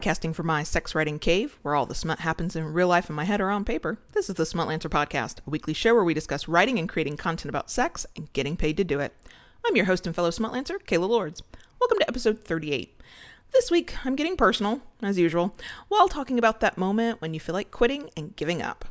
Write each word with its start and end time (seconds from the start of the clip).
Broadcasting 0.00 0.32
from 0.32 0.46
my 0.46 0.62
sex 0.62 0.94
writing 0.94 1.18
cave, 1.18 1.58
where 1.60 1.74
all 1.74 1.84
the 1.84 1.94
smut 1.94 2.20
happens 2.20 2.56
in 2.56 2.64
real 2.72 2.88
life 2.88 3.10
in 3.10 3.14
my 3.14 3.24
head 3.24 3.38
or 3.38 3.50
on 3.50 3.66
paper, 3.66 3.98
this 4.14 4.30
is 4.30 4.36
the 4.36 4.44
Smutlancer 4.44 4.88
Podcast, 4.88 5.46
a 5.46 5.50
weekly 5.50 5.74
show 5.74 5.92
where 5.94 6.04
we 6.04 6.14
discuss 6.14 6.48
writing 6.48 6.78
and 6.78 6.88
creating 6.88 7.18
content 7.18 7.50
about 7.50 7.70
sex 7.70 8.06
and 8.16 8.32
getting 8.32 8.56
paid 8.56 8.78
to 8.78 8.82
do 8.84 8.98
it. 8.98 9.12
I'm 9.66 9.76
your 9.76 9.84
host 9.84 10.06
and 10.06 10.16
fellow 10.16 10.30
Smutlancer, 10.30 10.78
Kayla 10.86 11.06
Lords. 11.06 11.42
Welcome 11.78 11.98
to 11.98 12.08
episode 12.08 12.42
38. 12.42 12.98
This 13.52 13.70
week, 13.70 13.94
I'm 14.06 14.16
getting 14.16 14.38
personal, 14.38 14.80
as 15.02 15.18
usual, 15.18 15.54
while 15.88 16.08
talking 16.08 16.38
about 16.38 16.60
that 16.60 16.78
moment 16.78 17.20
when 17.20 17.34
you 17.34 17.40
feel 17.40 17.54
like 17.54 17.70
quitting 17.70 18.08
and 18.16 18.34
giving 18.36 18.62
up. 18.62 18.86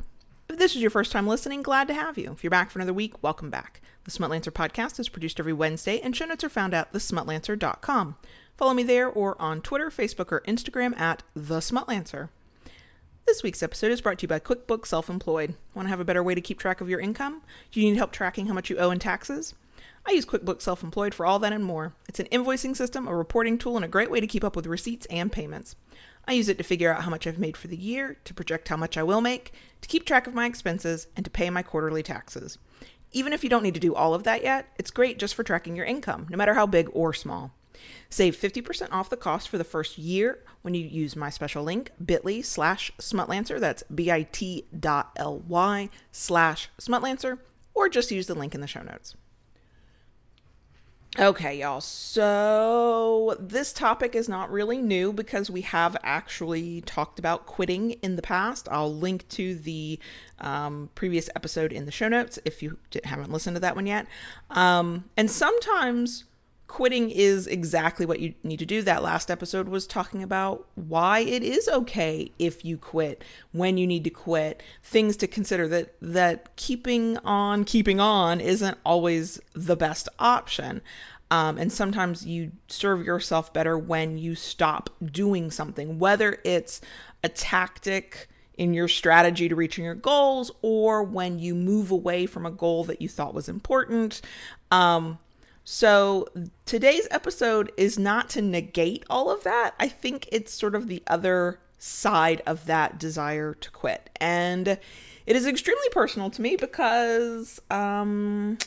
If 0.48 0.58
this 0.58 0.76
is 0.76 0.80
your 0.80 0.92
first 0.92 1.10
time 1.10 1.26
listening, 1.26 1.64
glad 1.64 1.88
to 1.88 1.94
have 1.94 2.18
you. 2.18 2.30
If 2.30 2.44
you're 2.44 2.52
back 2.52 2.70
for 2.70 2.78
another 2.78 2.94
week, 2.94 3.20
welcome 3.20 3.50
back. 3.50 3.80
The 4.04 4.12
Smutlancer 4.12 4.52
podcast 4.52 5.00
is 5.00 5.08
produced 5.08 5.40
every 5.40 5.54
Wednesday, 5.54 5.98
and 5.98 6.14
show 6.14 6.26
notes 6.26 6.44
are 6.44 6.48
found 6.48 6.72
at 6.72 6.92
thesmutlancer.com. 6.92 8.14
Follow 8.60 8.74
me 8.74 8.82
there 8.82 9.08
or 9.08 9.40
on 9.40 9.62
Twitter, 9.62 9.88
Facebook, 9.88 10.30
or 10.30 10.42
Instagram 10.42 10.94
at 11.00 11.22
The 11.34 11.60
Smutlancer. 11.60 12.28
This 13.26 13.42
week's 13.42 13.62
episode 13.62 13.90
is 13.90 14.02
brought 14.02 14.18
to 14.18 14.24
you 14.24 14.28
by 14.28 14.38
QuickBooks 14.38 14.88
Self 14.88 15.08
Employed. 15.08 15.54
Want 15.74 15.86
to 15.86 15.88
have 15.88 15.98
a 15.98 16.04
better 16.04 16.22
way 16.22 16.34
to 16.34 16.42
keep 16.42 16.58
track 16.58 16.82
of 16.82 16.88
your 16.90 17.00
income? 17.00 17.40
Do 17.72 17.80
you 17.80 17.88
need 17.88 17.96
help 17.96 18.12
tracking 18.12 18.48
how 18.48 18.52
much 18.52 18.68
you 18.68 18.76
owe 18.76 18.90
in 18.90 18.98
taxes? 18.98 19.54
I 20.04 20.10
use 20.10 20.26
QuickBooks 20.26 20.60
Self 20.60 20.82
Employed 20.82 21.14
for 21.14 21.24
all 21.24 21.38
that 21.38 21.54
and 21.54 21.64
more. 21.64 21.94
It's 22.06 22.20
an 22.20 22.28
invoicing 22.30 22.76
system, 22.76 23.08
a 23.08 23.16
reporting 23.16 23.56
tool, 23.56 23.76
and 23.76 23.84
a 23.84 23.88
great 23.88 24.10
way 24.10 24.20
to 24.20 24.26
keep 24.26 24.44
up 24.44 24.54
with 24.54 24.66
receipts 24.66 25.06
and 25.06 25.32
payments. 25.32 25.74
I 26.28 26.32
use 26.34 26.50
it 26.50 26.58
to 26.58 26.64
figure 26.64 26.92
out 26.92 27.04
how 27.04 27.10
much 27.10 27.26
I've 27.26 27.38
made 27.38 27.56
for 27.56 27.68
the 27.68 27.78
year, 27.78 28.18
to 28.26 28.34
project 28.34 28.68
how 28.68 28.76
much 28.76 28.98
I 28.98 29.02
will 29.02 29.22
make, 29.22 29.54
to 29.80 29.88
keep 29.88 30.04
track 30.04 30.26
of 30.26 30.34
my 30.34 30.44
expenses, 30.44 31.06
and 31.16 31.24
to 31.24 31.30
pay 31.30 31.48
my 31.48 31.62
quarterly 31.62 32.02
taxes. 32.02 32.58
Even 33.10 33.32
if 33.32 33.42
you 33.42 33.48
don't 33.48 33.62
need 33.62 33.72
to 33.72 33.80
do 33.80 33.94
all 33.94 34.12
of 34.12 34.24
that 34.24 34.42
yet, 34.42 34.68
it's 34.78 34.90
great 34.90 35.18
just 35.18 35.34
for 35.34 35.44
tracking 35.44 35.76
your 35.76 35.86
income, 35.86 36.26
no 36.28 36.36
matter 36.36 36.52
how 36.52 36.66
big 36.66 36.90
or 36.92 37.14
small. 37.14 37.52
Save 38.08 38.36
50% 38.36 38.92
off 38.92 39.10
the 39.10 39.16
cost 39.16 39.48
for 39.48 39.58
the 39.58 39.64
first 39.64 39.98
year 39.98 40.40
when 40.62 40.74
you 40.74 40.84
use 40.84 41.16
my 41.16 41.30
special 41.30 41.62
link, 41.62 41.90
bit.ly 42.04 42.42
slash 42.42 42.92
smutlancer. 42.98 43.58
That's 43.58 43.82
bit.ly 43.84 45.88
slash 46.12 46.68
smutlancer, 46.78 47.38
or 47.74 47.88
just 47.88 48.10
use 48.10 48.26
the 48.26 48.34
link 48.34 48.54
in 48.54 48.60
the 48.60 48.66
show 48.66 48.82
notes. 48.82 49.16
Okay, 51.18 51.58
y'all. 51.58 51.80
So 51.80 53.36
this 53.40 53.72
topic 53.72 54.14
is 54.14 54.28
not 54.28 54.48
really 54.48 54.78
new 54.78 55.12
because 55.12 55.50
we 55.50 55.62
have 55.62 55.96
actually 56.04 56.82
talked 56.82 57.18
about 57.18 57.46
quitting 57.46 57.92
in 58.02 58.14
the 58.14 58.22
past. 58.22 58.68
I'll 58.70 58.94
link 58.94 59.28
to 59.30 59.56
the 59.56 59.98
um, 60.38 60.88
previous 60.94 61.28
episode 61.34 61.72
in 61.72 61.84
the 61.84 61.90
show 61.90 62.08
notes 62.08 62.38
if 62.44 62.62
you 62.62 62.78
haven't 63.02 63.32
listened 63.32 63.56
to 63.56 63.60
that 63.60 63.74
one 63.74 63.86
yet. 63.86 64.06
Um, 64.50 65.04
and 65.16 65.28
sometimes 65.28 66.26
quitting 66.70 67.10
is 67.10 67.48
exactly 67.48 68.06
what 68.06 68.20
you 68.20 68.32
need 68.44 68.60
to 68.60 68.64
do. 68.64 68.80
That 68.80 69.02
last 69.02 69.28
episode 69.28 69.68
was 69.68 69.88
talking 69.88 70.22
about 70.22 70.68
why 70.76 71.18
it 71.18 71.42
is 71.42 71.68
okay 71.68 72.30
if 72.38 72.64
you 72.64 72.78
quit, 72.78 73.24
when 73.50 73.76
you 73.76 73.88
need 73.88 74.04
to 74.04 74.10
quit, 74.10 74.62
things 74.82 75.16
to 75.18 75.26
consider 75.26 75.66
that 75.66 75.94
that 76.00 76.54
keeping 76.54 77.18
on 77.18 77.64
keeping 77.64 77.98
on 77.98 78.40
isn't 78.40 78.78
always 78.84 79.40
the 79.52 79.76
best 79.76 80.08
option. 80.20 80.80
Um, 81.32 81.58
and 81.58 81.72
sometimes 81.72 82.24
you 82.24 82.52
serve 82.68 83.04
yourself 83.04 83.52
better 83.52 83.76
when 83.76 84.16
you 84.16 84.36
stop 84.36 84.90
doing 85.04 85.50
something, 85.50 85.98
whether 85.98 86.38
it's 86.44 86.80
a 87.24 87.28
tactic 87.28 88.28
in 88.56 88.74
your 88.74 88.88
strategy 88.88 89.48
to 89.48 89.56
reaching 89.56 89.84
your 89.84 89.94
goals 89.96 90.52
or 90.62 91.02
when 91.02 91.40
you 91.40 91.54
move 91.54 91.90
away 91.90 92.26
from 92.26 92.46
a 92.46 92.50
goal 92.50 92.84
that 92.84 93.02
you 93.02 93.08
thought 93.08 93.34
was 93.34 93.48
important. 93.48 94.20
Um, 94.70 95.18
so 95.72 96.26
today's 96.66 97.06
episode 97.12 97.70
is 97.76 97.96
not 97.96 98.28
to 98.30 98.42
negate 98.42 99.04
all 99.08 99.30
of 99.30 99.44
that. 99.44 99.76
I 99.78 99.86
think 99.86 100.28
it's 100.32 100.52
sort 100.52 100.74
of 100.74 100.88
the 100.88 101.00
other 101.06 101.60
side 101.78 102.42
of 102.44 102.66
that 102.66 102.98
desire 102.98 103.54
to 103.54 103.70
quit. 103.70 104.10
And 104.16 104.66
it 104.66 105.36
is 105.36 105.46
extremely 105.46 105.88
personal 105.92 106.28
to 106.30 106.42
me 106.42 106.56
because 106.56 107.60
um, 107.70 108.58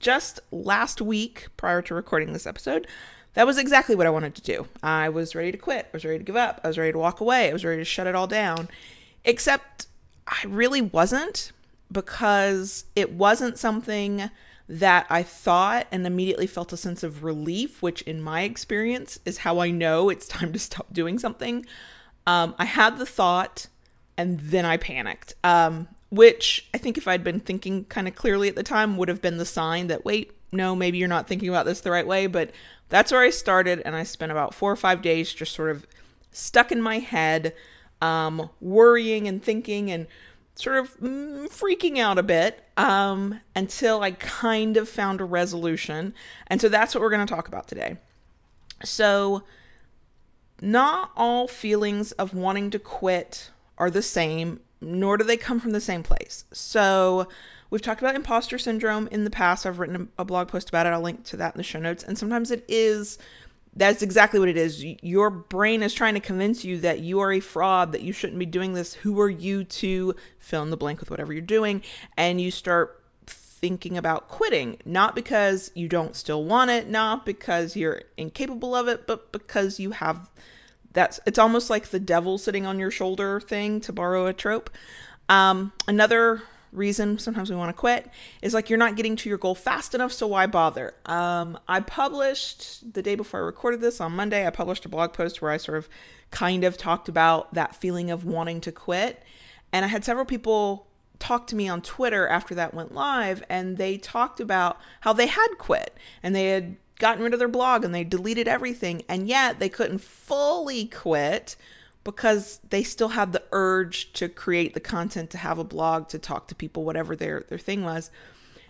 just 0.00 0.40
last 0.50 1.00
week, 1.00 1.46
prior 1.56 1.80
to 1.80 1.94
recording 1.94 2.34
this 2.34 2.46
episode, 2.46 2.86
that 3.32 3.46
was 3.46 3.56
exactly 3.56 3.94
what 3.94 4.06
I 4.06 4.10
wanted 4.10 4.34
to 4.34 4.42
do. 4.42 4.68
I 4.82 5.08
was 5.08 5.34
ready 5.34 5.52
to 5.52 5.58
quit. 5.58 5.86
I 5.86 5.90
was 5.94 6.04
ready 6.04 6.18
to 6.18 6.24
give 6.24 6.36
up. 6.36 6.60
I 6.62 6.68
was 6.68 6.76
ready 6.76 6.92
to 6.92 6.98
walk 6.98 7.22
away. 7.22 7.48
I 7.48 7.54
was 7.54 7.64
ready 7.64 7.80
to 7.80 7.86
shut 7.86 8.06
it 8.06 8.14
all 8.14 8.26
down. 8.26 8.68
Except 9.24 9.86
I 10.28 10.42
really 10.46 10.82
wasn't 10.82 11.52
because 11.90 12.84
it 12.94 13.14
wasn't 13.14 13.56
something 13.56 14.30
that 14.70 15.04
I 15.10 15.24
thought 15.24 15.88
and 15.90 16.06
immediately 16.06 16.46
felt 16.46 16.72
a 16.72 16.76
sense 16.76 17.02
of 17.02 17.24
relief, 17.24 17.82
which 17.82 18.02
in 18.02 18.22
my 18.22 18.42
experience 18.42 19.18
is 19.24 19.38
how 19.38 19.58
I 19.58 19.72
know 19.72 20.08
it's 20.08 20.28
time 20.28 20.52
to 20.52 20.58
stop 20.60 20.92
doing 20.92 21.18
something. 21.18 21.66
Um, 22.24 22.54
I 22.56 22.66
had 22.66 22.96
the 22.96 23.04
thought 23.04 23.66
and 24.16 24.38
then 24.38 24.64
I 24.64 24.76
panicked, 24.76 25.34
um, 25.42 25.88
which 26.10 26.68
I 26.72 26.78
think 26.78 26.96
if 26.96 27.08
I'd 27.08 27.24
been 27.24 27.40
thinking 27.40 27.84
kind 27.86 28.06
of 28.06 28.14
clearly 28.14 28.48
at 28.48 28.54
the 28.54 28.62
time 28.62 28.96
would 28.96 29.08
have 29.08 29.20
been 29.20 29.38
the 29.38 29.44
sign 29.44 29.88
that, 29.88 30.04
wait, 30.04 30.30
no, 30.52 30.76
maybe 30.76 30.98
you're 30.98 31.08
not 31.08 31.26
thinking 31.26 31.48
about 31.48 31.66
this 31.66 31.80
the 31.80 31.90
right 31.90 32.06
way. 32.06 32.28
But 32.28 32.52
that's 32.90 33.10
where 33.10 33.22
I 33.22 33.30
started. 33.30 33.82
And 33.84 33.96
I 33.96 34.04
spent 34.04 34.30
about 34.30 34.54
four 34.54 34.70
or 34.70 34.76
five 34.76 35.02
days 35.02 35.32
just 35.32 35.52
sort 35.52 35.70
of 35.70 35.84
stuck 36.30 36.70
in 36.70 36.80
my 36.80 37.00
head, 37.00 37.54
um, 38.00 38.50
worrying 38.60 39.26
and 39.26 39.42
thinking 39.42 39.90
and 39.90 40.06
sort 40.54 40.78
of 40.78 40.98
mm, 40.98 41.48
freaking 41.48 41.98
out 41.98 42.18
a 42.18 42.22
bit 42.22 42.64
um, 42.76 43.40
until 43.56 44.02
I 44.02 44.12
kind 44.12 44.76
of 44.76 44.88
found 44.88 45.20
a 45.20 45.24
resolution. 45.24 46.14
And 46.46 46.60
so 46.60 46.68
that's 46.68 46.94
what 46.94 47.02
we're 47.02 47.10
going 47.10 47.26
to 47.26 47.32
talk 47.32 47.48
about 47.48 47.68
today. 47.68 47.96
So, 48.84 49.42
not 50.62 51.10
all 51.16 51.48
feelings 51.48 52.12
of 52.12 52.34
wanting 52.34 52.70
to 52.70 52.78
quit 52.78 53.50
are 53.78 53.90
the 53.90 54.02
same, 54.02 54.60
nor 54.80 55.16
do 55.16 55.24
they 55.24 55.36
come 55.36 55.60
from 55.60 55.72
the 55.72 55.80
same 55.80 56.02
place. 56.02 56.44
So, 56.52 57.28
we've 57.70 57.82
talked 57.82 58.00
about 58.00 58.14
imposter 58.14 58.58
syndrome 58.58 59.08
in 59.10 59.24
the 59.24 59.30
past. 59.30 59.66
I've 59.66 59.78
written 59.78 60.10
a 60.18 60.24
blog 60.24 60.48
post 60.48 60.68
about 60.68 60.86
it. 60.86 60.90
I'll 60.90 61.00
link 61.00 61.24
to 61.24 61.36
that 61.36 61.54
in 61.54 61.58
the 61.58 61.64
show 61.64 61.78
notes. 61.78 62.02
And 62.02 62.18
sometimes 62.18 62.50
it 62.50 62.64
is 62.68 63.18
that's 63.74 64.02
exactly 64.02 64.40
what 64.40 64.48
it 64.48 64.56
is. 64.56 64.84
Your 65.02 65.30
brain 65.30 65.82
is 65.82 65.94
trying 65.94 66.14
to 66.14 66.20
convince 66.20 66.64
you 66.64 66.78
that 66.80 67.00
you 67.00 67.20
are 67.20 67.32
a 67.32 67.40
fraud, 67.40 67.92
that 67.92 68.02
you 68.02 68.12
shouldn't 68.12 68.38
be 68.38 68.46
doing 68.46 68.74
this. 68.74 68.94
Who 68.94 69.20
are 69.20 69.30
you 69.30 69.64
to 69.64 70.14
fill 70.38 70.62
in 70.62 70.70
the 70.70 70.76
blank 70.76 71.00
with 71.00 71.10
whatever 71.10 71.32
you're 71.32 71.42
doing? 71.42 71.82
And 72.16 72.40
you 72.40 72.50
start 72.50 73.02
thinking 73.26 73.96
about 73.96 74.28
quitting, 74.28 74.78
not 74.84 75.14
because 75.14 75.70
you 75.74 75.88
don't 75.88 76.16
still 76.16 76.44
want 76.44 76.70
it, 76.70 76.88
not 76.88 77.24
because 77.24 77.76
you're 77.76 78.02
incapable 78.16 78.74
of 78.74 78.88
it, 78.88 79.06
but 79.06 79.30
because 79.32 79.78
you 79.78 79.92
have 79.92 80.30
that's 80.92 81.20
it's 81.24 81.38
almost 81.38 81.70
like 81.70 81.88
the 81.88 82.00
devil 82.00 82.36
sitting 82.36 82.66
on 82.66 82.78
your 82.78 82.90
shoulder 82.90 83.40
thing 83.40 83.80
to 83.82 83.92
borrow 83.92 84.26
a 84.26 84.32
trope. 84.32 84.70
Um, 85.28 85.72
another 85.86 86.42
reason 86.72 87.18
sometimes 87.18 87.50
we 87.50 87.56
want 87.56 87.68
to 87.68 87.78
quit 87.78 88.08
is 88.42 88.54
like 88.54 88.70
you're 88.70 88.78
not 88.78 88.96
getting 88.96 89.16
to 89.16 89.28
your 89.28 89.38
goal 89.38 89.54
fast 89.54 89.94
enough 89.94 90.12
so 90.12 90.26
why 90.26 90.46
bother? 90.46 90.94
Um, 91.06 91.58
i 91.68 91.80
published 91.80 92.92
the 92.94 93.02
day 93.02 93.14
before 93.14 93.40
i 93.40 93.42
recorded 93.42 93.80
this 93.80 94.00
on 94.00 94.12
monday 94.12 94.46
i 94.46 94.50
published 94.50 94.84
a 94.84 94.88
blog 94.88 95.12
post 95.12 95.42
where 95.42 95.50
i 95.50 95.56
sort 95.56 95.78
of 95.78 95.88
kind 96.30 96.64
of 96.64 96.76
talked 96.76 97.08
about 97.08 97.52
that 97.54 97.74
feeling 97.74 98.10
of 98.10 98.24
wanting 98.24 98.60
to 98.60 98.72
quit. 98.72 99.22
And 99.72 99.84
i 99.84 99.88
had 99.88 100.04
several 100.04 100.24
people 100.24 100.86
talk 101.18 101.46
to 101.48 101.56
me 101.56 101.68
on 101.68 101.82
twitter 101.82 102.26
after 102.28 102.54
that 102.54 102.72
went 102.72 102.94
live 102.94 103.42
and 103.48 103.76
they 103.76 103.98
talked 103.98 104.40
about 104.40 104.78
how 105.00 105.12
they 105.12 105.26
had 105.26 105.48
quit 105.58 105.96
and 106.22 106.34
they 106.34 106.46
had 106.46 106.76
gotten 106.98 107.22
rid 107.22 107.32
of 107.32 107.38
their 107.38 107.48
blog 107.48 107.84
and 107.84 107.94
they 107.94 108.04
deleted 108.04 108.46
everything 108.46 109.02
and 109.08 109.26
yet 109.26 109.58
they 109.58 109.68
couldn't 109.68 110.00
fully 110.00 110.86
quit 110.86 111.56
because 112.04 112.60
they 112.70 112.82
still 112.82 113.08
had 113.08 113.32
the 113.32 113.42
urge 113.52 114.12
to 114.14 114.28
create 114.28 114.74
the 114.74 114.80
content, 114.80 115.30
to 115.30 115.38
have 115.38 115.58
a 115.58 115.64
blog, 115.64 116.08
to 116.08 116.18
talk 116.18 116.48
to 116.48 116.54
people, 116.54 116.84
whatever 116.84 117.14
their, 117.14 117.44
their 117.48 117.58
thing 117.58 117.84
was. 117.84 118.10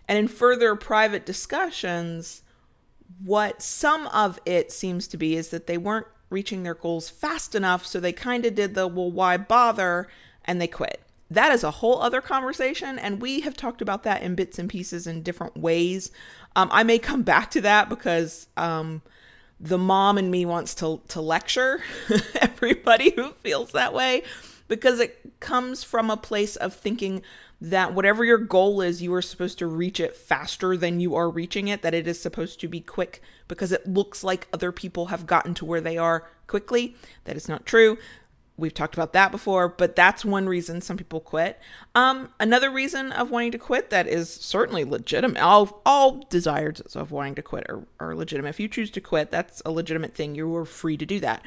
And 0.08 0.18
in 0.18 0.28
further 0.28 0.74
private 0.74 1.24
discussions, 1.24 2.42
what 3.24 3.62
some 3.62 4.09
of 4.09 4.41
it 4.44 4.72
seems 4.72 5.06
to 5.09 5.16
be 5.16 5.36
is 5.36 5.50
that 5.50 5.66
they 5.66 5.78
weren't 5.78 6.06
reaching 6.30 6.62
their 6.62 6.74
goals 6.74 7.09
fast 7.09 7.54
enough. 7.54 7.86
So 7.86 8.00
they 8.00 8.12
kind 8.12 8.44
of 8.47 8.54
did 8.54 8.74
the, 8.74 8.88
well, 8.88 9.10
why 9.10 9.36
bother? 9.36 10.09
And 10.44 10.60
they 10.60 10.66
quit. 10.66 11.03
That 11.30 11.53
is 11.53 11.62
a 11.62 11.71
whole 11.71 12.00
other 12.00 12.21
conversation. 12.21 12.98
And 12.98 13.21
we 13.21 13.41
have 13.41 13.56
talked 13.56 13.80
about 13.80 14.03
that 14.03 14.22
in 14.22 14.34
bits 14.34 14.59
and 14.59 14.68
pieces 14.68 15.06
in 15.06 15.22
different 15.22 15.56
ways. 15.56 16.10
Um, 16.56 16.68
I 16.72 16.83
may 16.83 16.98
come 16.98 17.22
back 17.22 17.50
to 17.53 17.60
that 17.60 17.88
because 17.88 18.48
um, 18.56 19.03
the 19.60 19.78
mom 19.78 20.16
in 20.16 20.30
me 20.30 20.47
wants 20.47 20.74
to 20.77 21.01
to 21.09 21.21
lecture 21.21 21.83
everybody 22.41 23.10
who 23.10 23.33
feels 23.42 23.72
that 23.72 23.92
way 23.92 24.22
because 24.68 25.01
it 25.01 25.41
comes 25.41 25.84
from 25.84 26.10
a 26.10 26.16
place 26.16 26.57
of 26.57 26.72
thinking 26.72 27.22
that 27.60 27.92
whatever 27.92 28.24
your 28.24 28.39
goal 28.39 28.80
is, 28.80 29.03
you 29.03 29.12
are 29.12 29.21
supposed 29.21 29.59
to 29.59 29.66
reach 29.66 30.01
it 30.01 30.16
faster 30.16 30.77
than 30.77 31.01
you 31.01 31.15
are 31.15 31.28
reaching 31.28 31.68
it, 31.68 31.83
that 31.83 31.92
it 31.92 32.07
is 32.07 32.18
supposed 32.18 32.59
to 32.60 32.68
be 32.68 32.80
quick 32.80 33.21
because 33.48 33.71
it 33.71 33.86
looks 33.86 34.24
like 34.24 34.48
other 34.53 34.72
people 34.72 35.07
have 35.07 35.27
gotten 35.27 35.53
to 35.54 35.65
where 35.65 35.80
they 35.80 35.98
are 35.98 36.27
quickly. 36.47 36.97
That 37.24 37.36
is 37.36 37.48
not 37.48 37.66
true. 37.66 37.98
We've 38.60 38.74
talked 38.74 38.95
about 38.95 39.12
that 39.15 39.33
before, 39.33 39.68
but 39.68 39.97
that's 39.97 40.24
one 40.24 40.47
reason 40.47 40.80
some 40.80 40.97
people 40.97 41.21
quit. 41.21 41.59
Um, 41.95 42.33
another 42.39 42.71
reason 42.71 43.10
of 43.12 43.30
wanting 43.30 43.53
to 43.53 43.59
quit 43.59 43.91
that 43.91 44.07
is 44.07 44.30
certainly 44.30 44.84
legitimate. 44.84 45.41
All 45.41 45.80
all 45.84 46.24
desires 46.30 46.80
of 46.95 47.10
wanting 47.10 47.34
to 47.36 47.42
quit 47.42 47.66
are, 47.68 47.83
are 47.98 48.15
legitimate. 48.15 48.51
If 48.51 48.60
you 48.60 48.68
choose 48.68 48.91
to 48.92 49.01
quit, 49.01 49.30
that's 49.30 49.62
a 49.65 49.71
legitimate 49.71 50.15
thing. 50.15 50.34
You 50.34 50.54
are 50.57 50.65
free 50.65 50.97
to 50.98 51.07
do 51.07 51.18
that. 51.21 51.42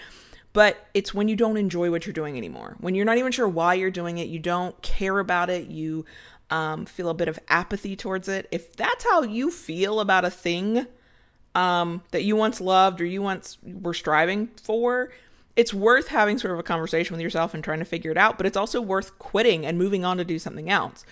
but 0.53 0.87
it's 0.93 1.13
when 1.13 1.27
you 1.27 1.35
don't 1.35 1.57
enjoy 1.57 1.89
what 1.89 2.05
you're 2.05 2.13
doing 2.13 2.37
anymore. 2.37 2.75
When 2.79 2.93
you're 2.95 3.05
not 3.05 3.17
even 3.17 3.31
sure 3.31 3.47
why 3.47 3.73
you're 3.73 3.91
doing 3.91 4.19
it, 4.19 4.27
you 4.27 4.39
don't 4.39 4.79
care 4.81 5.19
about 5.19 5.49
it, 5.49 5.67
you 5.67 6.05
um, 6.49 6.85
feel 6.85 7.09
a 7.09 7.13
bit 7.15 7.27
of 7.27 7.39
apathy 7.49 7.95
towards 7.95 8.27
it. 8.27 8.47
If 8.51 8.75
that's 8.75 9.03
how 9.03 9.23
you 9.23 9.49
feel 9.49 9.99
about 9.99 10.25
a 10.25 10.29
thing 10.29 10.85
um, 11.55 12.03
that 12.11 12.23
you 12.23 12.35
once 12.35 12.61
loved 12.61 13.01
or 13.01 13.05
you 13.05 13.21
once 13.21 13.57
were 13.63 13.93
striving 13.95 14.47
for, 14.61 15.11
it's 15.55 15.73
worth 15.73 16.07
having 16.07 16.37
sort 16.37 16.53
of 16.53 16.59
a 16.59 16.63
conversation 16.63 17.13
with 17.13 17.21
yourself 17.21 17.53
and 17.53 17.63
trying 17.63 17.79
to 17.79 17.85
figure 17.85 18.11
it 18.11 18.17
out, 18.17 18.37
but 18.37 18.45
it's 18.45 18.57
also 18.57 18.81
worth 18.81 19.17
quitting 19.19 19.65
and 19.65 19.77
moving 19.77 20.03
on 20.03 20.17
to 20.17 20.25
do 20.25 20.39
something 20.39 20.69
else. 20.69 21.05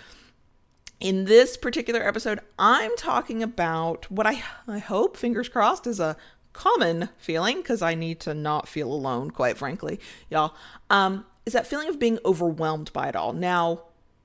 In 1.00 1.26
this 1.26 1.58
particular 1.58 2.08
episode, 2.08 2.40
I'm 2.60 2.96
talking 2.98 3.42
about 3.42 4.10
what 4.10 4.28
I, 4.28 4.44
I 4.68 4.80
hope, 4.80 5.18
fingers 5.18 5.50
crossed, 5.50 5.88
is 5.88 6.00
a 6.00 6.16
common 6.54 7.10
feeling 7.18 7.58
because 7.58 7.82
I 7.82 7.96
need 7.96 8.20
to 8.22 8.34
not 8.34 8.68
feel 8.68 8.92
alone, 8.92 9.32
quite 9.32 9.58
frankly, 9.58 10.00
y'all. 10.30 10.54
Um, 10.90 11.26
is 11.46 11.54
that 11.54 11.68
feeling 11.68 11.90
of 11.90 12.00
being 12.00 12.20
overwhelmed 12.24 12.94
by 12.94 13.10
it 13.10 13.16
all. 13.16 13.34
Now, 13.34 13.82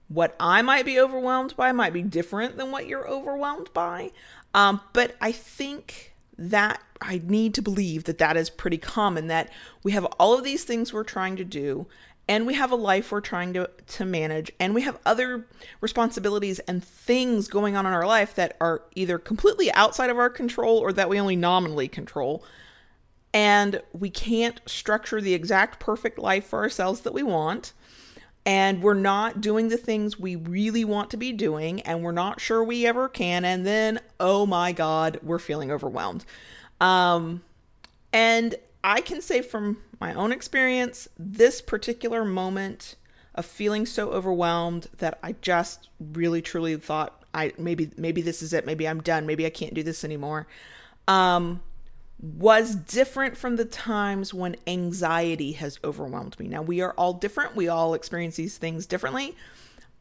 what 0.09 0.37
I 0.39 0.63
might 0.63 0.85
be 0.85 1.01
overwhelmed 1.01 1.57
by 1.57 1.73
might 1.73 1.93
be 1.93 2.03
different 2.03 2.57
than 2.57 2.71
what 2.71 2.87
you're 2.87 3.09
overwhelmed 3.09 3.73
by. 3.73 4.13
Um, 4.55 4.81
but 4.93 5.17
I 5.21 5.33
think 5.33 6.15
that 6.39 6.81
I 7.01 7.21
need 7.25 7.55
to 7.55 7.63
believe 7.63 8.05
that 8.05 8.19
that 8.19 8.37
is 8.37 8.51
pretty 8.51 8.79
common 8.79 9.27
that 9.27 9.51
we 9.83 9.93
have 9.93 10.05
all 10.19 10.37
of 10.37 10.45
these 10.45 10.65
things 10.65 10.93
we're 10.93 11.05
trying 11.05 11.37
to 11.37 11.45
do 11.45 11.87
and 12.29 12.47
we 12.47 12.55
have 12.55 12.73
a 12.73 12.77
life 12.77 13.13
we're 13.13 13.21
trying 13.21 13.53
to 13.53 13.71
to 13.87 14.05
manage 14.05 14.51
and 14.59 14.75
we 14.75 14.83
have 14.83 14.99
other 15.07 15.47
responsibilities 15.81 16.59
and 16.61 16.83
things 16.83 17.49
going 17.49 17.77
on 17.77 17.87
in 17.87 17.93
our 17.93 18.07
life 18.07 18.35
that 18.35 18.57
are 18.61 18.83
either 18.95 19.19
completely 19.19 19.73
outside 19.73 20.11
of 20.11 20.19
our 20.19 20.31
control 20.31 20.79
or 20.79 20.93
that 20.93 21.09
we 21.09 21.21
only 21.21 21.37
nominally 21.37 21.89
control. 21.89 22.45
And 23.33 23.83
we 23.93 24.09
can't 24.09 24.61
structure 24.67 25.21
the 25.21 25.35
exact 25.35 25.79
perfect 25.79 26.19
life 26.19 26.47
for 26.47 26.61
ourselves 26.61 27.03
that 27.03 27.13
we 27.13 27.23
want 27.23 27.75
and 28.47 28.81
we're 28.81 28.95
not 28.95 29.41
doing 29.41 29.69
the 29.69 29.77
things 29.77 30.19
we 30.19 30.37
really 30.37 30.85
want 30.85 31.11
to 31.11 31.17
be 31.17 31.33
doing 31.33 31.81
and 31.83 32.03
we're 32.03 32.13
not 32.13 32.41
sure 32.41 32.63
we 32.63 32.87
ever 32.87 33.09
can 33.09 33.45
and 33.45 33.67
then 33.67 34.01
oh 34.21 34.47
my 34.47 34.73
god 34.73 35.19
we're 35.23 35.39
feeling 35.39 35.71
overwhelmed 35.71 36.25
um 36.81 37.43
and 38.13 38.55
i 38.85 39.01
can 39.01 39.21
say 39.21 39.41
from 39.43 39.79
my 40.01 40.13
own 40.15 40.33
experience 40.33 41.09
this 41.19 41.61
particular 41.61 42.25
moment 42.25 42.97
of 43.35 43.45
feeling 43.45 43.87
so 43.87 44.11
overwhelmed 44.11 44.89
that 44.99 45.19
i 45.23 45.33
just 45.41 45.89
really 45.99 46.43
truly 46.43 46.77
thought 46.77 47.25
i 47.35 47.53
maybe 47.59 47.91
maybe 47.97 48.23
this 48.23 48.43
is 48.43 48.53
it 48.53 48.67
maybe 48.67 48.87
i'm 48.87 49.01
done 49.01 49.27
maybe 49.27 49.47
i 49.47 49.51
can't 49.51 49.75
do 49.75 49.83
this 49.83 50.05
anymore 50.05 50.47
um 51.09 51.61
was 52.19 52.75
different 52.75 53.37
from 53.37 53.57
the 53.57 53.65
times 53.65 54.33
when 54.33 54.57
anxiety 54.67 55.53
has 55.53 55.79
overwhelmed 55.85 56.39
me. 56.41 56.49
Now, 56.49 56.63
we 56.63 56.81
are 56.81 56.93
all 56.93 57.13
different. 57.13 57.55
We 57.55 57.69
all 57.69 57.95
experience 57.95 58.37
these 58.37 58.57
things 58.57 58.87
differently. 58.87 59.37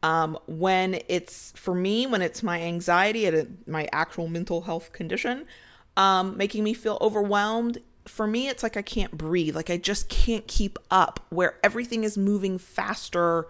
Um, 0.02 0.38
when 0.46 1.00
it's 1.08 1.52
for 1.56 1.74
me, 1.74 2.06
when 2.06 2.22
it's 2.22 2.42
my 2.42 2.60
anxiety 2.60 3.26
and 3.26 3.58
my 3.66 3.88
actual 3.92 4.28
mental 4.28 4.62
health 4.62 4.92
condition, 4.92 5.46
um, 5.96 6.36
making 6.36 6.64
me 6.64 6.74
feel 6.74 6.98
overwhelmed, 7.00 7.78
for 8.06 8.26
me, 8.26 8.48
it's 8.48 8.62
like 8.62 8.76
I 8.76 8.82
can't 8.82 9.16
breathe. 9.16 9.56
Like 9.56 9.70
I 9.70 9.76
just 9.76 10.08
can't 10.08 10.46
keep 10.46 10.78
up, 10.90 11.20
where 11.30 11.58
everything 11.62 12.04
is 12.04 12.16
moving 12.16 12.58
faster 12.58 13.46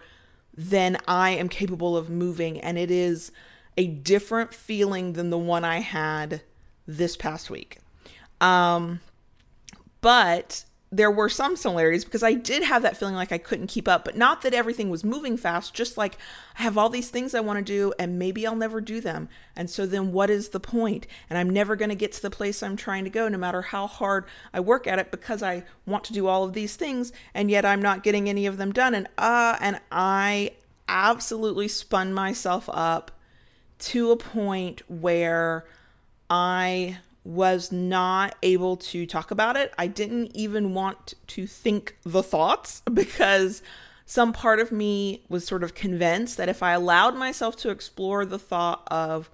than 0.57 0.97
I 1.07 1.31
am 1.31 1.49
capable 1.49 1.97
of 1.97 2.09
moving. 2.09 2.59
And 2.61 2.79
it 2.79 2.91
is 2.91 3.33
a 3.77 3.87
different 3.87 4.55
feeling 4.55 5.13
than 5.13 5.31
the 5.31 5.39
one 5.39 5.65
I 5.65 5.81
had 5.81 6.41
this 6.87 7.17
past 7.17 7.51
week. 7.51 7.79
Um, 8.41 9.01
but 10.01 10.65
there 10.97 11.11
were 11.11 11.29
some 11.29 11.57
similarities 11.57 12.05
because 12.05 12.23
I 12.23 12.33
did 12.33 12.63
have 12.63 12.81
that 12.83 12.97
feeling 12.97 13.15
like 13.15 13.31
I 13.31 13.39
couldn't 13.39 13.67
keep 13.67 13.87
up, 13.87 14.05
but 14.05 14.17
not 14.17 14.41
that 14.43 14.55
everything 14.55 14.89
was 14.89 15.05
moving 15.05 15.37
fast, 15.37 15.75
just 15.75 15.99
like 15.99 16.17
I 16.59 16.63
have 16.63 16.79
all 16.79 16.89
these 16.89 17.11
things 17.11 17.35
I 17.35 17.41
want 17.41 17.59
to 17.59 17.63
do 17.65 17.93
and 17.99 18.19
maybe 18.19 18.47
I'll 18.47 18.57
never 18.57 18.81
do 18.81 19.01
them. 19.03 19.29
And 19.55 19.69
so 19.69 19.85
then 19.85 20.13
what 20.13 20.31
is 20.31 20.49
the 20.49 20.61
point? 20.61 21.07
And 21.29 21.39
I'm 21.39 21.51
never 21.51 21.77
going 21.77 21.91
to 21.91 21.95
get 21.95 22.13
to 22.13 22.23
the 22.23 22.31
place 22.31 22.63
I'm 22.63 22.77
trying 22.77 23.05
to 23.05 23.11
go 23.11 23.29
no 23.29 23.37
matter 23.37 23.61
how 23.61 23.87
hard 23.87 24.25
I 24.55 24.61
work 24.61 24.87
at 24.87 24.99
it 24.99 25.11
because 25.11 25.43
I 25.43 25.65
want 25.85 26.05
to 26.05 26.15
do 26.15 26.29
all 26.29 26.45
of 26.45 26.55
these 26.55 26.77
things 26.77 27.13
and 27.35 27.51
yet 27.51 27.67
I'm 27.67 27.83
not 27.83 28.03
getting 28.03 28.29
any 28.29 28.47
of 28.47 28.57
them 28.57 28.73
done 28.73 28.95
and 28.95 29.09
uh 29.19 29.57
and 29.61 29.81
I 29.93 30.53
absolutely 30.89 31.69
spun 31.69 32.15
myself 32.15 32.71
up 32.73 33.11
to 33.79 34.11
a 34.13 34.17
point 34.17 34.83
where 34.89 35.67
I 36.31 36.99
was 37.27 37.73
not 37.73 38.37
able 38.43 38.77
to 38.77 39.05
talk 39.05 39.31
about 39.31 39.57
it. 39.57 39.75
I 39.77 39.89
didn't 39.89 40.35
even 40.35 40.75
want 40.75 41.15
to 41.29 41.47
think 41.47 41.97
the 42.05 42.23
thoughts 42.23 42.83
because 42.93 43.63
some 44.05 44.33
part 44.33 44.61
of 44.61 44.71
me 44.71 45.25
was 45.29 45.47
sort 45.47 45.65
of 45.65 45.75
convinced 45.75 46.37
that 46.37 46.49
if 46.49 46.63
I 46.63 46.73
allowed 46.73 47.17
myself 47.17 47.57
to 47.57 47.71
explore 47.71 48.25
the 48.25 48.39
thought 48.39 48.87
of 48.91 49.29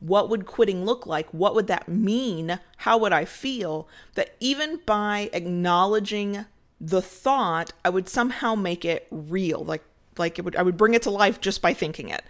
what 0.00 0.30
would 0.30 0.46
quitting 0.46 0.84
look 0.84 1.06
like, 1.06 1.28
what 1.32 1.54
would 1.54 1.66
that 1.66 1.88
mean, 1.88 2.58
how 2.78 2.98
would 2.98 3.12
I 3.12 3.24
feel, 3.24 3.88
that 4.14 4.34
even 4.40 4.80
by 4.86 5.30
acknowledging 5.32 6.46
the 6.80 7.02
thought, 7.02 7.72
I 7.84 7.90
would 7.90 8.08
somehow 8.08 8.54
make 8.54 8.84
it 8.84 9.06
real. 9.10 9.64
Like 9.64 9.82
like 10.18 10.38
it 10.38 10.44
would 10.44 10.56
I 10.56 10.62
would 10.62 10.76
bring 10.76 10.94
it 10.94 11.02
to 11.02 11.10
life 11.10 11.40
just 11.40 11.60
by 11.60 11.74
thinking 11.74 12.08
it. 12.08 12.22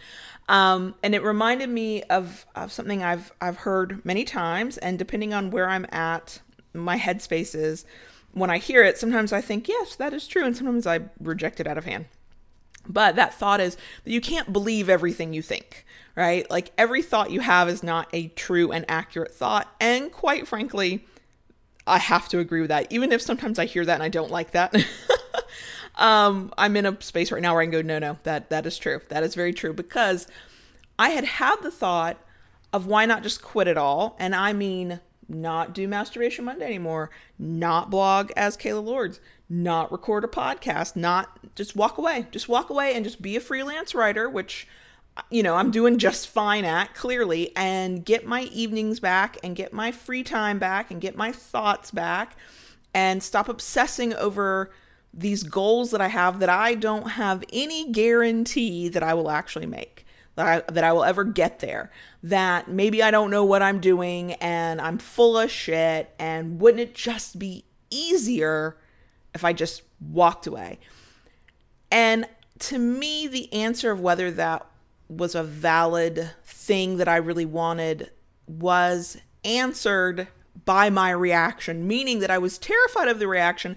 Um, 0.49 0.95
and 1.03 1.15
it 1.15 1.23
reminded 1.23 1.69
me 1.69 2.03
of, 2.05 2.47
of 2.55 2.73
something 2.73 3.03
I've 3.03 3.33
I've 3.41 3.59
heard 3.59 4.05
many 4.05 4.25
times, 4.25 4.79
and 4.79 4.99
depending 4.99 5.35
on 5.35 5.51
where 5.51 5.69
I'm 5.69 5.87
at, 5.91 6.41
my 6.73 6.99
headspace 6.99 7.55
is 7.55 7.85
when 8.33 8.51
I 8.51 8.59
hear 8.59 8.85
it. 8.85 8.99
Sometimes 8.99 9.33
I 9.33 9.41
think 9.41 9.69
yes, 9.69 9.97
that 9.97 10.13
is 10.13 10.27
true, 10.29 10.45
and 10.45 10.57
sometimes 10.57 10.87
I 10.87 11.01
reject 11.21 11.59
it 11.59 11.67
out 11.67 11.79
of 11.79 11.85
hand. 11.85 12.07
But 12.89 13.17
that 13.17 13.35
thought 13.35 13.61
is 13.61 13.77
that 14.05 14.13
you 14.13 14.21
can't 14.21 14.53
believe 14.53 14.89
everything 14.89 15.33
you 15.33 15.43
think, 15.43 15.85
right? 16.15 16.49
Like 16.49 16.71
every 16.79 17.03
thought 17.03 17.33
you 17.33 17.41
have 17.41 17.69
is 17.69 17.83
not 17.83 18.09
a 18.13 18.29
true 18.29 18.71
and 18.71 18.85
accurate 18.89 19.35
thought, 19.35 19.75
and 19.81 20.13
quite 20.13 20.47
frankly, 20.47 21.05
I 21.89 21.99
have 21.99 22.29
to 22.29 22.39
agree 22.39 22.61
with 22.61 22.71
that. 22.71 22.93
Even 22.93 23.11
if 23.11 23.21
sometimes 23.21 23.59
I 23.59 23.65
hear 23.65 23.85
that 23.85 23.95
and 23.95 24.03
I 24.03 24.09
don't 24.09 24.31
like 24.31 24.53
that. 24.53 24.75
um, 25.97 26.53
I'm 26.59 26.77
in 26.77 26.87
a 26.87 27.01
space 27.01 27.33
right 27.33 27.43
now 27.43 27.53
where 27.55 27.63
I 27.63 27.65
can 27.65 27.73
go, 27.73 27.83
no, 27.83 27.99
no, 27.99 28.19
that 28.25 28.51
that 28.51 28.67
is 28.67 28.79
true. 28.79 29.01
That 29.09 29.23
is 29.23 29.35
very 29.35 29.53
true 29.53 29.73
because 29.73 30.27
I 30.99 31.11
had 31.11 31.25
had 31.25 31.63
the 31.63 31.71
thought 31.71 32.19
of 32.73 32.87
why 32.87 33.07
not 33.07 33.23
just 33.23 33.43
quit 33.43 33.69
it 33.69 33.79
all, 33.79 34.17
and 34.19 34.35
I 34.35 34.53
mean 34.53 35.01
not 35.29 35.75
do 35.75 35.89
masturbation 35.89 36.45
Monday 36.45 36.67
anymore, 36.67 37.11
not 37.39 37.91
blog 37.91 38.31
as 38.37 38.57
Kayla 38.57 38.85
Lords, 38.85 39.21
not 39.49 39.91
record 39.91 40.25
a 40.25 40.29
podcast, 40.29 40.95
not 40.95 41.39
just 41.55 41.75
walk 41.75 41.99
away, 41.99 42.27
just 42.31 42.49
walk 42.49 42.71
away 42.71 42.95
and 42.95 43.05
just 43.05 43.21
be 43.21 43.37
a 43.37 43.41
freelance 43.41 43.95
writer, 43.95 44.29
which 44.29 44.69
you 45.31 45.43
know, 45.43 45.55
I'm 45.55 45.71
doing 45.71 45.97
just 45.97 46.29
fine 46.29 46.67
at 46.67 46.95
clearly, 46.95 47.57
and 47.57 48.05
get 48.05 48.27
my 48.27 48.43
evenings 48.43 49.01
back 49.01 49.39
and 49.43 49.57
get 49.57 49.73
my 49.73 49.91
free 49.91 50.23
time 50.23 50.59
back 50.59 50.91
and 50.91 51.01
get 51.01 51.17
my 51.17 51.33
thoughts 51.33 51.91
back 51.91 52.37
and 52.93 53.23
stop 53.23 53.49
obsessing 53.49 54.13
over 54.15 54.71
these 55.17 55.43
goals 55.43 55.91
that 55.93 56.01
I 56.01 56.09
have 56.09 56.41
that 56.41 56.51
I 56.51 56.75
don't 56.75 57.11
have 57.13 57.43
any 57.53 57.91
guarantee 57.91 58.89
that 58.89 59.03
I 59.03 59.15
will 59.15 59.31
actually 59.31 59.67
make. 59.67 60.05
That 60.35 60.47
I, 60.47 60.73
that 60.73 60.85
I 60.85 60.93
will 60.93 61.05
ever 61.05 61.25
get 61.25 61.61
there. 61.61 61.91
That 62.23 62.69
maybe 62.69 63.03
I 63.03 63.11
don't 63.11 63.31
know 63.31 63.45
what 63.45 63.63
I'm 63.63 63.81
doing 63.81 64.35
and 64.35 64.81
I'm 64.81 64.99
full 64.99 65.39
of 65.39 65.51
shit. 65.51 66.15
And 66.19 66.61
wouldn't 66.61 66.81
it 66.81 66.95
just 66.95 67.39
be 67.39 67.65
easier 67.89 68.77
if 69.35 69.43
I 69.43 69.55
just 69.55 69.83
walked 69.99 70.47
away? 70.47 70.79
And 71.91 72.27
to 72.59 72.79
me, 72.79 73.27
the 73.27 73.51
answer 73.53 73.91
of 73.91 74.01
whether 74.01 74.31
that 74.33 74.67
was 75.09 75.35
a 75.35 75.43
valid 75.43 76.31
thing 76.45 76.99
that 76.99 77.09
I 77.09 77.17
really 77.17 77.47
wanted 77.47 78.11
was 78.47 79.17
answered 79.45 80.29
by 80.65 80.91
my 80.91 81.11
reaction, 81.11 81.87
meaning 81.87 82.19
that 82.21 82.31
I 82.31 82.39
was 82.39 82.59
terrified 82.59 83.09
of 83.09 83.19
the 83.19 83.29
reaction, 83.29 83.77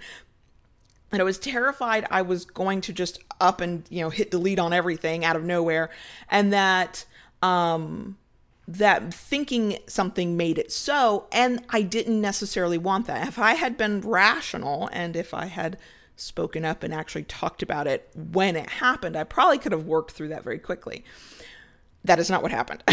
and 1.12 1.22
I 1.22 1.26
was 1.26 1.38
terrified 1.38 2.06
I 2.12 2.22
was 2.22 2.46
going 2.46 2.82
to 2.82 2.94
just 2.94 3.24
up 3.40 3.62
and 3.62 3.84
you 3.90 4.02
know 4.02 4.10
hit 4.10 4.32
delete 4.32 4.60
on 4.60 4.74
everything 4.74 5.26
out 5.26 5.36
of 5.36 5.44
nowhere, 5.44 5.90
and 6.30 6.54
that 6.54 7.06
um, 7.42 8.18
that 8.68 9.14
thinking 9.14 9.80
something 9.88 10.38
made 10.38 10.58
it 10.58 10.72
so, 10.72 11.28
and 11.32 11.64
I 11.70 11.82
didn't 11.82 12.22
necessarily 12.22 12.78
want 12.78 13.08
that. 13.08 13.28
If 13.28 13.40
I 13.40 13.54
had 13.54 13.78
been 13.78 14.02
rational 14.02 14.90
and 14.92 15.16
if 15.16 15.34
I 15.34 15.46
had 15.46 15.78
spoken 16.16 16.66
up 16.66 16.84
and 16.84 16.94
actually 16.94 17.24
talked 17.24 17.64
about 17.64 17.88
it 17.88 18.10
when 18.16 18.56
it 18.56 18.70
happened, 18.70 19.16
I 19.16 19.24
probably 19.24 19.58
could 19.58 19.72
have 19.72 19.86
worked 19.86 20.12
through 20.12 20.28
that 20.30 20.44
very 20.44 20.60
quickly. 20.60 21.04
That 22.04 22.20
is 22.20 22.30
not 22.30 22.44
what 22.44 22.52
happened. 22.52 22.84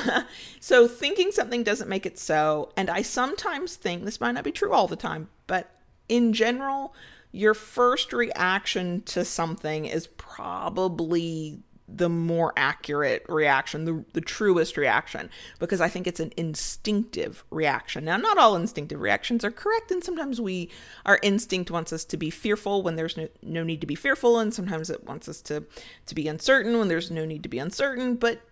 so, 0.60 0.88
thinking 0.88 1.30
something 1.30 1.62
doesn't 1.62 1.88
make 1.88 2.06
it 2.06 2.18
so. 2.18 2.72
And 2.76 2.90
I 2.90 3.02
sometimes 3.02 3.76
think 3.76 4.04
this 4.04 4.20
might 4.20 4.32
not 4.32 4.44
be 4.44 4.50
true 4.50 4.72
all 4.72 4.88
the 4.88 4.96
time, 4.96 5.28
but 5.46 5.70
in 6.08 6.32
general, 6.32 6.94
your 7.38 7.54
first 7.54 8.12
reaction 8.12 9.02
to 9.02 9.24
something 9.24 9.84
is 9.84 10.08
probably 10.08 11.60
the 11.90 12.08
more 12.08 12.52
accurate 12.56 13.24
reaction, 13.28 13.84
the, 13.84 14.04
the 14.12 14.20
truest 14.20 14.76
reaction, 14.76 15.30
because 15.58 15.80
I 15.80 15.88
think 15.88 16.06
it's 16.06 16.20
an 16.20 16.32
instinctive 16.36 17.44
reaction. 17.50 18.04
Now, 18.04 18.16
not 18.18 18.36
all 18.38 18.56
instinctive 18.56 19.00
reactions 19.00 19.44
are 19.44 19.52
correct, 19.52 19.90
and 19.90 20.02
sometimes 20.02 20.40
we 20.40 20.68
our 21.06 21.20
instinct 21.22 21.70
wants 21.70 21.92
us 21.92 22.04
to 22.06 22.16
be 22.16 22.28
fearful 22.28 22.82
when 22.82 22.96
there's 22.96 23.16
no, 23.16 23.28
no 23.40 23.62
need 23.62 23.80
to 23.80 23.86
be 23.86 23.94
fearful, 23.94 24.38
and 24.38 24.52
sometimes 24.52 24.90
it 24.90 25.04
wants 25.04 25.28
us 25.28 25.40
to 25.42 25.64
to 26.06 26.14
be 26.14 26.26
uncertain 26.26 26.76
when 26.78 26.88
there's 26.88 27.10
no 27.10 27.24
need 27.24 27.44
to 27.44 27.48
be 27.48 27.60
uncertain. 27.60 28.16
But 28.16 28.42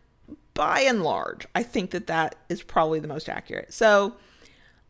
by 0.55 0.81
and 0.81 1.03
large, 1.03 1.47
I 1.55 1.65
think 1.65 1.91
that 1.91 2.07
that 2.07 2.37
is 2.49 2.63
probably 2.63 3.01
the 3.01 3.09
most 3.09 3.29
accurate. 3.29 3.75
So 3.75 4.15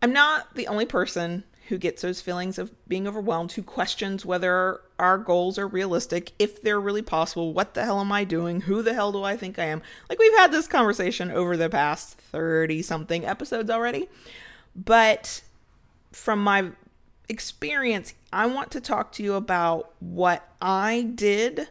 I'm 0.02 0.12
not 0.12 0.54
the 0.54 0.68
only 0.68 0.86
person 0.86 1.44
who 1.68 1.78
gets 1.78 2.02
those 2.02 2.20
feelings 2.20 2.58
of 2.58 2.72
being 2.88 3.06
overwhelmed, 3.06 3.52
who 3.52 3.62
questions 3.62 4.24
whether 4.24 4.80
our 4.98 5.18
goals 5.18 5.58
are 5.58 5.66
realistic, 5.66 6.32
if 6.38 6.62
they're 6.62 6.80
really 6.80 7.02
possible, 7.02 7.52
what 7.52 7.74
the 7.74 7.84
hell 7.84 8.00
am 8.00 8.12
I 8.12 8.24
doing, 8.24 8.62
who 8.62 8.82
the 8.82 8.94
hell 8.94 9.12
do 9.12 9.22
I 9.22 9.36
think 9.36 9.58
I 9.58 9.64
am? 9.64 9.82
Like 10.08 10.18
we've 10.18 10.36
had 10.36 10.52
this 10.52 10.66
conversation 10.66 11.30
over 11.30 11.56
the 11.56 11.68
past 11.68 12.18
30 12.18 12.82
something 12.82 13.24
episodes 13.24 13.70
already. 13.70 14.08
But 14.74 15.42
from 16.12 16.42
my 16.42 16.70
experience, 17.28 18.14
I 18.32 18.46
want 18.46 18.70
to 18.72 18.80
talk 18.80 19.12
to 19.12 19.22
you 19.22 19.34
about 19.34 19.92
what 20.00 20.48
I 20.60 21.10
did 21.14 21.68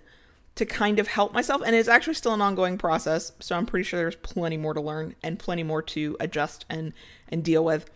to 0.56 0.66
kind 0.66 1.00
of 1.00 1.08
help 1.08 1.34
myself. 1.34 1.62
And 1.66 1.76
it's 1.76 1.90
actually 1.90 2.14
still 2.14 2.34
an 2.34 2.42
ongoing 2.42 2.78
process. 2.78 3.32
So 3.40 3.56
I'm 3.56 3.66
pretty 3.66 3.84
sure 3.84 4.00
there's 4.00 4.16
plenty 4.16 4.58
more 4.58 4.74
to 4.74 4.82
learn 4.82 5.16
and 5.22 5.38
plenty 5.38 5.64
more 5.64 5.82
to 5.82 6.16
adjust 6.20 6.66
and, 6.70 6.94
and 7.30 7.44
deal 7.44 7.64
with. 7.64 7.90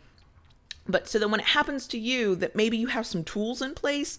But 0.89 1.07
so 1.07 1.19
then 1.19 1.31
when 1.31 1.39
it 1.39 1.47
happens 1.47 1.87
to 1.87 1.99
you, 1.99 2.35
that 2.35 2.55
maybe 2.55 2.77
you 2.77 2.87
have 2.87 3.05
some 3.05 3.23
tools 3.23 3.61
in 3.61 3.75
place 3.75 4.17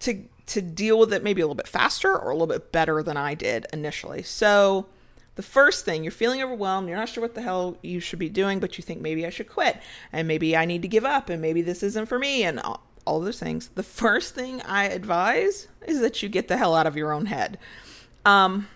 to 0.00 0.24
to 0.44 0.60
deal 0.60 0.98
with 0.98 1.12
it 1.12 1.22
maybe 1.22 1.40
a 1.40 1.44
little 1.44 1.54
bit 1.54 1.68
faster 1.68 2.16
or 2.16 2.30
a 2.30 2.34
little 2.34 2.46
bit 2.46 2.72
better 2.72 3.02
than 3.02 3.16
I 3.16 3.34
did 3.34 3.66
initially. 3.72 4.22
So 4.22 4.86
the 5.34 5.42
first 5.42 5.84
thing, 5.84 6.04
you're 6.04 6.10
feeling 6.10 6.42
overwhelmed, 6.42 6.88
you're 6.88 6.98
not 6.98 7.08
sure 7.08 7.22
what 7.22 7.34
the 7.34 7.42
hell 7.42 7.78
you 7.82 8.00
should 8.00 8.18
be 8.18 8.28
doing, 8.28 8.58
but 8.58 8.76
you 8.76 8.82
think 8.82 9.00
maybe 9.00 9.24
I 9.24 9.30
should 9.30 9.48
quit 9.48 9.80
and 10.12 10.28
maybe 10.28 10.56
I 10.56 10.64
need 10.64 10.82
to 10.82 10.88
give 10.88 11.04
up 11.04 11.28
and 11.28 11.40
maybe 11.40 11.62
this 11.62 11.82
isn't 11.82 12.06
for 12.06 12.18
me 12.18 12.42
and 12.42 12.60
all, 12.60 12.82
all 13.06 13.20
those 13.20 13.38
things. 13.38 13.68
The 13.68 13.82
first 13.82 14.34
thing 14.34 14.60
I 14.62 14.84
advise 14.84 15.68
is 15.86 16.00
that 16.00 16.22
you 16.22 16.28
get 16.28 16.48
the 16.48 16.56
hell 16.56 16.74
out 16.74 16.86
of 16.86 16.96
your 16.96 17.12
own 17.12 17.26
head. 17.26 17.58
Um, 18.24 18.68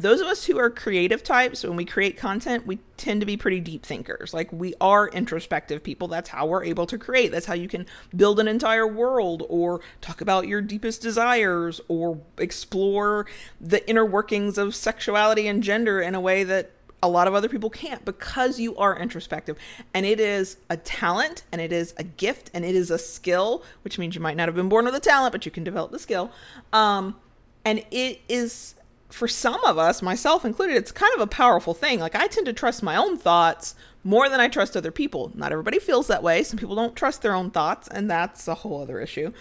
those 0.00 0.20
of 0.20 0.26
us 0.26 0.46
who 0.46 0.58
are 0.58 0.70
creative 0.70 1.22
types, 1.22 1.62
when 1.62 1.76
we 1.76 1.84
create 1.84 2.16
content, 2.16 2.66
we 2.66 2.78
tend 2.96 3.20
to 3.20 3.26
be 3.26 3.36
pretty 3.36 3.60
deep 3.60 3.84
thinkers. 3.84 4.32
Like 4.32 4.50
we 4.50 4.74
are 4.80 5.08
introspective 5.08 5.82
people. 5.82 6.08
That's 6.08 6.30
how 6.30 6.46
we're 6.46 6.64
able 6.64 6.86
to 6.86 6.96
create. 6.96 7.30
That's 7.32 7.46
how 7.46 7.54
you 7.54 7.68
can 7.68 7.84
build 8.16 8.40
an 8.40 8.48
entire 8.48 8.86
world 8.86 9.44
or 9.48 9.80
talk 10.00 10.22
about 10.22 10.48
your 10.48 10.62
deepest 10.62 11.02
desires 11.02 11.82
or 11.88 12.18
explore 12.38 13.26
the 13.60 13.88
inner 13.88 14.04
workings 14.04 14.56
of 14.56 14.74
sexuality 14.74 15.46
and 15.46 15.62
gender 15.62 16.00
in 16.00 16.14
a 16.14 16.20
way 16.20 16.44
that 16.44 16.70
a 17.02 17.08
lot 17.08 17.26
of 17.26 17.34
other 17.34 17.48
people 17.48 17.70
can't 17.70 18.04
because 18.04 18.58
you 18.58 18.76
are 18.76 18.98
introspective. 18.98 19.58
And 19.92 20.06
it 20.06 20.18
is 20.18 20.56
a 20.70 20.78
talent 20.78 21.42
and 21.52 21.60
it 21.60 21.72
is 21.72 21.92
a 21.98 22.04
gift 22.04 22.50
and 22.54 22.64
it 22.64 22.74
is 22.74 22.90
a 22.90 22.98
skill, 22.98 23.62
which 23.82 23.98
means 23.98 24.14
you 24.14 24.22
might 24.22 24.36
not 24.36 24.48
have 24.48 24.54
been 24.54 24.68
born 24.70 24.86
with 24.86 24.94
a 24.94 25.00
talent, 25.00 25.32
but 25.32 25.44
you 25.44 25.52
can 25.52 25.64
develop 25.64 25.90
the 25.90 25.98
skill. 25.98 26.30
Um, 26.72 27.16
and 27.64 27.84
it 27.90 28.20
is 28.28 28.74
for 29.10 29.28
some 29.28 29.62
of 29.64 29.78
us, 29.78 30.02
myself 30.02 30.44
included, 30.44 30.76
it's 30.76 30.92
kind 30.92 31.12
of 31.14 31.20
a 31.20 31.26
powerful 31.26 31.74
thing. 31.74 32.00
Like 32.00 32.14
I 32.14 32.26
tend 32.26 32.46
to 32.46 32.52
trust 32.52 32.82
my 32.82 32.96
own 32.96 33.16
thoughts 33.16 33.74
more 34.04 34.28
than 34.28 34.40
I 34.40 34.48
trust 34.48 34.76
other 34.76 34.90
people. 34.90 35.32
Not 35.34 35.52
everybody 35.52 35.78
feels 35.78 36.06
that 36.06 36.22
way. 36.22 36.42
Some 36.42 36.58
people 36.58 36.76
don't 36.76 36.96
trust 36.96 37.22
their 37.22 37.34
own 37.34 37.50
thoughts, 37.50 37.88
and 37.88 38.10
that's 38.10 38.48
a 38.48 38.54
whole 38.54 38.80
other 38.80 39.00
issue. 39.00 39.32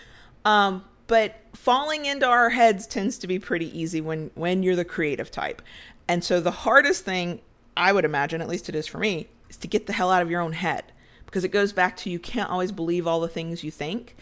Um, 0.44 0.84
but 1.08 1.36
falling 1.54 2.06
into 2.06 2.26
our 2.26 2.50
heads 2.50 2.86
tends 2.86 3.18
to 3.20 3.28
be 3.28 3.40
pretty 3.40 3.78
easy 3.78 4.02
when 4.02 4.32
when 4.36 4.64
you're 4.64 4.76
the 4.76 4.86
creative 4.86 5.32
type. 5.32 5.62
And 6.08 6.24
so 6.24 6.40
the 6.42 6.52
hardest 6.52 7.06
thing 7.06 7.40
I 7.78 7.92
would 7.92 8.06
imagine, 8.06 8.42
at 8.42 8.50
least 8.50 8.70
it 8.70 8.76
is 8.76 8.88
for 8.88 8.98
me, 8.98 9.28
is 9.50 9.58
to 9.58 9.68
get 9.68 9.86
the 9.88 9.94
hell 9.94 10.12
out 10.12 10.22
of 10.22 10.30
your 10.30 10.42
own 10.42 10.54
head 10.54 10.92
because 11.26 11.44
it 11.44 11.50
goes 11.50 11.72
back 11.74 11.96
to 11.98 12.10
you 12.10 12.20
can't 12.20 12.50
always 12.50 12.72
believe 12.72 13.06
all 13.06 13.20
the 13.20 13.28
things 13.28 13.64
you 13.64 13.72
think. 13.72 14.16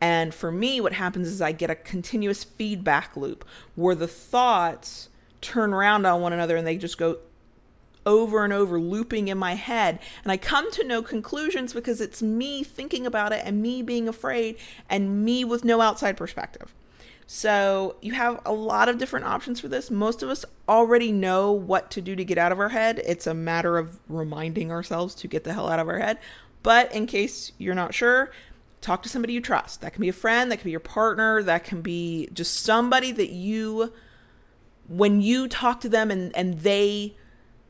And 0.00 0.34
for 0.34 0.50
me, 0.50 0.80
what 0.80 0.94
happens 0.94 1.28
is 1.28 1.42
I 1.42 1.52
get 1.52 1.70
a 1.70 1.74
continuous 1.74 2.44
feedback 2.44 3.16
loop 3.16 3.44
where 3.74 3.94
the 3.94 4.08
thoughts 4.08 5.08
turn 5.40 5.72
around 5.74 6.06
on 6.06 6.20
one 6.20 6.32
another 6.32 6.56
and 6.56 6.66
they 6.66 6.76
just 6.76 6.98
go 6.98 7.18
over 8.06 8.44
and 8.44 8.52
over 8.52 8.80
looping 8.80 9.28
in 9.28 9.36
my 9.36 9.54
head. 9.54 9.98
And 10.24 10.32
i 10.32 10.36
come 10.36 10.70
to 10.72 10.84
no 10.84 11.02
conclusions 11.02 11.72
because 11.72 12.00
it's 12.00 12.22
me 12.22 12.62
thinking 12.62 13.06
about 13.06 13.32
it 13.32 13.42
and 13.44 13.60
me 13.60 13.82
being 13.82 14.08
afraid 14.08 14.56
and 14.88 15.24
me 15.24 15.44
with 15.44 15.64
no 15.64 15.80
outside 15.80 16.16
perspective. 16.16 16.74
So 17.26 17.96
you 18.00 18.14
have 18.14 18.40
a 18.44 18.52
lot 18.52 18.88
of 18.88 18.98
different 18.98 19.26
options 19.26 19.60
for 19.60 19.68
this. 19.68 19.90
Most 19.90 20.22
of 20.22 20.30
us 20.30 20.44
already 20.68 21.12
know 21.12 21.52
what 21.52 21.90
to 21.92 22.00
do 22.00 22.16
to 22.16 22.24
get 22.24 22.38
out 22.38 22.50
of 22.50 22.58
our 22.58 22.70
head. 22.70 23.00
It's 23.06 23.26
a 23.26 23.34
matter 23.34 23.78
of 23.78 24.00
reminding 24.08 24.72
ourselves 24.72 25.14
to 25.16 25.28
get 25.28 25.44
the 25.44 25.52
hell 25.52 25.68
out 25.68 25.78
of 25.78 25.88
our 25.88 25.98
head. 25.98 26.18
But 26.62 26.92
in 26.92 27.06
case 27.06 27.52
you're 27.56 27.74
not 27.74 27.94
sure 27.94 28.32
talk 28.80 29.02
to 29.02 29.08
somebody 29.08 29.32
you 29.32 29.40
trust. 29.40 29.80
That 29.80 29.92
can 29.92 30.00
be 30.00 30.08
a 30.08 30.12
friend, 30.12 30.50
that 30.50 30.58
can 30.58 30.64
be 30.64 30.70
your 30.70 30.80
partner, 30.80 31.42
that 31.42 31.64
can 31.64 31.82
be 31.82 32.28
just 32.32 32.62
somebody 32.62 33.12
that 33.12 33.30
you, 33.30 33.92
when 34.88 35.20
you 35.20 35.48
talk 35.48 35.80
to 35.80 35.88
them 35.88 36.10
and, 36.10 36.34
and 36.36 36.60
they 36.60 37.16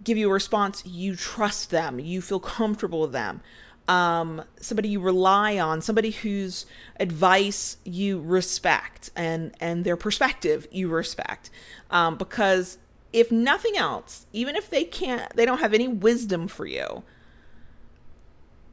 give 0.02 0.16
you 0.16 0.30
a 0.30 0.32
response, 0.32 0.84
you 0.86 1.16
trust 1.16 1.70
them, 1.70 1.98
you 1.98 2.20
feel 2.20 2.40
comfortable 2.40 3.02
with 3.02 3.12
them. 3.12 3.40
Um, 3.88 4.44
somebody 4.60 4.88
you 4.88 5.00
rely 5.00 5.58
on, 5.58 5.82
somebody 5.82 6.10
whose 6.10 6.64
advice 7.00 7.76
you 7.84 8.20
respect 8.20 9.10
and 9.16 9.52
and 9.58 9.84
their 9.84 9.96
perspective 9.96 10.68
you 10.70 10.88
respect, 10.88 11.50
um, 11.90 12.16
because 12.16 12.78
if 13.12 13.32
nothing 13.32 13.76
else, 13.76 14.26
even 14.32 14.54
if 14.54 14.70
they 14.70 14.84
can't, 14.84 15.34
they 15.34 15.44
don't 15.44 15.58
have 15.58 15.74
any 15.74 15.88
wisdom 15.88 16.46
for 16.46 16.66
you, 16.66 17.02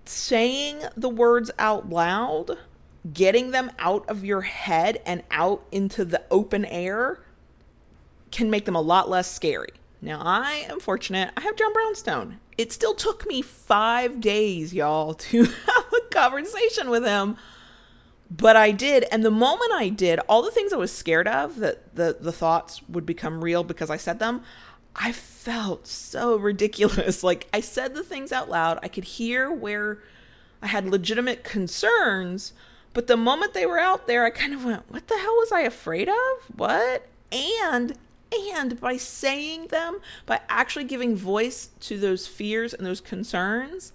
saying 0.10 0.84
the 0.96 1.10
words 1.10 1.52
out 1.60 1.90
loud, 1.90 2.58
getting 3.14 3.52
them 3.52 3.72
out 3.80 4.08
of 4.10 4.26
your 4.26 4.42
head 4.42 5.02
and 5.06 5.24
out 5.32 5.66
into 5.72 6.06
the 6.06 6.24
open 6.30 6.66
air 6.66 7.20
can 8.32 8.50
make 8.50 8.66
them 8.66 8.76
a 8.76 8.82
lot 8.82 9.10
less 9.10 9.34
scary. 9.34 9.72
Now, 10.02 10.22
I 10.24 10.66
am 10.70 10.80
fortunate. 10.80 11.32
I 11.36 11.42
have 11.42 11.56
John 11.56 11.74
Brownstone. 11.74 12.40
It 12.58 12.72
still 12.72 12.94
took 12.94 13.28
me 13.28 13.42
five 13.42 14.22
days, 14.22 14.74
y'all, 14.74 15.14
to 15.14 15.44
have 15.44 15.94
a 15.94 16.10
conversation 16.12 16.90
with 16.90 17.04
him. 17.04 17.38
But 18.30 18.58
I 18.58 18.72
did. 18.72 19.06
And 19.12 19.24
the 19.24 19.32
moment 19.32 19.72
I 19.74 19.90
did, 19.90 20.20
all 20.28 20.42
the 20.42 20.52
things 20.52 20.74
I 20.74 20.78
was 20.78 20.92
scared 20.92 21.28
of, 21.28 21.58
that 21.58 21.96
the, 21.96 22.18
the 22.20 22.32
thoughts 22.32 22.82
would 22.90 23.06
become 23.06 23.44
real 23.44 23.64
because 23.64 23.90
I 23.90 23.98
said 23.98 24.20
them, 24.20 24.44
I 24.98 25.12
felt 25.12 25.88
so 25.88 26.38
ridiculous. 26.38 27.24
Like 27.28 27.48
I 27.54 27.60
said 27.60 27.94
the 27.94 28.04
things 28.04 28.32
out 28.32 28.50
loud. 28.50 28.80
I 28.82 28.88
could 28.88 29.04
hear 29.04 29.52
where 29.52 30.00
I 30.62 30.68
had 30.68 30.90
legitimate 30.90 31.44
concerns, 31.44 32.54
but 32.94 33.08
the 33.08 33.18
moment 33.18 33.54
they 33.54 33.66
were 33.66 33.80
out 33.80 34.08
there, 34.08 34.26
I 34.26 34.30
kind 34.30 34.54
of 34.54 34.66
went, 34.66 34.90
"What 34.90 35.08
the 35.08 35.18
hell 35.18 35.36
was 35.36 35.52
I 35.52 35.62
afraid 35.62 36.10
of? 36.10 36.16
What?" 36.56 37.08
And 37.32 37.98
and 38.52 38.80
by 38.80 38.98
saying 38.98 39.68
them, 39.68 40.00
by 40.26 40.42
actually 40.50 40.86
giving 40.86 41.16
voice 41.16 41.70
to 41.82 41.98
those 41.98 42.28
fears 42.28 42.74
and 42.74 42.86
those 42.86 43.02
concerns, 43.02 43.94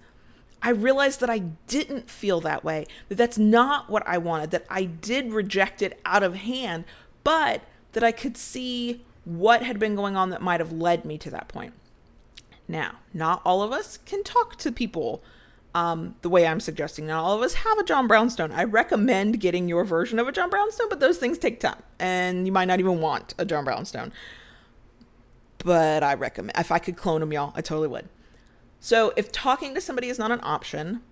I 0.62 0.70
realized 0.70 1.20
that 1.20 1.30
I 1.30 1.40
didn't 1.66 2.08
feel 2.08 2.40
that 2.42 2.64
way. 2.64 2.86
That 3.08 3.16
that's 3.16 3.38
not 3.38 3.90
what 3.90 4.06
I 4.06 4.18
wanted. 4.18 4.52
That 4.52 4.66
I 4.70 4.84
did 4.84 5.32
reject 5.32 5.82
it 5.82 6.00
out 6.04 6.22
of 6.22 6.34
hand, 6.36 6.84
but 7.24 7.62
that 7.92 8.04
I 8.04 8.12
could 8.12 8.36
see 8.36 9.04
what 9.24 9.62
had 9.62 9.78
been 9.78 9.94
going 9.94 10.16
on 10.16 10.30
that 10.30 10.42
might 10.42 10.60
have 10.60 10.72
led 10.72 11.04
me 11.04 11.18
to 11.18 11.30
that 11.30 11.48
point. 11.48 11.72
Now, 12.68 12.96
not 13.12 13.42
all 13.44 13.62
of 13.62 13.72
us 13.72 13.98
can 13.98 14.24
talk 14.24 14.56
to 14.56 14.72
people 14.72 15.22
um, 15.74 16.16
the 16.22 16.28
way 16.28 16.46
I'm 16.46 16.60
suggesting. 16.60 17.06
Not 17.06 17.24
all 17.24 17.36
of 17.36 17.42
us 17.42 17.54
have 17.54 17.78
a 17.78 17.84
John 17.84 18.06
Brownstone. 18.06 18.52
I 18.52 18.64
recommend 18.64 19.40
getting 19.40 19.68
your 19.68 19.84
version 19.84 20.18
of 20.18 20.28
a 20.28 20.32
John 20.32 20.50
Brownstone, 20.50 20.88
but 20.88 21.00
those 21.00 21.18
things 21.18 21.38
take 21.38 21.60
time, 21.60 21.82
and 21.98 22.46
you 22.46 22.52
might 22.52 22.66
not 22.66 22.80
even 22.80 23.00
want 23.00 23.34
a 23.38 23.44
John 23.44 23.64
Brownstone. 23.64 24.12
But 25.64 26.02
I 26.02 26.14
recommend, 26.14 26.58
if 26.58 26.72
I 26.72 26.78
could 26.78 26.96
clone 26.96 27.20
them, 27.20 27.32
y'all, 27.32 27.52
I 27.54 27.62
totally 27.62 27.88
would. 27.88 28.08
So, 28.80 29.12
if 29.16 29.30
talking 29.30 29.74
to 29.74 29.80
somebody 29.80 30.08
is 30.08 30.18
not 30.18 30.32
an 30.32 30.40
option, 30.42 31.02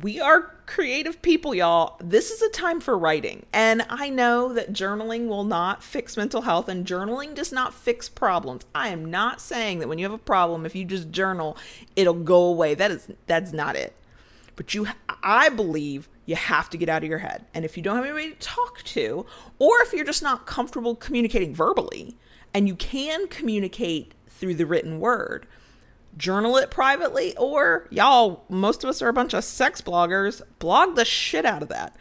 we 0.00 0.18
are 0.20 0.54
creative 0.64 1.20
people, 1.20 1.54
y'all. 1.54 1.96
This 2.00 2.30
is 2.30 2.40
a 2.40 2.48
time 2.48 2.80
for 2.80 2.96
writing. 2.96 3.44
And 3.52 3.84
I 3.90 4.08
know 4.08 4.52
that 4.54 4.72
journaling 4.72 5.26
will 5.26 5.44
not 5.44 5.82
fix 5.82 6.16
mental 6.16 6.42
health 6.42 6.68
and 6.68 6.86
journaling 6.86 7.34
does 7.34 7.52
not 7.52 7.74
fix 7.74 8.08
problems. 8.08 8.64
I 8.74 8.88
am 8.88 9.04
not 9.04 9.40
saying 9.40 9.80
that 9.80 9.88
when 9.88 9.98
you 9.98 10.04
have 10.06 10.12
a 10.12 10.18
problem, 10.18 10.64
if 10.64 10.74
you 10.74 10.84
just 10.84 11.10
journal, 11.10 11.58
it'll 11.94 12.14
go 12.14 12.44
away. 12.44 12.74
That 12.74 12.90
is 12.90 13.08
that's 13.26 13.52
not 13.52 13.76
it. 13.76 13.94
But 14.56 14.72
you 14.72 14.88
I 15.22 15.50
believe 15.50 16.08
you 16.24 16.36
have 16.36 16.70
to 16.70 16.78
get 16.78 16.88
out 16.88 17.02
of 17.02 17.08
your 17.08 17.18
head. 17.18 17.44
And 17.52 17.64
if 17.64 17.76
you 17.76 17.82
don't 17.82 17.96
have 17.96 18.04
anybody 18.04 18.30
to 18.30 18.38
talk 18.38 18.82
to, 18.84 19.26
or 19.58 19.82
if 19.82 19.92
you're 19.92 20.06
just 20.06 20.22
not 20.22 20.46
comfortable 20.46 20.94
communicating 20.94 21.54
verbally, 21.54 22.16
and 22.54 22.68
you 22.68 22.76
can 22.76 23.26
communicate 23.26 24.14
through 24.28 24.54
the 24.54 24.66
written 24.66 25.00
word, 25.00 25.46
journal 26.16 26.56
it 26.56 26.70
privately, 26.70 27.36
or 27.36 27.86
y'all, 27.90 28.44
most 28.48 28.84
of 28.84 28.90
us 28.90 29.02
are 29.02 29.08
a 29.08 29.12
bunch 29.12 29.34
of 29.34 29.44
sex 29.44 29.80
bloggers, 29.80 30.42
blog 30.58 30.96
the 30.96 31.04
shit 31.04 31.44
out 31.44 31.62
of 31.62 31.68
that. 31.68 31.96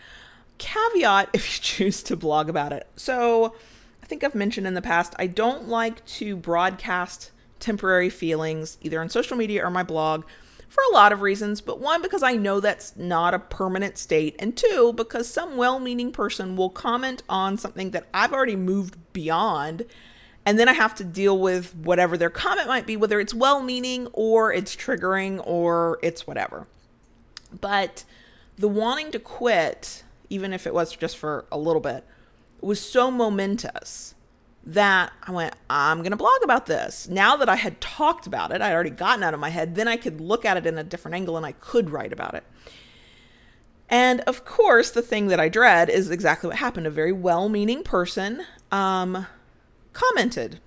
Caveat 0.58 1.30
if 1.34 1.56
you 1.56 1.62
choose 1.62 2.04
to 2.04 2.16
blog 2.16 2.50
about 2.50 2.74
it. 2.74 2.88
So, 2.96 3.56
I 4.04 4.06
think 4.06 4.24
I've 4.24 4.36
mentioned 4.36 4.68
in 4.68 4.74
the 4.74 4.82
past, 4.82 5.14
I 5.18 5.28
don't 5.28 5.68
like 5.68 6.06
to 6.06 6.36
broadcast 6.36 7.32
temporary 7.60 8.10
feelings 8.10 8.78
either 8.82 9.00
on 9.00 9.10
social 9.10 9.38
media 9.38 9.66
or 9.66 9.70
my 9.70 9.84
blog 9.84 10.26
for 10.72 10.82
a 10.90 10.94
lot 10.94 11.12
of 11.12 11.22
reasons, 11.22 11.60
but 11.60 11.82
one, 11.82 12.02
because 12.02 12.24
I 12.24 12.38
know 12.38 12.62
that's 12.62 12.96
not 12.96 13.34
a 13.34 13.40
permanent 13.40 13.98
state, 13.98 14.38
and 14.40 14.56
two, 14.56 14.94
because 14.94 15.28
some 15.28 15.58
well 15.58 15.80
meaning 15.80 16.14
person 16.14 16.56
will 16.56 16.70
comment 16.70 17.24
on 17.28 17.58
something 17.58 17.92
that 17.92 18.08
I've 18.14 18.32
already 18.32 18.56
moved 18.56 18.98
beyond, 19.12 19.86
and 20.46 20.58
then 20.58 20.68
I 20.68 20.74
have 20.74 20.96
to 20.96 21.04
deal 21.04 21.38
with 21.38 21.76
whatever 21.76 22.18
their 22.18 22.30
comment 22.30 22.68
might 22.68 22.88
be, 22.88 22.98
whether 22.98 23.20
it's 23.20 23.34
well 23.34 23.62
meaning 23.62 24.08
or 24.14 24.52
it's 24.52 24.76
triggering 24.76 25.42
or 25.46 26.00
it's 26.02 26.26
whatever. 26.26 26.68
But 27.60 28.04
the 28.58 28.68
wanting 28.68 29.12
to 29.12 29.20
quit, 29.20 30.04
even 30.30 30.54
if 30.54 30.66
it 30.66 30.74
was 30.74 30.96
just 30.96 31.18
for 31.18 31.46
a 31.52 31.58
little 31.58 31.82
bit, 31.82 32.06
was 32.60 32.80
so 32.80 33.12
momentous 33.12 34.16
that 34.64 35.12
I 35.24 35.32
went, 35.32 35.56
I'm 35.70 36.00
going 36.00 36.12
to 36.12 36.18
blog 36.18 36.44
about 36.44 36.68
this. 36.68 37.08
Now 37.08 37.36
that 37.38 37.50
I 37.50 37.56
had 37.56 37.82
talked 37.82 38.28
about 38.28 38.52
it, 38.52 38.62
I 38.62 38.68
had 38.68 38.74
already 38.74 38.92
gotten 38.92 39.24
out 39.24 39.34
of 39.34 39.40
my 39.40 39.50
head, 39.50 39.76
then 39.76 39.88
I 39.88 39.98
could 39.98 40.22
look 40.22 40.46
at 40.46 40.58
it 40.58 40.66
in 40.66 40.78
a 40.78 40.84
different 40.84 41.16
angle 41.16 41.38
and 41.38 41.46
I 41.46 41.54
could 41.54 41.90
write 41.90 42.14
about 42.14 42.36
it. 42.36 42.44
And 43.90 44.22
of 44.22 44.46
course, 44.46 44.92
the 44.92 45.02
thing 45.02 45.28
that 45.28 45.40
I 45.40 45.50
dread 45.50 45.90
is 45.90 46.10
exactly 46.10 46.48
what 46.48 46.58
happened. 46.58 46.88
A 46.88 46.92
very 46.92 47.12
well 47.12 47.50
meaning 47.50 47.84
person 47.84 48.46
um, 48.72 49.28
commented 49.94 50.60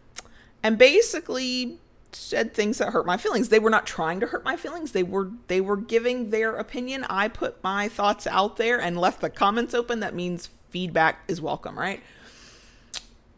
and 0.63 0.79
basically 0.79 1.79
said 2.13 2.55
things 2.55 2.79
that 2.79 2.93
hurt 2.93 3.07
my 3.07 3.17
feelings. 3.17 3.49
They 3.49 3.59
were 3.59 3.71
not 3.71 3.87
trying 3.87 4.21
to 4.21 4.27
hurt 4.27 4.45
my 4.45 4.57
feelings. 4.57 4.93
They 4.93 5.03
were 5.03 5.31
they 5.49 5.61
were 5.61 5.77
giving 5.77 6.31
their 6.31 6.57
opinion. 6.57 7.05
I 7.09 7.29
put 7.29 7.63
my 7.63 7.89
thoughts 7.89 8.27
out 8.27 8.57
there 8.57 8.81
and 8.81 8.99
left 8.99 9.21
the 9.21 9.31
comments 9.31 9.75
open. 9.75 10.01
That 10.01 10.15
means 10.15 10.49
feedback 10.71 11.25
is 11.29 11.41
welcome, 11.41 11.79
right? 11.79 12.03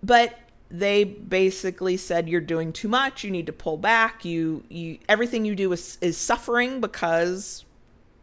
But 0.03 0.39
they 0.71 1.05
basically 1.05 1.97
said 1.97 2.29
you're 2.29 2.41
doing 2.41 2.73
too 2.73 2.89
much 2.89 3.23
you 3.23 3.31
need 3.31 3.47
to 3.47 3.53
pull 3.53 3.77
back 3.77 4.25
you 4.25 4.65
you 4.69 4.99
everything 5.09 5.45
you 5.45 5.55
do 5.55 5.71
is 5.73 5.97
is 6.01 6.17
suffering 6.17 6.81
because 6.81 7.65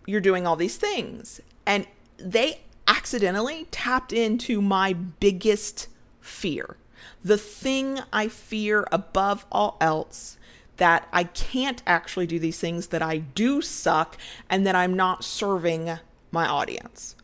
you're 0.06 0.20
doing 0.20 0.46
all 0.46 0.58
these 0.58 0.76
things 0.76 1.40
and 1.66 1.88
they 2.18 2.60
accidentally 2.86 3.66
tapped 3.72 4.12
into 4.12 4.62
my 4.62 4.92
biggest 4.92 5.88
fear 6.20 6.76
the 7.24 7.38
thing 7.38 8.00
i 8.12 8.28
fear 8.28 8.86
above 8.92 9.46
all 9.52 9.78
else 9.80 10.38
that 10.78 11.08
i 11.12 11.24
can't 11.24 11.82
actually 11.86 12.28
do 12.28 12.40
these 12.40 12.60
things 12.60 12.88
that 12.88 13.02
i 13.02 13.18
do 13.18 13.62
suck 13.62 14.18
and 14.50 14.66
that 14.66 14.76
i'm 14.76 14.96
not 14.96 15.24
serving 15.24 15.98
my 16.32 16.48
audience 16.48 17.16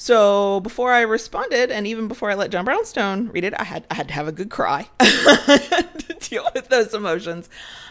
so 0.00 0.60
before 0.60 0.94
I 0.94 1.02
responded, 1.02 1.70
and 1.70 1.86
even 1.86 2.08
before 2.08 2.30
I 2.30 2.34
let 2.34 2.50
John 2.50 2.64
Brownstone 2.64 3.28
read 3.28 3.44
it, 3.44 3.52
I 3.60 3.64
had 3.64 3.86
I 3.90 3.94
had 3.96 4.08
to 4.08 4.14
have 4.14 4.26
a 4.26 4.32
good 4.32 4.48
cry 4.48 4.88
to 4.98 6.16
deal 6.18 6.48
with 6.54 6.70
those 6.70 6.94
emotions. 6.94 7.50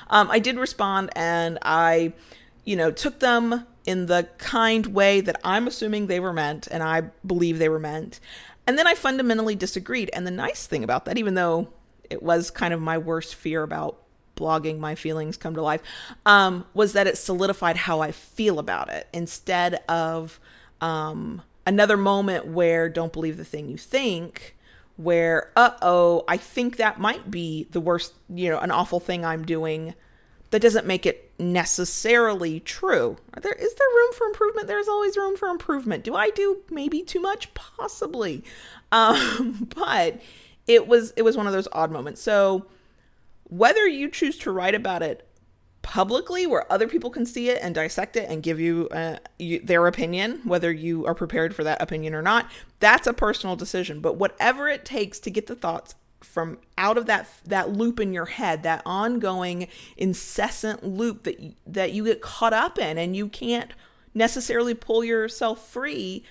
Um, 0.10 0.28
I 0.32 0.40
did 0.40 0.58
respond, 0.58 1.12
and 1.16 1.60
I, 1.62 2.14
you 2.66 2.76
know, 2.76 2.90
took 2.90 3.20
them 3.20 3.68
in 3.86 4.08
the 4.08 4.28
kind 4.40 4.88
way 4.88 5.22
that 5.22 5.40
I'm 5.44 5.68
assuming 5.68 6.08
they 6.08 6.20
were 6.20 6.34
meant, 6.34 6.66
and 6.72 6.82
I 6.82 7.02
believe 7.28 7.60
they 7.60 7.70
were 7.70 7.78
meant. 7.78 8.20
And 8.70 8.78
then 8.78 8.86
I 8.86 8.94
fundamentally 8.94 9.56
disagreed. 9.56 10.12
And 10.14 10.28
the 10.28 10.32
nice 10.32 10.68
thing 10.68 10.84
about 10.84 11.06
that, 11.06 11.18
even 11.18 11.34
though 11.34 11.70
it 12.08 12.22
was 12.22 12.52
kind 12.52 12.72
of 12.72 12.80
my 12.80 13.00
worst 13.00 13.34
fear 13.34 13.64
about 13.64 13.98
blogging 14.36 14.78
my 14.78 14.94
feelings 14.94 15.38
come 15.38 15.56
to 15.56 15.62
life, 15.64 15.82
um, 16.28 16.68
was 16.76 16.94
that 16.94 17.08
it 17.08 17.18
solidified 17.18 17.78
how 17.78 18.02
I 18.02 18.12
feel 18.12 18.60
about 18.60 18.90
it 18.90 19.08
instead 19.12 19.82
of. 19.90 20.40
Um, 20.82 21.42
another 21.66 21.98
moment 21.98 22.46
where 22.46 22.90
don't 22.90 23.12
believe 23.12 23.38
the 23.38 23.44
thing 23.44 23.70
you 23.70 23.78
think 23.78 24.56
where 24.96 25.52
uh-oh 25.56 26.24
i 26.28 26.36
think 26.36 26.78
that 26.78 27.00
might 27.00 27.30
be 27.30 27.68
the 27.72 27.82
worst 27.82 28.14
you 28.34 28.50
know 28.50 28.58
an 28.60 28.72
awful 28.72 29.00
thing 29.00 29.24
i'm 29.24 29.46
doing 29.46 29.94
that 30.52 30.62
doesn't 30.62 30.86
make 30.86 31.06
it 31.06 31.32
necessarily 31.40 32.60
true. 32.60 33.18
There 33.42 33.54
is 33.54 33.74
there 33.76 33.88
room 33.96 34.14
for 34.14 34.28
improvement? 34.28 34.68
There's 34.68 34.88
always 34.88 35.16
room 35.16 35.38
for 35.38 35.48
improvement. 35.48 36.04
Do 36.04 36.16
i 36.16 36.30
do 36.30 36.62
maybe 36.70 37.04
too 37.04 37.22
much? 37.22 37.54
Possibly. 37.54 38.44
Um, 38.92 39.70
but 39.76 40.20
it 40.66 40.88
was 40.88 41.14
it 41.16 41.22
was 41.22 41.38
one 41.38 41.46
of 41.46 41.54
those 41.54 41.68
odd 41.72 41.92
moments. 41.92 42.24
So 42.24 42.66
whether 43.44 43.88
you 43.88 44.10
choose 44.10 44.36
to 44.40 44.52
write 44.52 44.74
about 44.74 45.04
it 45.04 45.28
publicly 45.84 46.48
where 46.48 46.72
other 46.74 46.88
people 46.88 47.12
can 47.12 47.24
see 47.24 47.50
it 47.50 47.60
and 47.62 47.76
dissect 47.76 48.16
it 48.16 48.28
and 48.28 48.42
give 48.42 48.60
you, 48.60 48.88
uh, 48.90 49.18
you, 49.38 49.60
their 49.60 49.86
opinion 49.86 50.42
whether 50.44 50.72
you 50.72 51.06
are 51.06 51.14
prepared 51.14 51.54
for 51.54 51.64
that 51.64 51.80
opinion 51.80 52.16
or 52.16 52.24
not 52.24 52.50
that's 52.80 53.06
a 53.06 53.14
personal 53.14 53.56
decision. 53.56 54.00
But 54.00 54.16
whatever 54.18 54.68
it 54.68 54.86
takes 54.86 55.20
to 55.20 55.30
get 55.30 55.46
the 55.46 55.56
thoughts 55.56 55.94
from 56.22 56.58
out 56.78 56.98
of 56.98 57.06
that 57.06 57.28
that 57.46 57.72
loop 57.72 58.00
in 58.00 58.14
your 58.14 58.26
head 58.26 58.64
that 58.64 58.82
ongoing 58.86 59.68
incessant 59.98 60.84
loop 60.84 61.24
that 61.24 61.54
that 61.66 61.92
you 61.94 62.04
get 62.06 62.22
caught 62.22 62.54
up 62.54 62.78
in 62.78 62.98
and 62.98 63.16
you 63.16 63.28
can't 63.28 63.72
necessarily 64.14 64.74
pull 64.74 65.04
yourself 65.04 65.68
free 65.70 66.24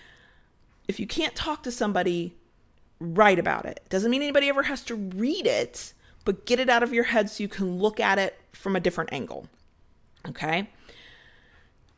if 0.89 1.01
you 1.01 1.07
can't 1.07 1.35
talk 1.35 1.63
to 1.63 1.71
somebody 1.71 2.35
write 3.01 3.39
about 3.39 3.65
it 3.65 3.81
doesn't 3.89 4.11
mean 4.11 4.23
anybody 4.23 4.49
ever 4.49 4.65
has 4.65 4.83
to 4.83 4.95
read 4.95 5.47
it 5.47 5.95
but 6.29 6.45
get 6.45 6.61
it 6.61 6.69
out 6.69 6.83
of 6.83 6.93
your 6.93 7.05
head 7.05 7.31
so 7.31 7.43
you 7.43 7.49
can 7.49 7.79
look 7.79 7.99
at 7.99 8.19
it 8.19 8.39
from 8.53 8.77
a 8.77 8.81
different 8.81 9.11
angle. 9.15 9.49
Okay? 10.29 10.69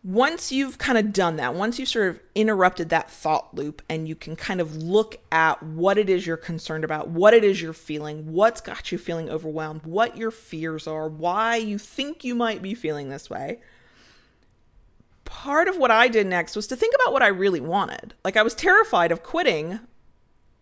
Once 0.03 0.51
you've 0.51 0.79
kind 0.79 0.97
of 0.97 1.13
done 1.13 1.37
that, 1.37 1.55
once 1.55 1.79
you've 1.79 1.89
sort 1.89 2.09
of 2.09 2.21
interrupted 2.35 2.89
that 2.89 3.11
thought 3.11 3.55
loop 3.55 3.83
and 3.87 4.09
you 4.09 4.15
can 4.15 4.35
kind 4.35 4.59
of 4.59 4.75
look 4.75 5.17
at 5.31 5.63
what 5.63 5.99
it 5.99 6.09
is 6.09 6.27
you're 6.27 6.39
concerned 6.39 6.85
about, 6.85 7.09
what 7.09 7.35
it 7.35 7.45
is 7.45 7.61
you're 7.61 7.75
feeling, 7.75 8.33
what's 8.33 8.63
got 8.63 8.91
you 8.91 8.97
feeling 8.97 9.29
overwhelmed, 9.29 9.85
what 9.85 10.17
your 10.17 10.31
fears 10.31 10.87
are, 10.87 11.07
why 11.07 11.57
you 11.57 11.77
think 11.77 12.25
you 12.25 12.35
might 12.35 12.63
be 12.63 12.73
feeling 12.73 13.11
this 13.11 13.29
way. 13.29 13.59
Part 15.27 15.69
of 15.69 15.77
what 15.77 15.91
I 15.91 16.09
did 16.09 16.27
next 16.27 16.57
was 16.57 16.67
to 16.69 16.77
think 16.77 16.95
about 16.95 17.13
what 17.13 17.23
I 17.23 17.29
really 17.29 17.61
wanted. 17.61 18.15
Like 18.25 18.39
I 18.39 18.43
was 18.43 18.55
terrified 18.55 19.13
of 19.13 19.23
quitting 19.23 19.81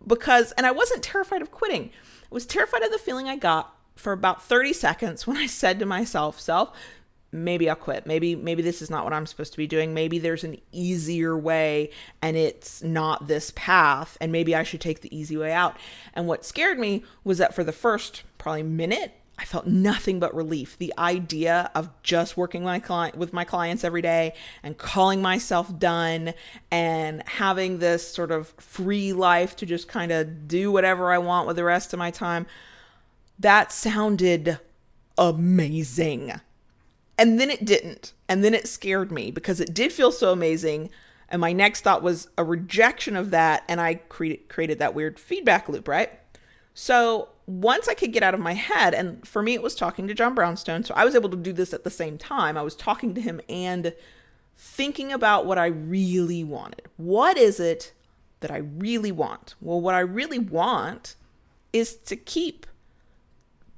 because, 0.04 0.50
and 0.52 0.66
I 0.66 0.72
wasn't 0.72 1.04
terrified 1.04 1.42
of 1.42 1.52
quitting. 1.52 1.90
I 2.24 2.34
was 2.34 2.44
terrified 2.44 2.82
of 2.82 2.90
the 2.90 2.98
feeling 2.98 3.28
I 3.28 3.36
got 3.36 3.72
for 3.94 4.12
about 4.12 4.42
30 4.42 4.72
seconds 4.72 5.26
when 5.26 5.36
I 5.36 5.46
said 5.46 5.78
to 5.78 5.86
myself, 5.86 6.40
self, 6.40 6.76
maybe 7.32 7.68
I'll 7.68 7.76
quit. 7.76 8.06
Maybe 8.06 8.34
maybe 8.34 8.62
this 8.62 8.80
is 8.80 8.90
not 8.90 9.04
what 9.04 9.12
I'm 9.12 9.26
supposed 9.26 9.52
to 9.52 9.58
be 9.58 9.66
doing. 9.66 9.94
Maybe 9.94 10.18
there's 10.18 10.44
an 10.44 10.58
easier 10.72 11.36
way 11.36 11.90
and 12.22 12.36
it's 12.36 12.82
not 12.82 13.28
this 13.28 13.52
path 13.54 14.16
and 14.20 14.32
maybe 14.32 14.54
I 14.54 14.62
should 14.62 14.80
take 14.80 15.00
the 15.00 15.16
easy 15.16 15.36
way 15.36 15.52
out. 15.52 15.76
And 16.14 16.26
what 16.26 16.44
scared 16.44 16.78
me 16.78 17.04
was 17.24 17.38
that 17.38 17.54
for 17.54 17.64
the 17.64 17.72
first 17.72 18.22
probably 18.38 18.62
minute 18.62 19.14
I 19.40 19.44
felt 19.44 19.66
nothing 19.68 20.18
but 20.18 20.34
relief. 20.34 20.76
The 20.78 20.92
idea 20.98 21.70
of 21.74 21.90
just 22.02 22.36
working 22.36 22.64
my 22.64 22.80
client 22.80 23.16
with 23.16 23.32
my 23.32 23.44
clients 23.44 23.84
every 23.84 24.02
day 24.02 24.34
and 24.64 24.76
calling 24.76 25.22
myself 25.22 25.78
done 25.78 26.34
and 26.72 27.22
having 27.28 27.78
this 27.78 28.12
sort 28.12 28.32
of 28.32 28.48
free 28.58 29.12
life 29.12 29.54
to 29.56 29.66
just 29.66 29.86
kind 29.86 30.10
of 30.10 30.48
do 30.48 30.72
whatever 30.72 31.12
I 31.12 31.18
want 31.18 31.46
with 31.46 31.54
the 31.54 31.62
rest 31.62 31.92
of 31.92 32.00
my 32.00 32.10
time. 32.10 32.46
That 33.38 33.70
sounded 33.70 34.58
amazing. 35.16 36.40
And 37.18 37.38
then 37.38 37.50
it 37.50 37.64
didn't. 37.64 38.12
And 38.28 38.44
then 38.44 38.54
it 38.54 38.68
scared 38.68 39.12
me 39.12 39.30
because 39.30 39.60
it 39.60 39.74
did 39.74 39.92
feel 39.92 40.12
so 40.12 40.32
amazing. 40.32 40.90
And 41.28 41.40
my 41.40 41.52
next 41.52 41.82
thought 41.82 42.02
was 42.02 42.28
a 42.38 42.44
rejection 42.44 43.16
of 43.16 43.30
that. 43.32 43.64
And 43.68 43.80
I 43.80 43.94
cre- 43.94 44.44
created 44.48 44.78
that 44.78 44.94
weird 44.94 45.18
feedback 45.18 45.68
loop, 45.68 45.88
right? 45.88 46.12
So 46.74 47.30
once 47.46 47.88
I 47.88 47.94
could 47.94 48.12
get 48.12 48.22
out 48.22 48.34
of 48.34 48.40
my 48.40 48.54
head, 48.54 48.94
and 48.94 49.26
for 49.26 49.42
me, 49.42 49.54
it 49.54 49.62
was 49.62 49.74
talking 49.74 50.06
to 50.06 50.14
John 50.14 50.34
Brownstone. 50.34 50.84
So 50.84 50.94
I 50.94 51.04
was 51.04 51.16
able 51.16 51.30
to 51.30 51.36
do 51.36 51.52
this 51.52 51.74
at 51.74 51.82
the 51.82 51.90
same 51.90 52.18
time. 52.18 52.56
I 52.56 52.62
was 52.62 52.76
talking 52.76 53.14
to 53.14 53.20
him 53.20 53.40
and 53.48 53.92
thinking 54.56 55.12
about 55.12 55.44
what 55.44 55.58
I 55.58 55.66
really 55.66 56.44
wanted. 56.44 56.82
What 56.96 57.36
is 57.36 57.58
it 57.58 57.92
that 58.40 58.50
I 58.50 58.58
really 58.58 59.10
want? 59.10 59.54
Well, 59.60 59.80
what 59.80 59.94
I 59.94 60.00
really 60.00 60.38
want 60.38 61.16
is 61.72 61.94
to 61.96 62.16
keep 62.16 62.66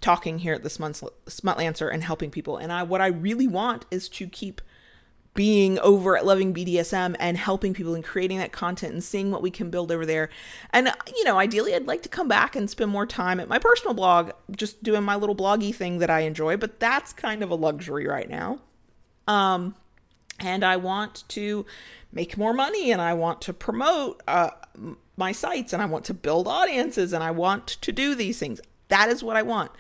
talking 0.01 0.39
here 0.39 0.55
at 0.55 0.63
the 0.63 0.69
Smutlancer 0.69 1.93
and 1.93 2.03
helping 2.03 2.31
people. 2.31 2.57
And 2.57 2.73
I, 2.73 2.83
what 2.83 3.01
I 3.01 3.09
really 3.09 3.47
want 3.47 3.87
is 3.91 4.09
to 4.11 4.27
keep 4.27 4.61
being 5.35 5.79
over 5.79 6.17
at 6.17 6.27
Loving 6.27 6.53
BDSM 6.53 7.15
and 7.21 7.37
helping 7.37 7.73
people 7.73 7.95
and 7.95 8.03
creating 8.03 8.39
that 8.39 8.53
content 8.53 8.93
and 8.93 9.05
seeing 9.05 9.31
what 9.31 9.43
we 9.43 9.51
can 9.51 9.71
build 9.71 9.93
over 9.93 10.05
there. 10.05 10.29
And, 10.71 10.93
you 11.17 11.25
know, 11.25 11.39
ideally, 11.39 11.75
I'd 11.75 11.87
like 11.87 12.03
to 12.03 12.09
come 12.09 12.27
back 12.27 12.57
and 12.57 12.69
spend 12.69 12.91
more 12.91 13.07
time 13.07 13.39
at 13.39 13.49
my 13.49 13.59
personal 13.59 13.95
blog, 13.95 14.33
just 14.51 14.83
doing 14.83 15.05
my 15.05 15.15
little 15.15 15.37
bloggy 15.37 15.75
thing 15.75 15.99
that 15.99 16.11
I 16.11 16.21
enjoy, 16.21 16.57
but 16.57 16.81
that's 16.81 17.13
kind 17.13 17.43
of 17.43 17.51
a 17.51 17.55
luxury 17.55 18.07
right 18.07 18.29
now. 18.29 18.59
Um, 19.29 19.77
and 20.41 20.65
I 20.65 20.77
want 20.77 21.25
to 21.29 21.65
make 22.13 22.37
more 22.37 22.53
money 22.53 22.91
and 22.91 23.01
I 23.01 23.15
want 23.15 23.41
to 23.43 23.53
promote 23.53 24.23
uh, 24.27 24.51
my 25.17 25.33
sites 25.33 25.73
and 25.73 25.81
I 25.81 25.87
want 25.87 26.05
to 26.07 26.15
build 26.15 26.49
audiences 26.49 27.13
and 27.13 27.23
I 27.23 27.31
want 27.31 27.67
to 27.69 27.93
do 27.93 28.15
these 28.15 28.39
things. 28.39 28.61
That 28.91 29.09
is 29.09 29.25
what 29.25 29.37
I 29.37 29.43
want. 29.43 29.73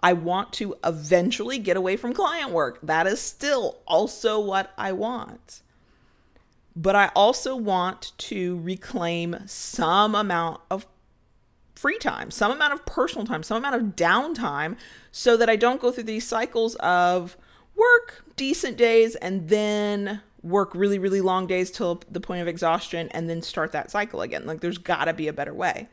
I 0.00 0.12
want 0.12 0.52
to 0.54 0.76
eventually 0.84 1.58
get 1.58 1.76
away 1.76 1.96
from 1.96 2.12
client 2.12 2.50
work. 2.50 2.78
That 2.82 3.06
is 3.06 3.20
still 3.20 3.78
also 3.86 4.38
what 4.38 4.72
I 4.78 4.92
want. 4.92 5.62
But 6.76 6.94
I 6.94 7.10
also 7.16 7.56
want 7.56 8.12
to 8.18 8.60
reclaim 8.60 9.36
some 9.46 10.14
amount 10.14 10.60
of 10.70 10.86
free 11.74 11.98
time, 11.98 12.30
some 12.30 12.52
amount 12.52 12.72
of 12.72 12.86
personal 12.86 13.26
time, 13.26 13.42
some 13.42 13.56
amount 13.56 13.74
of 13.74 13.96
downtime 13.96 14.76
so 15.10 15.36
that 15.36 15.48
I 15.48 15.56
don't 15.56 15.80
go 15.80 15.90
through 15.90 16.04
these 16.04 16.26
cycles 16.26 16.76
of 16.76 17.36
work 17.74 18.24
decent 18.36 18.76
days 18.76 19.16
and 19.16 19.48
then 19.48 20.20
work 20.42 20.74
really, 20.74 20.98
really 20.98 21.20
long 21.20 21.46
days 21.46 21.70
till 21.70 22.02
the 22.10 22.20
point 22.20 22.42
of 22.42 22.48
exhaustion 22.48 23.08
and 23.10 23.28
then 23.28 23.42
start 23.42 23.72
that 23.72 23.90
cycle 23.90 24.22
again. 24.22 24.46
Like 24.46 24.60
there's 24.60 24.78
got 24.78 25.06
to 25.06 25.12
be 25.12 25.28
a 25.28 25.32
better 25.32 25.54
way. 25.54 25.88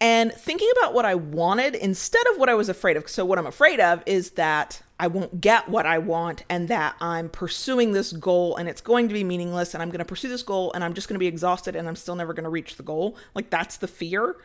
And 0.00 0.32
thinking 0.32 0.68
about 0.78 0.94
what 0.94 1.04
I 1.04 1.14
wanted 1.14 1.74
instead 1.74 2.26
of 2.32 2.38
what 2.38 2.48
I 2.48 2.54
was 2.54 2.68
afraid 2.68 2.96
of. 2.96 3.08
So, 3.08 3.24
what 3.24 3.38
I'm 3.38 3.46
afraid 3.46 3.80
of 3.80 4.02
is 4.06 4.32
that 4.32 4.82
I 4.98 5.06
won't 5.08 5.40
get 5.40 5.68
what 5.68 5.86
I 5.86 5.98
want 5.98 6.44
and 6.48 6.68
that 6.68 6.96
I'm 7.00 7.28
pursuing 7.28 7.92
this 7.92 8.12
goal 8.12 8.56
and 8.56 8.68
it's 8.68 8.80
going 8.80 9.08
to 9.08 9.14
be 9.14 9.24
meaningless 9.24 9.74
and 9.74 9.82
I'm 9.82 9.88
going 9.88 9.98
to 9.98 10.04
pursue 10.04 10.28
this 10.28 10.42
goal 10.42 10.72
and 10.72 10.84
I'm 10.84 10.94
just 10.94 11.08
going 11.08 11.16
to 11.16 11.20
be 11.20 11.26
exhausted 11.26 11.74
and 11.74 11.88
I'm 11.88 11.96
still 11.96 12.14
never 12.14 12.32
going 12.32 12.44
to 12.44 12.50
reach 12.50 12.76
the 12.76 12.82
goal. 12.82 13.16
Like, 13.34 13.50
that's 13.50 13.76
the 13.76 13.88
fear. 13.88 14.36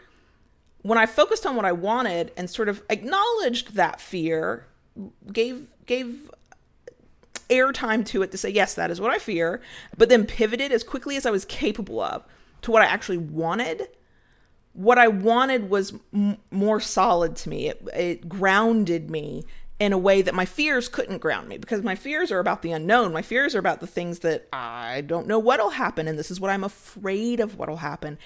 When 0.82 0.98
I 0.98 1.06
focused 1.06 1.46
on 1.46 1.56
what 1.56 1.66
I 1.66 1.72
wanted 1.72 2.32
and 2.38 2.50
sort 2.50 2.70
of 2.70 2.82
acknowledged 2.90 3.76
that 3.76 4.02
fear, 4.02 4.66
gave, 5.32 5.68
gave, 5.86 6.32
airtime 7.50 8.06
to 8.06 8.22
it 8.22 8.30
to 8.30 8.38
say 8.38 8.48
yes 8.48 8.76
that 8.76 8.92
is 8.92 9.02
what 9.02 9.12
i 9.12 9.18
fear 9.18 9.60
but 9.98 10.08
then 10.08 10.24
pivoted 10.24 10.72
as 10.72 10.84
quickly 10.84 11.16
as 11.16 11.26
i 11.26 11.32
was 11.32 11.46
capable 11.46 12.00
of 12.00 12.24
to 12.62 12.70
what 12.70 12.84
i 12.84 12.86
actually 12.86 13.18
wanted 13.18 13.88
what 14.74 14.98
I 14.98 15.08
wanted 15.08 15.70
was 15.70 15.94
m- 16.14 16.38
more 16.52 16.80
solid 16.80 17.36
to 17.38 17.50
me. 17.50 17.68
It, 17.70 17.88
it 17.94 18.30
grounded 18.30 19.10
me 19.10 19.46
in 19.80 19.94
a 19.94 19.98
way 19.98 20.22
that 20.22 20.36
my 20.36 20.46
fears 20.46 20.90
couldn't 20.90 21.20
ground 21.20 21.48
me 21.48 21.58
because 21.58 21.82
my 21.84 21.96
fears 21.96 22.32
are 22.32 22.40
about 22.40 22.62
the 22.62 22.72
unknown. 22.72 23.14
My 23.14 23.22
fears 23.22 23.56
are 23.56 23.60
about 23.60 23.80
the 23.80 23.88
things 23.88 24.20
that 24.20 24.48
I 24.52 25.02
don't 25.02 25.28
know 25.28 25.40
what'll 25.40 25.72
happen, 25.72 26.08
and 26.08 26.20
this 26.20 26.30
is 26.30 26.40
what 26.40 26.52
I'm 26.52 26.64
afraid 26.66 27.40
of 27.40 27.58
what'll 27.58 27.78
happen. 27.78 28.18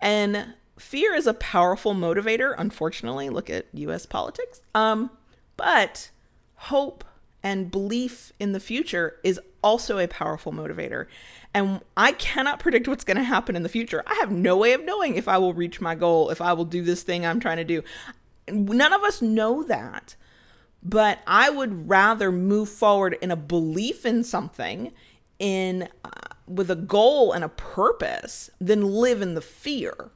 And 0.00 0.54
fear 0.78 1.14
is 1.14 1.26
a 1.26 1.34
powerful 1.34 1.94
motivator. 1.94 2.54
Unfortunately, 2.56 3.28
look 3.28 3.50
at 3.50 3.66
U.S. 3.74 4.06
politics. 4.06 4.62
Um, 4.74 5.10
but 5.56 6.10
hope 6.54 7.04
and 7.42 7.70
belief 7.70 8.32
in 8.40 8.52
the 8.52 8.60
future 8.60 9.16
is 9.22 9.38
also 9.62 9.98
a 9.98 10.08
powerful 10.08 10.52
motivator. 10.52 11.06
And 11.54 11.80
I 11.96 12.12
cannot 12.12 12.60
predict 12.60 12.88
what's 12.88 13.04
going 13.04 13.16
to 13.16 13.22
happen 13.22 13.56
in 13.56 13.62
the 13.62 13.68
future. 13.68 14.02
I 14.06 14.14
have 14.14 14.30
no 14.30 14.56
way 14.56 14.72
of 14.72 14.84
knowing 14.84 15.16
if 15.16 15.28
I 15.28 15.38
will 15.38 15.54
reach 15.54 15.80
my 15.80 15.94
goal, 15.94 16.30
if 16.30 16.40
I 16.40 16.52
will 16.52 16.64
do 16.64 16.82
this 16.82 17.02
thing 17.02 17.24
I'm 17.24 17.40
trying 17.40 17.58
to 17.58 17.64
do. 17.64 17.82
None 18.48 18.92
of 18.92 19.02
us 19.02 19.22
know 19.22 19.62
that. 19.64 20.16
But 20.82 21.20
I 21.26 21.48
would 21.50 21.88
rather 21.88 22.32
move 22.32 22.68
forward 22.68 23.16
in 23.22 23.30
a 23.30 23.36
belief 23.36 24.04
in 24.04 24.24
something, 24.24 24.92
in 25.38 25.88
uh, 26.04 26.10
with 26.48 26.70
a 26.70 26.76
goal 26.76 27.32
and 27.32 27.44
a 27.44 27.48
purpose, 27.48 28.50
than 28.60 28.82
live 28.82 29.22
in 29.22 29.34
the 29.34 29.40
fear. 29.40 30.10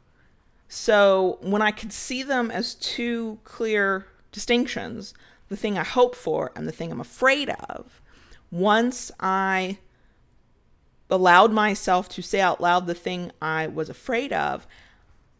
So 0.68 1.38
when 1.40 1.62
I 1.62 1.70
could 1.70 1.92
see 1.92 2.24
them 2.24 2.50
as 2.50 2.74
two 2.74 3.38
clear 3.44 4.08
distinctions, 4.32 5.14
the 5.48 5.56
thing 5.56 5.78
I 5.78 5.84
hope 5.84 6.16
for 6.16 6.50
and 6.56 6.66
the 6.66 6.72
thing 6.72 6.90
I'm 6.90 7.00
afraid 7.00 7.50
of, 7.68 8.00
once 8.50 9.10
I 9.20 9.78
allowed 11.08 11.52
myself 11.52 12.08
to 12.10 12.22
say 12.22 12.40
out 12.40 12.60
loud 12.60 12.86
the 12.86 12.94
thing 12.94 13.30
I 13.40 13.66
was 13.66 13.88
afraid 13.88 14.32
of 14.32 14.66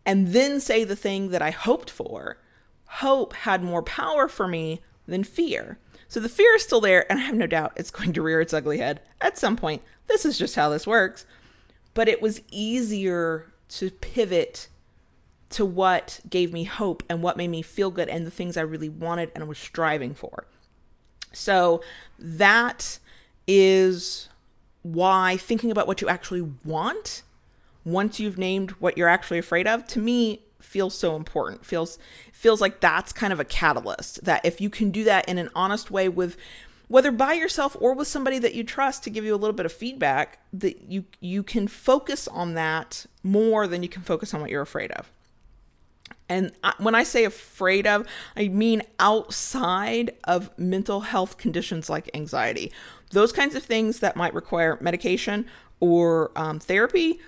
and 0.07 0.29
then 0.29 0.61
say 0.61 0.85
the 0.85 0.97
thing 0.97 1.31
that 1.31 1.43
I 1.43 1.51
hoped 1.51 1.91
for, 1.91 2.39
hope 2.87 3.33
had 3.33 3.63
more 3.63 3.83
power 3.83 4.29
for 4.29 4.47
me 4.47 4.81
than 5.07 5.25
fear. 5.25 5.79
So 6.09 6.21
the 6.21 6.29
fear 6.29 6.55
is 6.55 6.63
still 6.63 6.81
there, 6.81 7.11
and 7.11 7.19
I 7.19 7.23
have 7.25 7.35
no 7.35 7.49
doubt 7.49 7.73
it's 7.75 7.91
going 7.91 8.13
to 8.13 8.23
rear 8.23 8.41
its 8.41 8.55
ugly 8.55 8.79
head 8.79 9.01
at 9.21 9.37
some 9.37 9.57
point. 9.57 9.83
This 10.07 10.25
is 10.25 10.39
just 10.39 10.55
how 10.55 10.69
this 10.69 10.87
works. 10.87 11.27
But 11.93 12.09
it 12.09 12.23
was 12.23 12.43
easier 12.53 13.53
to 13.71 13.91
pivot 13.91 14.69
to 15.51 15.65
what 15.65 16.21
gave 16.31 16.53
me 16.53 16.65
hope 16.65 17.03
and 17.09 17.23
what 17.23 17.37
made 17.37 17.49
me 17.49 17.63
feel 17.63 17.91
good 17.91 18.09
and 18.09 18.25
the 18.25 18.31
things 18.31 18.57
I 18.57 18.63
really 18.63 18.89
wanted 18.89 19.33
and 19.35 19.49
was 19.49 19.59
striving 19.59 20.15
for. 20.15 20.47
So 21.37 21.83
that 22.19 22.99
is 23.47 24.29
why 24.83 25.37
thinking 25.37 25.71
about 25.71 25.87
what 25.87 26.01
you 26.01 26.09
actually 26.09 26.49
want 26.65 27.23
once 27.85 28.19
you've 28.19 28.39
named 28.39 28.73
what 28.73 28.97
you're 28.97 29.09
actually 29.09 29.39
afraid 29.39 29.67
of 29.67 29.87
to 29.87 29.99
me 29.99 30.41
feels 30.61 30.97
so 30.97 31.15
important. 31.15 31.65
Feels 31.65 31.99
feels 32.33 32.61
like 32.61 32.81
that's 32.81 33.13
kind 33.13 33.33
of 33.33 33.41
a 33.41 33.45
catalyst 33.45 34.25
that 34.25 34.45
if 34.45 34.61
you 34.61 34.69
can 34.69 34.91
do 34.91 35.05
that 35.05 35.29
in 35.29 35.39
an 35.39 35.49
honest 35.55 35.91
way 35.91 36.09
with 36.09 36.37
whether 36.89 37.11
by 37.11 37.33
yourself 37.33 37.77
or 37.81 37.95
with 37.95 38.09
somebody 38.09 38.39
that 38.39 38.55
you 38.55 38.63
trust 38.63 39.03
to 39.05 39.11
give 39.11 39.25
you 39.25 39.35
a 39.35 39.37
little 39.37 39.55
bit 39.55 39.67
of 39.67 39.73
feedback 39.73 40.39
that 40.53 40.83
you 40.83 41.05
you 41.21 41.43
can 41.43 41.69
focus 41.69 42.27
on 42.29 42.55
that 42.55 43.07
more 43.23 43.67
than 43.67 43.83
you 43.83 43.89
can 43.89 44.03
focus 44.03 44.35
on 44.35 44.41
what 44.41 44.51
you're 44.51 44.63
afraid 44.63 44.91
of 44.93 45.11
and 46.29 46.53
when 46.79 46.95
I 46.95 47.05
say 47.05 47.25
afraid 47.25 47.87
of, 47.87 48.07
I 48.37 48.49
mean 48.49 48.83
outside 48.99 50.15
of 50.25 50.51
mental 50.59 51.01
health 51.01 51.39
conditions 51.39 51.89
like 51.89 52.11
anxiety. 52.15 52.73
Those 53.11 53.33
kinds 53.33 53.55
of 53.55 53.63
things 53.63 54.01
that 54.01 54.17
might 54.17 54.35
require 54.35 54.79
medication 54.81 55.47
or 55.79 56.33
um, 56.35 56.59
therapy, 56.59 57.21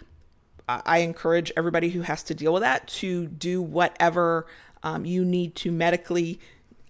I 0.69 0.99
encourage 0.99 1.51
everybody 1.57 1.91
who 1.91 2.03
has 2.03 2.23
to 2.25 2.35
deal 2.35 2.53
with 2.53 2.63
that 2.63 2.89
to 2.89 3.27
do 3.27 3.63
whatever 3.63 4.47
um, 4.83 5.05
you 5.05 5.25
need 5.25 5.55
to 5.57 5.73
medically 5.73 6.41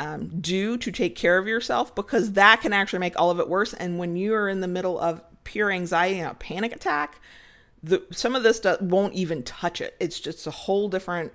um, 0.00 0.28
do 0.40 0.76
to 0.78 0.90
take 0.90 1.14
care 1.14 1.38
of 1.38 1.46
yourself 1.46 1.94
because 1.94 2.32
that 2.32 2.60
can 2.60 2.72
actually 2.72 2.98
make 3.00 3.18
all 3.18 3.30
of 3.30 3.38
it 3.38 3.48
worse. 3.48 3.74
And 3.74 3.98
when 3.98 4.16
you 4.16 4.34
are 4.34 4.48
in 4.48 4.60
the 4.60 4.68
middle 4.68 4.98
of 4.98 5.22
pure 5.44 5.70
anxiety 5.70 6.20
and 6.20 6.30
a 6.30 6.34
panic 6.34 6.74
attack, 6.74 7.20
the, 7.82 8.04
some 8.10 8.34
of 8.34 8.42
this 8.42 8.60
do, 8.60 8.76
won't 8.80 9.14
even 9.14 9.42
touch 9.42 9.80
it. 9.80 9.96
It's 10.00 10.18
just 10.18 10.46
a 10.46 10.50
whole 10.50 10.88
different 10.88 11.32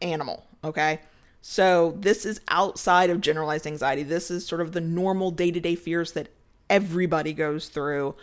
animal. 0.00 0.46
Okay. 0.64 1.00
So 1.40 1.94
this 1.98 2.26
is 2.26 2.40
outside 2.48 3.08
of 3.10 3.20
generalized 3.20 3.66
anxiety. 3.66 4.02
This 4.02 4.30
is 4.30 4.46
sort 4.46 4.60
of 4.60 4.72
the 4.72 4.80
normal 4.80 5.30
day 5.30 5.50
to 5.50 5.60
day 5.60 5.76
fears 5.76 6.12
that 6.12 6.28
everybody 6.68 7.32
goes 7.32 7.68
through. 7.68 8.16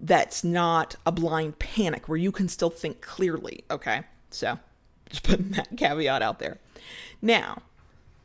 That's 0.00 0.44
not 0.44 0.94
a 1.04 1.10
blind 1.10 1.58
panic 1.58 2.08
where 2.08 2.18
you 2.18 2.30
can 2.30 2.48
still 2.48 2.70
think 2.70 3.00
clearly. 3.00 3.64
Okay. 3.70 4.02
So 4.30 4.58
just 5.10 5.24
putting 5.24 5.50
that 5.50 5.76
caveat 5.76 6.22
out 6.22 6.38
there. 6.38 6.58
Now, 7.20 7.62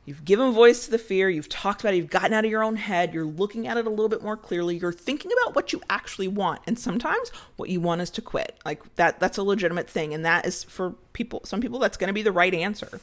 You've 0.06 0.26
given 0.26 0.52
voice 0.52 0.84
to 0.86 0.92
the 0.92 0.98
fear, 0.98 1.30
you've 1.30 1.48
talked 1.48 1.80
about 1.80 1.94
it, 1.94 1.98
you've 1.98 2.10
gotten 2.10 2.34
out 2.34 2.44
of 2.44 2.52
your 2.52 2.64
own 2.64 2.76
head, 2.76 3.14
you're 3.14 3.24
looking 3.24 3.68
at 3.68 3.78
it 3.78 3.88
a 3.88 3.90
little 3.90 4.10
bit 4.10 4.22
more 4.22 4.36
clearly, 4.36 4.78
you're 4.78 4.92
thinking 4.92 5.32
about 5.32 5.56
what 5.56 5.72
you 5.72 5.82
actually 5.90 6.28
want. 6.28 6.62
And 6.68 6.78
sometimes 6.78 7.30
what 7.56 7.70
you 7.70 7.80
want 7.80 8.02
is 8.02 8.10
to 8.12 8.22
quit. 8.22 8.58
Like 8.66 8.96
that 8.96 9.22
that's 9.22 9.38
a 9.38 9.44
legitimate 9.44 9.90
thing 9.90 10.14
and 10.14 10.26
that 10.26 10.46
is 10.46 10.64
for 10.64 10.96
people 11.14 11.42
some 11.46 11.62
people 11.62 11.80
that's 11.80 11.96
going 11.96 12.10
to 12.10 12.14
be 12.14 12.22
the 12.22 12.34
right 12.34 12.54
answer. 12.54 13.00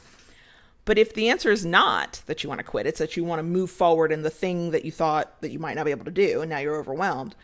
But 0.85 0.99
if 0.99 1.13
the 1.13 1.29
answer 1.29 1.51
is 1.51 1.65
not 1.65 2.21
that 2.27 2.43
you 2.43 2.49
want 2.49 2.59
to 2.59 2.63
quit, 2.63 2.85
it's 2.85 2.99
that 2.99 3.17
you 3.17 3.23
want 3.23 3.39
to 3.39 3.43
move 3.43 3.71
forward 3.71 4.11
in 4.11 4.21
the 4.21 4.29
thing 4.29 4.71
that 4.71 4.85
you 4.85 4.91
thought 4.91 5.41
that 5.41 5.51
you 5.51 5.59
might 5.59 5.75
not 5.75 5.85
be 5.85 5.91
able 5.91 6.05
to 6.05 6.11
do 6.11 6.41
and 6.41 6.49
now 6.49 6.59
you're 6.59 6.75
overwhelmed. 6.75 7.35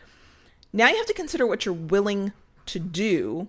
Now 0.72 0.88
you 0.88 0.96
have 0.96 1.06
to 1.06 1.14
consider 1.14 1.46
what 1.46 1.64
you're 1.64 1.74
willing 1.74 2.32
to 2.66 2.78
do 2.78 3.48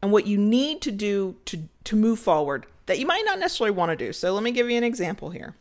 and 0.00 0.12
what 0.12 0.26
you 0.26 0.38
need 0.38 0.80
to 0.80 0.90
do 0.90 1.36
to 1.44 1.68
to 1.84 1.94
move 1.94 2.18
forward 2.18 2.64
that 2.86 2.98
you 2.98 3.06
might 3.06 3.24
not 3.24 3.38
necessarily 3.38 3.76
want 3.76 3.90
to 3.90 3.96
do. 3.96 4.12
So 4.12 4.32
let 4.32 4.42
me 4.42 4.52
give 4.52 4.70
you 4.70 4.76
an 4.76 4.84
example 4.84 5.30
here. 5.30 5.54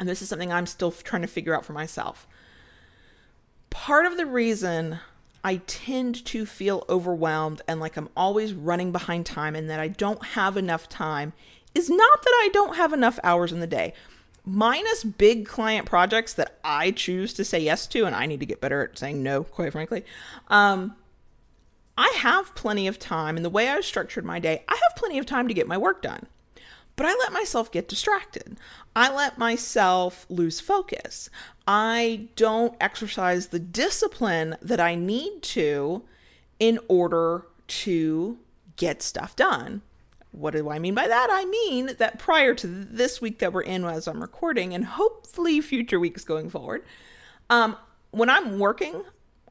And 0.00 0.08
this 0.08 0.22
is 0.22 0.28
something 0.28 0.52
I'm 0.52 0.66
still 0.66 0.90
trying 0.90 1.22
to 1.22 1.28
figure 1.28 1.54
out 1.54 1.64
for 1.64 1.72
myself. 1.72 2.26
Part 3.70 4.06
of 4.06 4.16
the 4.16 4.26
reason 4.26 4.98
I 5.42 5.56
tend 5.66 6.24
to 6.26 6.46
feel 6.46 6.84
overwhelmed 6.88 7.62
and 7.68 7.78
like 7.78 7.96
I'm 7.96 8.08
always 8.16 8.54
running 8.54 8.92
behind 8.92 9.26
time 9.26 9.54
and 9.54 9.68
that 9.68 9.80
I 9.80 9.88
don't 9.88 10.24
have 10.24 10.56
enough 10.56 10.88
time 10.88 11.32
is 11.74 11.90
not 11.90 12.22
that 12.22 12.40
I 12.42 12.50
don't 12.52 12.76
have 12.76 12.92
enough 12.92 13.18
hours 13.22 13.52
in 13.52 13.60
the 13.60 13.66
day. 13.66 13.92
Minus 14.46 15.04
big 15.04 15.46
client 15.46 15.86
projects 15.86 16.32
that 16.34 16.58
I 16.62 16.90
choose 16.90 17.32
to 17.34 17.44
say 17.44 17.58
yes 17.58 17.86
to, 17.88 18.04
and 18.04 18.14
I 18.14 18.26
need 18.26 18.40
to 18.40 18.46
get 18.46 18.60
better 18.60 18.82
at 18.82 18.98
saying 18.98 19.22
no, 19.22 19.42
quite 19.42 19.72
frankly. 19.72 20.04
Um, 20.48 20.96
I 21.96 22.14
have 22.18 22.54
plenty 22.54 22.86
of 22.86 22.98
time, 22.98 23.36
and 23.36 23.44
the 23.44 23.50
way 23.50 23.68
I've 23.68 23.84
structured 23.84 24.24
my 24.24 24.38
day, 24.38 24.62
I 24.68 24.74
have 24.74 24.96
plenty 24.96 25.18
of 25.18 25.24
time 25.24 25.48
to 25.48 25.54
get 25.54 25.66
my 25.66 25.78
work 25.78 26.02
done. 26.02 26.26
But 26.96 27.06
I 27.06 27.14
let 27.14 27.32
myself 27.32 27.72
get 27.72 27.88
distracted. 27.88 28.56
I 28.94 29.12
let 29.12 29.36
myself 29.38 30.26
lose 30.28 30.60
focus. 30.60 31.28
I 31.66 32.28
don't 32.36 32.76
exercise 32.80 33.48
the 33.48 33.58
discipline 33.58 34.56
that 34.62 34.80
I 34.80 34.94
need 34.94 35.42
to 35.42 36.04
in 36.60 36.78
order 36.88 37.46
to 37.66 38.38
get 38.76 39.02
stuff 39.02 39.34
done. 39.34 39.82
What 40.30 40.52
do 40.52 40.70
I 40.70 40.78
mean 40.78 40.94
by 40.94 41.06
that? 41.06 41.28
I 41.30 41.44
mean 41.44 41.90
that 41.98 42.18
prior 42.18 42.54
to 42.54 42.66
this 42.66 43.20
week 43.20 43.38
that 43.38 43.52
we're 43.52 43.62
in 43.62 43.84
as 43.84 44.08
I'm 44.08 44.20
recording, 44.20 44.74
and 44.74 44.84
hopefully 44.84 45.60
future 45.60 46.00
weeks 46.00 46.24
going 46.24 46.50
forward, 46.50 46.84
um, 47.50 47.76
when 48.10 48.28
I'm 48.28 48.58
working, 48.58 49.04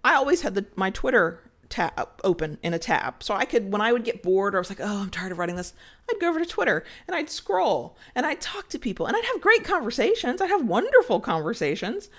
I 0.04 0.16
always 0.16 0.42
had 0.42 0.56
the, 0.56 0.66
my 0.76 0.90
Twitter 0.90 1.40
tab 1.74 2.08
open 2.24 2.60
in 2.62 2.74
a 2.74 2.80
tab. 2.80 3.24
So 3.24 3.34
I 3.34 3.46
could, 3.46 3.72
when 3.72 3.82
I 3.82 3.92
would 3.92 4.04
get 4.04 4.22
bored 4.22 4.54
or 4.54 4.60
I 4.60 4.62
was 4.62 4.70
like, 4.70 4.80
oh, 4.80 5.02
I'm 5.02 5.10
tired 5.10 5.32
of 5.32 5.40
writing 5.40 5.56
this, 5.56 5.74
I'd 6.10 6.20
go 6.20 6.30
over 6.30 6.40
to 6.40 6.46
Twitter 6.46 6.84
and 7.08 7.16
I'd 7.16 7.32
scroll 7.32 7.98
and 8.14 8.26
I'd 8.26 8.40
talk 8.40 8.70
to 8.70 8.80
people 8.80 9.08
and 9.08 9.18
I'd 9.18 9.26
have 9.26 9.42
great 9.42 9.64
conversations. 9.64 10.40
I'd 10.40 10.50
have 10.50 10.66
wonderful 10.66 11.20
conversations. 11.20 12.10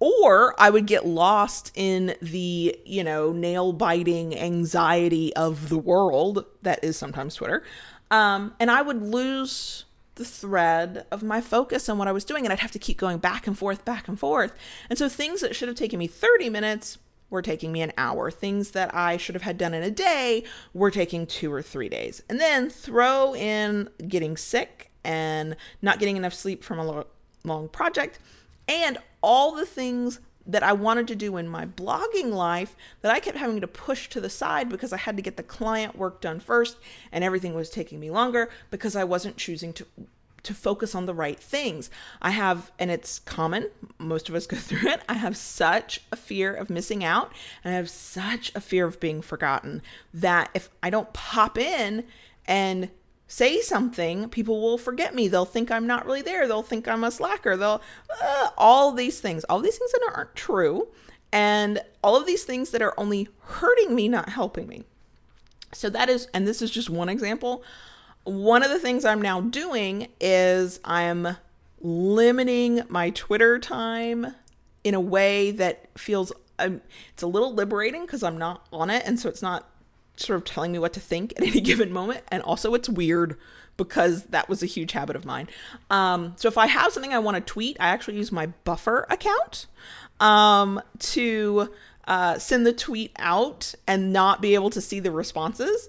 Or 0.00 0.54
I 0.58 0.70
would 0.70 0.86
get 0.86 1.06
lost 1.06 1.70
in 1.74 2.16
the, 2.20 2.76
you 2.84 3.04
know, 3.04 3.32
nail 3.32 3.72
biting 3.72 4.36
anxiety 4.36 5.34
of 5.36 5.68
the 5.68 5.78
world 5.78 6.44
that 6.62 6.82
is 6.82 6.96
sometimes 6.96 7.36
Twitter. 7.36 7.62
Um, 8.10 8.54
and 8.58 8.70
I 8.70 8.82
would 8.82 9.02
lose 9.02 9.84
the 10.16 10.24
thread 10.24 11.06
of 11.10 11.22
my 11.22 11.40
focus 11.40 11.88
on 11.88 11.96
what 11.96 12.08
I 12.08 12.12
was 12.12 12.24
doing, 12.24 12.44
and 12.44 12.52
I'd 12.52 12.60
have 12.60 12.72
to 12.72 12.78
keep 12.78 12.98
going 12.98 13.18
back 13.18 13.46
and 13.46 13.56
forth, 13.56 13.84
back 13.84 14.08
and 14.08 14.18
forth. 14.18 14.52
And 14.90 14.98
so 14.98 15.08
things 15.08 15.40
that 15.40 15.56
should 15.56 15.68
have 15.68 15.76
taken 15.76 15.98
me 15.98 16.06
30 16.06 16.50
minutes 16.50 16.98
were 17.30 17.42
taking 17.42 17.72
me 17.72 17.82
an 17.82 17.92
hour. 17.96 18.30
Things 18.30 18.72
that 18.72 18.94
I 18.94 19.16
should 19.16 19.34
have 19.34 19.42
had 19.42 19.58
done 19.58 19.74
in 19.74 19.82
a 19.82 19.90
day 19.90 20.44
were 20.72 20.90
taking 20.90 21.26
two 21.26 21.52
or 21.52 21.62
three 21.62 21.88
days. 21.88 22.22
And 22.28 22.40
then 22.40 22.70
throw 22.70 23.34
in 23.34 23.88
getting 24.06 24.36
sick 24.36 24.90
and 25.04 25.56
not 25.82 25.98
getting 25.98 26.16
enough 26.16 26.34
sleep 26.34 26.62
from 26.62 26.78
a 26.78 27.04
long 27.44 27.68
project 27.68 28.18
and 28.68 28.98
all 29.22 29.54
the 29.54 29.66
things 29.66 30.20
that 30.46 30.62
I 30.62 30.72
wanted 30.72 31.08
to 31.08 31.16
do 31.16 31.36
in 31.36 31.48
my 31.48 31.64
blogging 31.64 32.30
life 32.30 32.76
that 33.00 33.12
I 33.12 33.20
kept 33.20 33.38
having 33.38 33.60
to 33.60 33.66
push 33.66 34.08
to 34.10 34.20
the 34.20 34.28
side 34.28 34.68
because 34.68 34.92
I 34.92 34.98
had 34.98 35.16
to 35.16 35.22
get 35.22 35.36
the 35.36 35.42
client 35.42 35.96
work 35.96 36.20
done 36.20 36.38
first 36.38 36.76
and 37.10 37.24
everything 37.24 37.54
was 37.54 37.70
taking 37.70 37.98
me 37.98 38.10
longer 38.10 38.50
because 38.70 38.94
I 38.94 39.04
wasn't 39.04 39.38
choosing 39.38 39.72
to 39.74 39.86
to 40.44 40.54
focus 40.54 40.94
on 40.94 41.06
the 41.06 41.14
right 41.14 41.38
things. 41.38 41.90
I 42.22 42.30
have 42.30 42.70
and 42.78 42.90
it's 42.90 43.18
common, 43.18 43.68
most 43.98 44.28
of 44.28 44.34
us 44.34 44.46
go 44.46 44.56
through 44.58 44.88
it. 44.88 45.00
I 45.08 45.14
have 45.14 45.36
such 45.36 46.00
a 46.12 46.16
fear 46.16 46.54
of 46.54 46.70
missing 46.70 47.04
out 47.04 47.32
and 47.62 47.74
I 47.74 47.76
have 47.76 47.90
such 47.90 48.52
a 48.54 48.60
fear 48.60 48.86
of 48.86 49.00
being 49.00 49.20
forgotten 49.20 49.82
that 50.12 50.50
if 50.54 50.70
I 50.82 50.90
don't 50.90 51.12
pop 51.12 51.58
in 51.58 52.04
and 52.46 52.90
say 53.26 53.60
something, 53.60 54.28
people 54.28 54.60
will 54.60 54.78
forget 54.78 55.14
me. 55.14 55.28
They'll 55.28 55.44
think 55.44 55.70
I'm 55.70 55.86
not 55.86 56.06
really 56.06 56.22
there. 56.22 56.46
They'll 56.46 56.62
think 56.62 56.86
I'm 56.86 57.04
a 57.04 57.10
slacker. 57.10 57.56
They'll, 57.56 57.82
uh, 58.22 58.50
all 58.56 58.92
these 58.92 59.20
things, 59.20 59.44
all 59.44 59.60
these 59.60 59.78
things 59.78 59.92
that 59.92 60.12
aren't 60.14 60.34
true, 60.34 60.88
and 61.32 61.80
all 62.02 62.16
of 62.16 62.26
these 62.26 62.44
things 62.44 62.70
that 62.70 62.82
are 62.82 62.94
only 62.98 63.28
hurting 63.40 63.94
me, 63.94 64.08
not 64.08 64.28
helping 64.28 64.68
me. 64.68 64.84
So 65.72 65.90
that 65.90 66.08
is, 66.08 66.28
and 66.32 66.46
this 66.46 66.62
is 66.62 66.70
just 66.70 66.88
one 66.88 67.08
example. 67.08 67.64
One 68.24 68.62
of 68.62 68.70
the 68.70 68.78
things 68.78 69.04
I'm 69.04 69.22
now 69.22 69.40
doing 69.40 70.08
is 70.20 70.80
I'm 70.84 71.36
limiting 71.80 72.82
my 72.88 73.10
Twitter 73.10 73.58
time 73.58 74.34
in 74.82 74.94
a 74.94 75.00
way 75.00 75.50
that 75.50 75.88
feels 75.98 76.32
um, 76.58 76.80
it's 77.12 77.22
a 77.22 77.26
little 77.26 77.52
liberating 77.52 78.02
because 78.02 78.22
I'm 78.22 78.38
not 78.38 78.66
on 78.72 78.90
it, 78.90 79.02
and 79.04 79.18
so 79.18 79.28
it's 79.28 79.42
not 79.42 79.68
sort 80.16 80.36
of 80.36 80.44
telling 80.44 80.72
me 80.72 80.78
what 80.78 80.92
to 80.92 81.00
think 81.00 81.32
at 81.36 81.42
any 81.42 81.60
given 81.62 81.92
moment. 81.92 82.22
And 82.28 82.42
also, 82.42 82.74
it's 82.74 82.88
weird 82.88 83.36
because 83.76 84.24
that 84.24 84.48
was 84.48 84.62
a 84.62 84.66
huge 84.66 84.92
habit 84.92 85.16
of 85.16 85.24
mine. 85.24 85.48
Um, 85.90 86.34
so 86.36 86.48
if 86.48 86.56
I 86.56 86.66
have 86.66 86.92
something 86.92 87.12
I 87.12 87.18
want 87.18 87.36
to 87.36 87.40
tweet, 87.40 87.76
I 87.80 87.88
actually 87.88 88.16
use 88.16 88.30
my 88.30 88.46
buffer 88.46 89.06
account 89.10 89.66
um, 90.20 90.80
to 91.00 91.70
uh, 92.06 92.38
send 92.38 92.66
the 92.66 92.72
tweet 92.72 93.12
out 93.16 93.74
and 93.86 94.12
not 94.12 94.40
be 94.40 94.54
able 94.54 94.70
to 94.70 94.80
see 94.80 95.00
the 95.00 95.10
responses. 95.10 95.88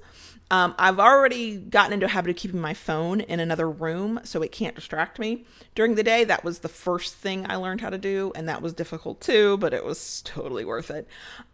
Um, 0.51 0.75
I've 0.77 0.99
already 0.99 1.58
gotten 1.58 1.93
into 1.93 2.05
a 2.05 2.10
habit 2.10 2.29
of 2.29 2.36
keeping 2.36 2.62
my 2.62 2.75
phone 2.75 3.21
in 3.21 3.39
another 3.39 3.69
room 3.69 4.19
so 4.23 4.43
it 4.43 4.51
can't 4.51 4.75
distract 4.75 5.17
me 5.17 5.43
during 5.73 5.95
the 5.95 6.03
day. 6.03 6.23
That 6.23 6.43
was 6.43 6.60
the 6.60 6.69
first 6.69 7.15
thing 7.15 7.49
I 7.49 7.55
learned 7.55 7.81
how 7.81 7.89
to 7.89 7.97
do, 7.97 8.31
and 8.36 8.47
that 8.47 8.62
was 8.62 8.73
difficult 8.73 9.21
too, 9.21 9.58
but 9.58 9.73
it 9.73 9.84
was 9.84 10.21
totally 10.23 10.63
worth 10.63 10.91
it. 10.91 11.08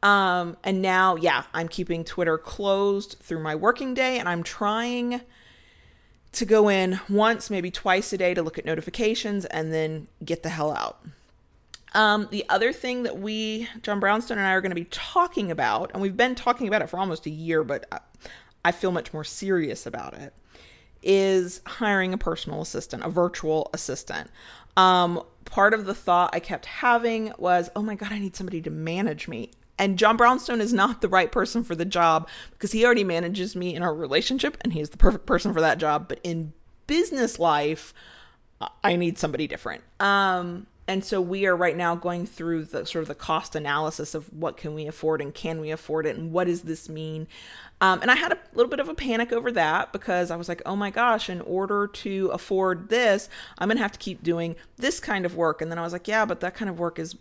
Um, 0.04 0.58
and 0.63 0.82
now, 0.82 1.15
yeah, 1.15 1.43
I'm 1.54 1.69
keeping 1.69 2.04
Twitter 2.04 2.38
closed 2.38 3.17
through 3.21 3.39
my 3.39 3.56
working 3.56 3.93
day, 3.93 4.19
and 4.19 4.27
I'm 4.27 4.43
trying 4.43 5.21
to 6.34 6.45
go 6.45 6.69
in 6.69 6.99
once, 7.10 7.49
maybe 7.49 7.71
twice 7.71 8.12
a 8.12 8.17
day 8.17 8.34
to 8.34 8.41
look 8.41 8.58
at 8.58 8.65
notifications 8.65 9.45
and 9.45 9.73
then 9.73 10.08
get 10.23 10.43
the 10.43 10.49
hell 10.49 10.71
out. 10.71 11.06
Um, 11.93 12.30
the 12.32 12.45
other 12.49 12.71
thing 12.71 13.04
that 13.04 13.19
we, 13.19 13.67
John 13.82 13.99
Brownstone 13.99 14.38
and 14.38 14.47
I, 14.47 14.51
are 14.51 14.62
going 14.62 14.71
to 14.71 14.75
be 14.75 14.86
talking 14.86 15.51
about, 15.51 15.91
and 15.93 16.01
we've 16.01 16.15
been 16.15 16.36
talking 16.36 16.67
about 16.67 16.82
it 16.82 16.89
for 16.89 16.97
almost 16.97 17.25
a 17.25 17.30
year, 17.30 17.63
but 17.63 17.86
I 18.63 18.71
feel 18.71 18.91
much 18.91 19.13
more 19.13 19.24
serious 19.24 19.86
about 19.86 20.13
it, 20.13 20.34
is 21.04 21.62
hiring 21.65 22.13
a 22.13 22.17
personal 22.17 22.62
assistant, 22.62 23.04
a 23.04 23.10
virtual 23.10 23.69
assistant. 23.74 24.30
Um, 24.78 25.24
part 25.45 25.74
of 25.74 25.86
the 25.86 25.95
thought 25.95 26.30
I 26.34 26.39
kept 26.39 26.65
having 26.65 27.34
was, 27.38 27.69
oh 27.76 27.82
my 27.82 27.95
God, 27.95 28.12
I 28.12 28.19
need 28.19 28.36
somebody 28.36 28.62
to 28.62 28.69
manage 28.69 29.28
me. 29.28 29.52
And 29.78 29.97
John 29.97 30.15
Brownstone 30.15 30.62
is 30.62 30.74
not 30.74 31.02
the 31.02 31.10
right 31.10 31.32
person 31.32 31.63
for 31.63 31.74
the 31.74 31.86
job 31.86 32.30
because 32.52 32.71
he 32.71 32.86
already 32.86 33.04
manages 33.04 33.56
me 33.56 33.74
in 33.74 33.82
our 33.82 33.95
relationship 33.95 34.58
and 34.62 34.74
he's 34.74 34.91
the 34.91 34.97
perfect 34.97 35.26
person 35.26 35.54
for 35.54 35.62
that 35.62 35.80
job. 35.80 36.08
But 36.08 36.19
in 36.24 36.54
business 36.86 37.39
life, 37.39 37.93
I 38.84 38.95
need 38.95 39.17
somebody 39.17 39.47
different. 39.47 39.82
Um, 40.00 40.67
and 40.91 41.06
so 41.06 41.21
we 41.21 41.45
are 41.45 41.56
right 41.56 41.77
now 41.77 41.95
going 41.95 42.25
through 42.25 42.65
the 42.65 42.86
sort 42.86 43.01
of 43.01 43.08
the 43.08 43.15
cost 43.15 43.56
analysis 43.56 44.13
of 44.13 44.25
what 44.34 44.58
can 44.58 44.73
we 44.73 44.88
afford 44.88 45.21
and 45.21 45.34
can 45.34 45.62
we 45.62 45.71
afford 45.71 46.06
it 46.06 46.17
and 46.17 46.34
what 46.34 46.47
does 46.47 46.63
this 46.63 46.89
mean? 46.89 47.30
Um, 47.80 48.01
and 48.01 48.12
i 48.12 48.15
had 48.15 48.34
a 48.34 48.38
little 48.54 48.69
bit 48.69 48.82
of 48.82 48.89
a 48.89 48.93
panic 48.93 49.32
over 49.32 49.54
that 49.54 49.93
because 49.93 50.30
i 50.30 50.36
was 50.36 50.49
like 50.49 50.62
oh 50.65 50.75
my 50.75 50.91
gosh 50.91 51.30
in 51.30 51.39
order 51.41 51.88
to 51.88 52.27
afford 52.27 52.89
this 52.89 53.30
i'm 53.58 53.69
going 53.69 53.77
to 53.77 53.82
have 53.82 53.93
to 53.93 53.99
keep 53.99 54.21
doing 54.21 54.58
this 54.75 54.99
kind 54.99 55.25
of 55.25 55.38
work. 55.38 55.62
And 55.62 55.71
then 55.71 55.80
i 55.80 55.82
was 55.82 55.93
like 55.93 56.10
yeah 56.10 56.25
but 56.25 56.41
that 56.41 56.56
kind 56.56 56.69
of 56.69 56.77
work 56.77 56.99
is 56.99 57.15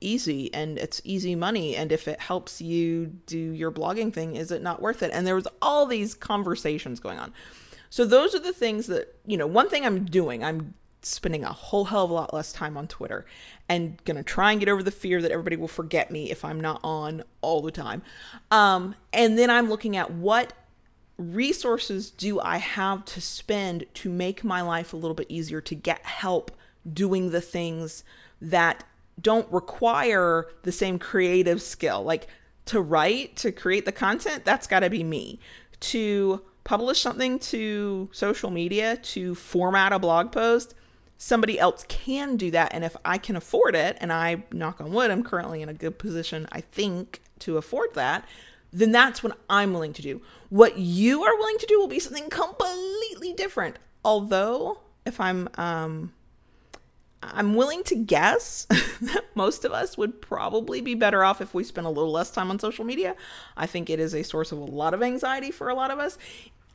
easy 0.00 0.54
and 0.54 0.78
it's 0.78 1.02
easy 1.04 1.34
money. 1.34 1.76
And 1.76 1.90
if 1.92 2.06
it 2.06 2.20
helps 2.20 2.62
you 2.62 3.06
do 3.26 3.38
your 3.38 3.72
blogging 3.72 4.14
thing 4.14 4.36
is 4.36 4.52
it 4.52 4.62
not 4.62 4.80
worth 4.80 5.02
it? 5.02 5.10
And 5.12 5.26
there 5.26 5.34
was 5.34 5.48
all 5.60 5.84
these 5.84 6.14
conversations 6.14 7.00
going 7.00 7.18
on. 7.18 7.34
So 7.90 8.04
those 8.04 8.36
are 8.36 8.40
the 8.40 8.52
things 8.52 8.86
that 8.86 9.16
you 9.26 9.36
know 9.36 9.48
one 9.48 9.68
thing 9.68 9.84
i'm 9.84 10.04
doing 10.04 10.44
i'm 10.44 10.74
spending 11.02 11.44
a 11.44 11.52
whole 11.52 11.86
hell 11.86 12.04
of 12.04 12.10
a 12.10 12.14
lot 12.14 12.34
less 12.34 12.52
time 12.52 12.76
on 12.76 12.86
Twitter 12.86 13.24
and 13.68 14.02
gonna 14.04 14.22
try 14.22 14.52
and 14.52 14.60
get 14.60 14.68
over 14.68 14.82
the 14.82 14.90
fear 14.90 15.22
that 15.22 15.30
everybody 15.30 15.56
will 15.56 15.68
forget 15.68 16.10
me 16.10 16.30
if 16.30 16.44
I'm 16.44 16.60
not 16.60 16.80
on 16.82 17.22
all 17.40 17.62
the 17.62 17.70
time. 17.70 18.02
Um, 18.50 18.94
and 19.12 19.38
then 19.38 19.50
I'm 19.50 19.68
looking 19.68 19.96
at 19.96 20.10
what 20.10 20.52
resources 21.16 22.10
do 22.10 22.40
I 22.40 22.56
have 22.56 23.04
to 23.06 23.20
spend 23.20 23.84
to 23.94 24.08
make 24.08 24.42
my 24.42 24.62
life 24.62 24.92
a 24.92 24.96
little 24.96 25.14
bit 25.14 25.26
easier 25.28 25.60
to 25.60 25.74
get 25.74 26.04
help 26.04 26.50
doing 26.90 27.30
the 27.30 27.42
things 27.42 28.04
that 28.40 28.84
don't 29.20 29.50
require 29.52 30.48
the 30.62 30.72
same 30.72 30.98
creative 30.98 31.60
skill. 31.60 32.02
Like 32.02 32.28
to 32.66 32.80
write, 32.80 33.36
to 33.36 33.52
create 33.52 33.84
the 33.84 33.92
content, 33.92 34.44
that's 34.44 34.66
got 34.66 34.80
to 34.80 34.90
be 34.90 35.04
me. 35.04 35.38
To 35.80 36.42
publish 36.64 37.00
something 37.00 37.38
to 37.38 38.08
social 38.12 38.50
media, 38.50 38.96
to 38.96 39.34
format 39.34 39.92
a 39.92 39.98
blog 39.98 40.32
post, 40.32 40.74
somebody 41.22 41.58
else 41.58 41.84
can 41.86 42.38
do 42.38 42.50
that. 42.50 42.72
And 42.72 42.82
if 42.82 42.96
I 43.04 43.18
can 43.18 43.36
afford 43.36 43.74
it, 43.74 43.98
and 44.00 44.10
I 44.10 44.42
knock 44.52 44.80
on 44.80 44.90
wood, 44.90 45.10
I'm 45.10 45.22
currently 45.22 45.60
in 45.60 45.68
a 45.68 45.74
good 45.74 45.98
position, 45.98 46.48
I 46.50 46.62
think, 46.62 47.20
to 47.40 47.58
afford 47.58 47.92
that, 47.94 48.26
then 48.72 48.90
that's 48.90 49.22
what 49.22 49.36
I'm 49.48 49.74
willing 49.74 49.92
to 49.92 50.02
do. 50.02 50.22
What 50.48 50.78
you 50.78 51.22
are 51.22 51.36
willing 51.36 51.58
to 51.58 51.66
do 51.66 51.78
will 51.78 51.88
be 51.88 51.98
something 51.98 52.30
completely 52.30 53.34
different. 53.34 53.78
Although, 54.02 54.78
if 55.04 55.20
I'm 55.20 55.48
um 55.58 56.14
I'm 57.22 57.54
willing 57.54 57.84
to 57.84 57.96
guess 57.96 58.64
that 59.02 59.24
most 59.34 59.66
of 59.66 59.72
us 59.72 59.98
would 59.98 60.22
probably 60.22 60.80
be 60.80 60.94
better 60.94 61.22
off 61.22 61.42
if 61.42 61.52
we 61.52 61.64
spent 61.64 61.86
a 61.86 61.90
little 61.90 62.12
less 62.12 62.30
time 62.30 62.50
on 62.50 62.58
social 62.58 62.86
media. 62.86 63.14
I 63.58 63.66
think 63.66 63.90
it 63.90 64.00
is 64.00 64.14
a 64.14 64.22
source 64.22 64.52
of 64.52 64.58
a 64.58 64.64
lot 64.64 64.94
of 64.94 65.02
anxiety 65.02 65.50
for 65.50 65.68
a 65.68 65.74
lot 65.74 65.90
of 65.90 65.98
us 65.98 66.16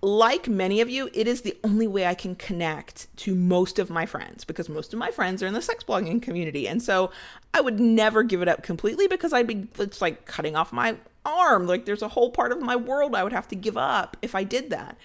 like 0.06 0.48
many 0.48 0.82
of 0.82 0.90
you, 0.90 1.10
it 1.14 1.28
is 1.28 1.42
the 1.42 1.58
only 1.64 1.88
way 1.88 2.06
I 2.06 2.14
can 2.14 2.36
connect 2.36 3.08
to 3.18 3.34
most 3.34 3.80
of 3.80 3.90
my 3.90 4.06
friends 4.06 4.46
because 4.46 4.70
most 4.70 4.94
of 4.94 5.00
my 5.00 5.10
friends 5.10 5.42
are 5.42 5.48
in 5.48 5.54
the 5.54 5.62
sex 5.62 5.84
blogging 5.84 6.22
community. 6.22 6.68
And 6.68 6.82
so 6.82 7.12
I 7.54 7.62
would 7.62 7.80
never 7.80 8.22
give 8.24 8.42
it 8.42 8.48
up 8.48 8.62
completely 8.62 9.08
because 9.08 9.34
I'd 9.34 9.48
be, 9.48 9.68
it's 9.80 10.02
like 10.02 10.26
cutting 10.26 10.56
off 10.56 10.72
my 10.72 10.98
arm. 11.26 11.66
Like 11.66 11.86
there's 11.86 12.04
a 12.04 12.10
whole 12.10 12.30
part 12.30 12.52
of 12.52 12.62
my 12.62 12.76
world 12.76 13.16
I 13.16 13.24
would 13.24 13.34
have 13.34 13.48
to 13.50 13.56
give 13.56 13.78
up 13.78 14.16
if 14.22 14.36
I 14.36 14.44
did 14.44 14.70
that. 14.70 14.98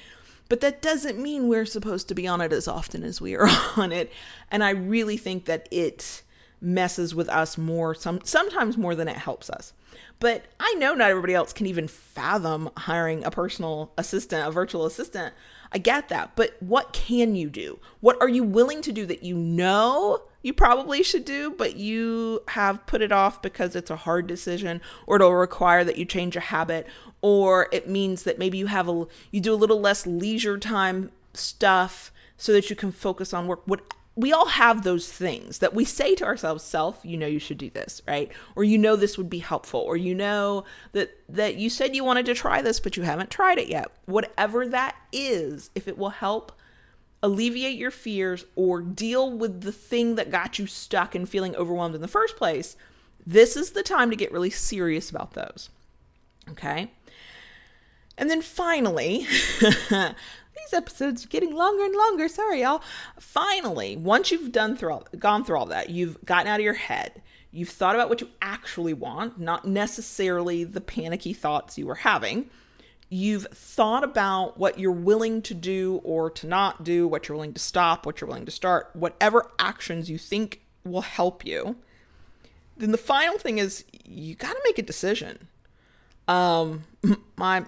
But 0.50 0.60
that 0.60 0.82
doesn't 0.82 1.18
mean 1.18 1.48
we're 1.48 1.64
supposed 1.64 2.08
to 2.08 2.14
be 2.14 2.26
on 2.26 2.40
it 2.40 2.52
as 2.52 2.68
often 2.68 3.02
as 3.02 3.20
we 3.20 3.36
are 3.36 3.48
on 3.76 3.92
it. 3.92 4.12
And 4.50 4.62
I 4.62 4.70
really 4.70 5.16
think 5.16 5.46
that 5.46 5.66
it 5.70 6.22
messes 6.60 7.14
with 7.14 7.28
us 7.28 7.56
more, 7.56 7.94
some, 7.94 8.20
sometimes 8.24 8.76
more 8.76 8.94
than 8.94 9.08
it 9.08 9.16
helps 9.16 9.48
us. 9.50 9.72
But 10.18 10.44
I 10.60 10.74
know 10.74 10.94
not 10.94 11.10
everybody 11.10 11.34
else 11.34 11.52
can 11.52 11.66
even 11.66 11.88
fathom 11.88 12.70
hiring 12.76 13.24
a 13.24 13.30
personal 13.30 13.92
assistant, 13.96 14.46
a 14.46 14.50
virtual 14.50 14.84
assistant. 14.84 15.34
I 15.72 15.78
get 15.78 16.08
that. 16.08 16.36
But 16.36 16.56
what 16.60 16.92
can 16.92 17.34
you 17.34 17.48
do? 17.48 17.78
What 18.00 18.20
are 18.20 18.28
you 18.28 18.44
willing 18.44 18.82
to 18.82 18.92
do 18.92 19.06
that 19.06 19.22
you 19.22 19.34
know 19.34 20.22
you 20.42 20.52
probably 20.54 21.02
should 21.02 21.24
do, 21.24 21.50
but 21.50 21.76
you 21.76 22.42
have 22.48 22.86
put 22.86 23.02
it 23.02 23.12
off 23.12 23.42
because 23.42 23.76
it's 23.76 23.90
a 23.90 23.96
hard 23.96 24.26
decision 24.26 24.80
or 25.06 25.16
it'll 25.16 25.34
require 25.34 25.84
that 25.84 25.98
you 25.98 26.04
change 26.04 26.36
a 26.36 26.40
habit 26.40 26.86
or 27.20 27.68
it 27.72 27.88
means 27.88 28.22
that 28.22 28.38
maybe 28.38 28.56
you 28.56 28.66
have 28.66 28.88
a 28.88 29.06
you 29.30 29.40
do 29.40 29.52
a 29.52 29.56
little 29.56 29.80
less 29.80 30.06
leisure 30.06 30.58
time 30.58 31.10
stuff 31.34 32.10
so 32.36 32.52
that 32.52 32.70
you 32.70 32.76
can 32.76 32.90
focus 32.90 33.34
on 33.34 33.46
work. 33.46 33.60
What 33.66 33.82
we 34.20 34.32
all 34.32 34.46
have 34.46 34.82
those 34.82 35.10
things 35.10 35.58
that 35.58 35.74
we 35.74 35.84
say 35.84 36.14
to 36.14 36.24
ourselves 36.24 36.62
self 36.62 37.00
you 37.04 37.16
know 37.16 37.26
you 37.26 37.38
should 37.38 37.58
do 37.58 37.70
this 37.70 38.02
right? 38.06 38.30
Or 38.56 38.64
you 38.64 38.78
know 38.78 38.96
this 38.96 39.16
would 39.16 39.30
be 39.30 39.38
helpful 39.38 39.80
or 39.80 39.96
you 39.96 40.14
know 40.14 40.64
that 40.92 41.10
that 41.28 41.56
you 41.56 41.70
said 41.70 41.94
you 41.94 42.04
wanted 42.04 42.26
to 42.26 42.34
try 42.34 42.62
this 42.62 42.80
but 42.80 42.96
you 42.96 43.02
haven't 43.02 43.30
tried 43.30 43.58
it 43.58 43.68
yet. 43.68 43.90
Whatever 44.06 44.66
that 44.68 44.96
is 45.12 45.70
if 45.74 45.88
it 45.88 45.98
will 45.98 46.10
help 46.10 46.52
alleviate 47.22 47.78
your 47.78 47.90
fears 47.90 48.44
or 48.56 48.80
deal 48.80 49.30
with 49.30 49.62
the 49.62 49.72
thing 49.72 50.14
that 50.14 50.30
got 50.30 50.58
you 50.58 50.66
stuck 50.66 51.14
and 51.14 51.28
feeling 51.28 51.54
overwhelmed 51.56 51.94
in 51.94 52.00
the 52.00 52.08
first 52.08 52.36
place 52.36 52.76
this 53.26 53.56
is 53.56 53.72
the 53.72 53.82
time 53.82 54.08
to 54.08 54.16
get 54.16 54.32
really 54.32 54.48
serious 54.48 55.10
about 55.10 55.34
those 55.34 55.68
okay? 56.50 56.90
And 58.16 58.28
then 58.30 58.42
finally 58.42 59.26
This 60.70 60.78
episode's 60.78 61.26
getting 61.26 61.52
longer 61.52 61.84
and 61.84 61.96
longer. 61.96 62.28
Sorry, 62.28 62.60
y'all. 62.60 62.80
Finally, 63.18 63.96
once 63.96 64.30
you've 64.30 64.52
done 64.52 64.76
through 64.76 64.92
all, 64.92 65.04
gone 65.18 65.44
through 65.44 65.58
all 65.58 65.66
that, 65.66 65.90
you've 65.90 66.24
gotten 66.24 66.46
out 66.46 66.60
of 66.60 66.64
your 66.64 66.74
head. 66.74 67.22
You've 67.50 67.70
thought 67.70 67.96
about 67.96 68.08
what 68.08 68.20
you 68.20 68.28
actually 68.40 68.94
want, 68.94 69.40
not 69.40 69.66
necessarily 69.66 70.62
the 70.62 70.80
panicky 70.80 71.32
thoughts 71.32 71.76
you 71.76 71.88
were 71.88 71.96
having. 71.96 72.48
You've 73.08 73.48
thought 73.52 74.04
about 74.04 74.58
what 74.58 74.78
you're 74.78 74.92
willing 74.92 75.42
to 75.42 75.54
do 75.54 76.00
or 76.04 76.30
to 76.30 76.46
not 76.46 76.84
do, 76.84 77.08
what 77.08 77.26
you're 77.26 77.36
willing 77.36 77.54
to 77.54 77.60
stop, 77.60 78.06
what 78.06 78.20
you're 78.20 78.28
willing 78.28 78.46
to 78.46 78.52
start, 78.52 78.90
whatever 78.94 79.50
actions 79.58 80.08
you 80.08 80.18
think 80.18 80.60
will 80.84 81.00
help 81.00 81.44
you. 81.44 81.74
Then 82.76 82.92
the 82.92 82.98
final 82.98 83.38
thing 83.38 83.58
is 83.58 83.84
you 84.04 84.36
got 84.36 84.52
to 84.52 84.60
make 84.64 84.78
a 84.78 84.82
decision. 84.82 85.48
Um, 86.28 86.84
my 87.36 87.64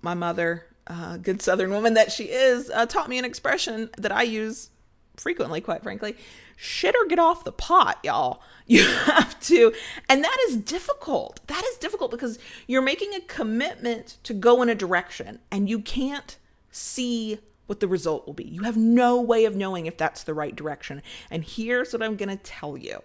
my 0.00 0.14
mother, 0.14 0.66
uh, 0.86 1.16
good 1.16 1.42
Southern 1.42 1.70
woman 1.70 1.94
that 1.94 2.12
she 2.12 2.24
is, 2.24 2.70
uh, 2.70 2.86
taught 2.86 3.08
me 3.08 3.18
an 3.18 3.24
expression 3.24 3.90
that 3.98 4.12
I 4.12 4.22
use 4.22 4.70
frequently, 5.16 5.60
quite 5.60 5.82
frankly. 5.82 6.16
Shit 6.56 6.94
or 6.94 7.06
get 7.06 7.18
off 7.18 7.44
the 7.44 7.52
pot, 7.52 7.98
y'all. 8.02 8.42
You 8.68 8.84
have 8.84 9.38
to, 9.42 9.72
and 10.08 10.24
that 10.24 10.36
is 10.48 10.56
difficult. 10.56 11.38
That 11.46 11.62
is 11.70 11.78
difficult 11.78 12.10
because 12.10 12.36
you're 12.66 12.82
making 12.82 13.14
a 13.14 13.20
commitment 13.20 14.16
to 14.24 14.34
go 14.34 14.60
in 14.60 14.68
a 14.68 14.74
direction 14.74 15.38
and 15.52 15.70
you 15.70 15.78
can't 15.78 16.36
see 16.72 17.38
what 17.66 17.78
the 17.78 17.86
result 17.86 18.26
will 18.26 18.34
be. 18.34 18.42
You 18.42 18.62
have 18.62 18.76
no 18.76 19.20
way 19.20 19.44
of 19.44 19.54
knowing 19.54 19.86
if 19.86 19.96
that's 19.96 20.24
the 20.24 20.34
right 20.34 20.56
direction. 20.56 21.00
And 21.30 21.44
here's 21.44 21.92
what 21.92 22.02
I'm 22.02 22.16
going 22.16 22.36
to 22.36 22.42
tell 22.42 22.76
you 22.76 23.02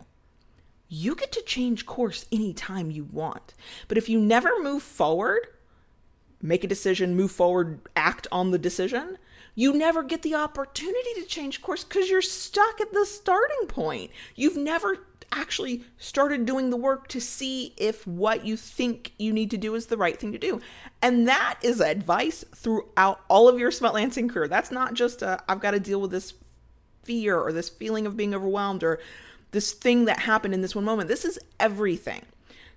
you 0.93 1.15
get 1.15 1.31
to 1.31 1.41
change 1.43 1.85
course 1.85 2.25
anytime 2.31 2.91
you 2.91 3.05
want. 3.05 3.53
But 3.87 3.97
if 3.97 4.09
you 4.09 4.19
never 4.19 4.61
move 4.61 4.83
forward, 4.83 5.47
make 6.41 6.63
a 6.63 6.67
decision, 6.67 7.15
move 7.15 7.31
forward, 7.31 7.79
act 7.95 8.27
on 8.31 8.51
the 8.51 8.59
decision, 8.59 9.17
you 9.55 9.73
never 9.73 10.03
get 10.03 10.21
the 10.21 10.35
opportunity 10.35 11.13
to 11.15 11.25
change 11.25 11.61
course 11.61 11.83
because 11.83 12.09
you're 12.09 12.21
stuck 12.21 12.79
at 12.79 12.93
the 12.93 13.05
starting 13.05 13.67
point. 13.67 14.11
You've 14.35 14.57
never 14.57 14.97
actually 15.31 15.83
started 15.97 16.45
doing 16.45 16.69
the 16.69 16.77
work 16.77 17.07
to 17.07 17.21
see 17.21 17.73
if 17.77 18.05
what 18.05 18.45
you 18.45 18.57
think 18.57 19.13
you 19.17 19.31
need 19.31 19.49
to 19.51 19.57
do 19.57 19.75
is 19.75 19.87
the 19.87 19.97
right 19.97 20.19
thing 20.19 20.31
to 20.31 20.37
do. 20.37 20.61
And 21.01 21.27
that 21.27 21.57
is 21.61 21.79
advice 21.79 22.43
throughout 22.53 23.21
all 23.29 23.47
of 23.47 23.59
your 23.59 23.71
smutlancing 23.71 24.29
career. 24.29 24.47
That's 24.47 24.71
not 24.71 24.93
just 24.93 25.23
i 25.23 25.39
have 25.47 25.61
got 25.61 25.71
to 25.71 25.79
deal 25.79 26.01
with 26.01 26.11
this 26.11 26.33
fear 27.03 27.39
or 27.39 27.51
this 27.51 27.69
feeling 27.69 28.05
of 28.05 28.17
being 28.17 28.35
overwhelmed 28.35 28.83
or 28.83 28.99
this 29.51 29.71
thing 29.73 30.05
that 30.05 30.19
happened 30.19 30.53
in 30.53 30.61
this 30.61 30.75
one 30.75 30.85
moment. 30.85 31.07
This 31.07 31.25
is 31.25 31.39
everything. 31.59 32.23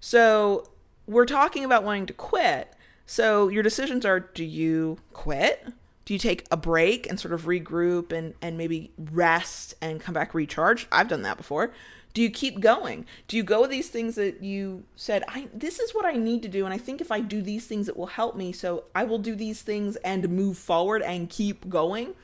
So 0.00 0.68
we're 1.07 1.27
talking 1.27 1.64
about 1.64 1.85
wanting 1.85 2.07
to 2.07 2.12
quit. 2.12 2.72
So 3.07 3.49
your 3.49 3.62
decisions 3.62 4.05
are 4.05 4.21
do 4.21 4.45
you 4.45 4.99
quit? 5.12 5.67
Do 6.05 6.12
you 6.12 6.19
take 6.19 6.47
a 6.51 6.57
break 6.57 7.09
and 7.09 7.19
sort 7.19 7.33
of 7.33 7.43
regroup 7.43 8.12
and, 8.12 8.35
and 8.43 8.59
maybe 8.59 8.93
rest 8.99 9.75
and 9.81 10.01
come 10.01 10.14
back 10.14 10.35
recharged? 10.35 10.87
I've 10.93 11.09
done 11.09 11.23
that 11.23 11.37
before. 11.37 11.73
Do 12.12 12.23
you 12.23 12.31
keep 12.31 12.61
going? 12.61 13.07
Do 13.27 13.37
you 13.37 13.43
go 13.43 13.62
with 13.62 13.71
these 13.71 13.88
things 13.88 14.14
that 14.14 14.43
you 14.43 14.85
said, 14.95 15.25
I 15.27 15.49
this 15.53 15.81
is 15.81 15.95
what 15.95 16.05
I 16.05 16.12
need 16.12 16.43
to 16.43 16.49
do 16.49 16.64
and 16.64 16.73
I 16.73 16.79
think 16.79 17.01
if 17.01 17.11
I 17.11 17.21
do 17.21 17.43
these 17.43 17.67
things 17.67 17.88
it 17.88 17.97
will 17.97 18.07
help 18.07 18.37
me, 18.37 18.53
so 18.53 18.85
I 18.95 19.05
will 19.05 19.19
do 19.19 19.35
these 19.35 19.62
things 19.62 19.97
and 19.97 20.29
move 20.29 20.57
forward 20.57 21.03
and 21.03 21.29
keep 21.29 21.69
going? 21.69 22.14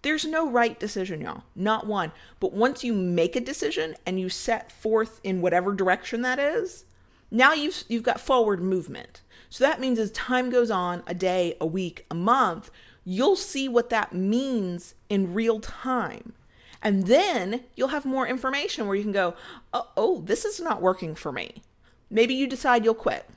There's 0.00 0.24
no 0.24 0.50
right 0.50 0.78
decision, 0.80 1.20
y'all. 1.20 1.44
Not 1.54 1.86
one. 1.86 2.10
But 2.40 2.52
once 2.52 2.82
you 2.82 2.92
make 2.92 3.36
a 3.36 3.40
decision 3.40 3.94
and 4.04 4.18
you 4.18 4.28
set 4.28 4.72
forth 4.72 5.20
in 5.22 5.40
whatever 5.40 5.74
direction 5.74 6.22
that 6.22 6.38
is, 6.38 6.84
now 7.30 7.52
you've 7.52 7.84
you've 7.88 8.02
got 8.02 8.20
forward 8.20 8.62
movement. 8.62 9.20
So 9.52 9.64
that 9.64 9.80
means 9.80 9.98
as 9.98 10.10
time 10.12 10.48
goes 10.48 10.70
on, 10.70 11.02
a 11.06 11.12
day, 11.12 11.58
a 11.60 11.66
week, 11.66 12.06
a 12.10 12.14
month, 12.14 12.70
you'll 13.04 13.36
see 13.36 13.68
what 13.68 13.90
that 13.90 14.14
means 14.14 14.94
in 15.10 15.34
real 15.34 15.60
time. 15.60 16.32
And 16.80 17.06
then 17.06 17.64
you'll 17.76 17.88
have 17.88 18.06
more 18.06 18.26
information 18.26 18.86
where 18.86 18.96
you 18.96 19.02
can 19.02 19.12
go, 19.12 19.34
oh, 19.74 19.88
oh, 19.94 20.20
this 20.22 20.46
is 20.46 20.58
not 20.58 20.80
working 20.80 21.14
for 21.14 21.32
me. 21.32 21.62
Maybe 22.08 22.32
you 22.32 22.46
decide 22.46 22.82
you'll 22.82 22.94
quit 22.94 23.28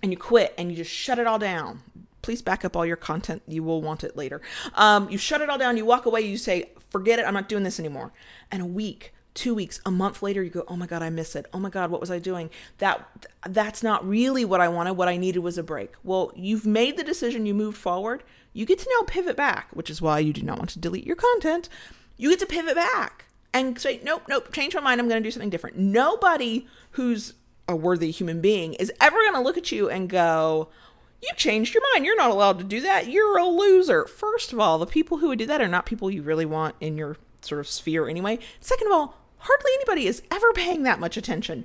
and 0.00 0.12
you 0.12 0.16
quit 0.16 0.54
and 0.56 0.70
you 0.70 0.76
just 0.76 0.92
shut 0.92 1.18
it 1.18 1.26
all 1.26 1.40
down. 1.40 1.82
Please 2.22 2.42
back 2.42 2.64
up 2.64 2.76
all 2.76 2.86
your 2.86 2.94
content. 2.94 3.42
You 3.48 3.64
will 3.64 3.82
want 3.82 4.04
it 4.04 4.16
later. 4.16 4.40
Um, 4.74 5.10
you 5.10 5.18
shut 5.18 5.40
it 5.40 5.50
all 5.50 5.58
down, 5.58 5.76
you 5.76 5.84
walk 5.84 6.06
away, 6.06 6.20
you 6.20 6.36
say, 6.36 6.70
forget 6.90 7.18
it, 7.18 7.26
I'm 7.26 7.34
not 7.34 7.48
doing 7.48 7.64
this 7.64 7.80
anymore. 7.80 8.12
And 8.52 8.62
a 8.62 8.66
week, 8.66 9.12
two 9.34 9.54
weeks 9.54 9.80
a 9.86 9.90
month 9.90 10.22
later 10.22 10.42
you 10.42 10.50
go 10.50 10.64
oh 10.68 10.76
my 10.76 10.86
god 10.86 11.02
i 11.02 11.10
miss 11.10 11.36
it 11.36 11.46
oh 11.52 11.58
my 11.58 11.70
god 11.70 11.90
what 11.90 12.00
was 12.00 12.10
i 12.10 12.18
doing 12.18 12.50
that 12.78 13.08
that's 13.46 13.82
not 13.82 14.06
really 14.06 14.44
what 14.44 14.60
i 14.60 14.68
wanted 14.68 14.94
what 14.94 15.08
i 15.08 15.16
needed 15.16 15.38
was 15.38 15.56
a 15.56 15.62
break 15.62 15.92
well 16.02 16.32
you've 16.34 16.66
made 16.66 16.96
the 16.96 17.04
decision 17.04 17.46
you 17.46 17.54
moved 17.54 17.78
forward 17.78 18.24
you 18.52 18.66
get 18.66 18.78
to 18.78 18.90
now 18.98 19.04
pivot 19.06 19.36
back 19.36 19.68
which 19.72 19.88
is 19.88 20.02
why 20.02 20.18
you 20.18 20.32
do 20.32 20.42
not 20.42 20.58
want 20.58 20.70
to 20.70 20.80
delete 20.80 21.06
your 21.06 21.16
content 21.16 21.68
you 22.16 22.28
get 22.28 22.38
to 22.38 22.46
pivot 22.46 22.74
back 22.74 23.26
and 23.52 23.78
say, 23.78 24.00
nope, 24.02 24.22
nope, 24.28 24.52
change 24.52 24.74
my 24.74 24.80
mind. 24.80 25.00
I'm 25.00 25.08
going 25.08 25.22
to 25.22 25.26
do 25.26 25.30
something 25.30 25.50
different. 25.50 25.78
Nobody 25.78 26.66
who's 26.92 27.34
a 27.68 27.74
worthy 27.74 28.10
human 28.10 28.40
being 28.40 28.74
is 28.74 28.92
ever 29.00 29.16
going 29.16 29.34
to 29.34 29.40
look 29.40 29.56
at 29.56 29.72
you 29.72 29.88
and 29.88 30.08
go, 30.08 30.68
you 31.22 31.28
changed 31.36 31.74
your 31.74 31.82
mind. 31.92 32.04
You're 32.04 32.16
not 32.16 32.30
allowed 32.30 32.58
to 32.58 32.64
do 32.64 32.80
that. 32.82 33.08
You're 33.08 33.38
a 33.38 33.46
loser. 33.46 34.06
First 34.06 34.52
of 34.52 34.60
all, 34.60 34.78
the 34.78 34.86
people 34.86 35.18
who 35.18 35.28
would 35.28 35.38
do 35.38 35.46
that 35.46 35.60
are 35.60 35.68
not 35.68 35.86
people 35.86 36.10
you 36.10 36.22
really 36.22 36.46
want 36.46 36.76
in 36.80 36.96
your 36.96 37.16
sort 37.42 37.60
of 37.60 37.68
sphere 37.68 38.08
anyway. 38.08 38.38
Second 38.60 38.88
of 38.88 38.92
all, 38.92 39.14
hardly 39.40 39.70
anybody 39.74 40.06
is 40.06 40.22
ever 40.30 40.52
paying 40.52 40.82
that 40.84 41.00
much 41.00 41.16
attention. 41.16 41.64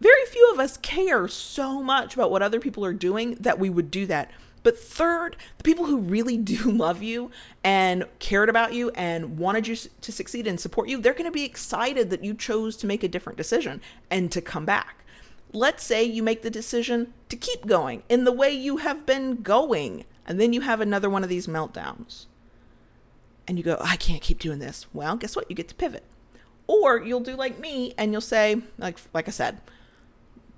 Very 0.00 0.24
few 0.26 0.50
of 0.52 0.58
us 0.58 0.76
care 0.78 1.28
so 1.28 1.82
much 1.82 2.14
about 2.14 2.30
what 2.30 2.42
other 2.42 2.58
people 2.58 2.84
are 2.84 2.92
doing 2.92 3.36
that 3.36 3.58
we 3.58 3.70
would 3.70 3.90
do 3.90 4.06
that. 4.06 4.30
But 4.62 4.78
third, 4.78 5.36
the 5.58 5.64
people 5.64 5.86
who 5.86 5.98
really 5.98 6.36
do 6.36 6.56
love 6.70 7.02
you 7.02 7.30
and 7.64 8.04
cared 8.18 8.48
about 8.48 8.72
you 8.72 8.90
and 8.90 9.38
wanted 9.38 9.66
you 9.66 9.76
to 9.76 10.12
succeed 10.12 10.46
and 10.46 10.58
support 10.58 10.88
you, 10.88 11.00
they're 11.00 11.12
going 11.12 11.24
to 11.24 11.30
be 11.30 11.44
excited 11.44 12.10
that 12.10 12.24
you 12.24 12.34
chose 12.34 12.76
to 12.78 12.86
make 12.86 13.02
a 13.02 13.08
different 13.08 13.36
decision 13.36 13.80
and 14.10 14.30
to 14.32 14.40
come 14.40 14.64
back. 14.64 15.04
Let's 15.52 15.84
say 15.84 16.02
you 16.02 16.22
make 16.22 16.42
the 16.42 16.50
decision 16.50 17.12
to 17.28 17.36
keep 17.36 17.66
going 17.66 18.02
in 18.08 18.24
the 18.24 18.32
way 18.32 18.50
you 18.50 18.78
have 18.78 19.04
been 19.04 19.42
going, 19.42 20.04
and 20.26 20.40
then 20.40 20.52
you 20.52 20.62
have 20.62 20.80
another 20.80 21.10
one 21.10 21.22
of 21.22 21.28
these 21.28 21.46
meltdowns. 21.46 22.26
And 23.46 23.58
you 23.58 23.64
go, 23.64 23.76
oh, 23.78 23.84
I 23.84 23.96
can't 23.96 24.22
keep 24.22 24.38
doing 24.38 24.60
this. 24.60 24.86
Well, 24.94 25.16
guess 25.16 25.36
what? 25.36 25.50
You 25.50 25.56
get 25.56 25.68
to 25.68 25.74
pivot. 25.74 26.04
Or 26.66 27.02
you'll 27.02 27.20
do 27.20 27.34
like 27.34 27.58
me 27.58 27.94
and 27.98 28.12
you'll 28.12 28.20
say, 28.20 28.62
like 28.78 28.98
like 29.12 29.28
I 29.28 29.32
said, 29.32 29.60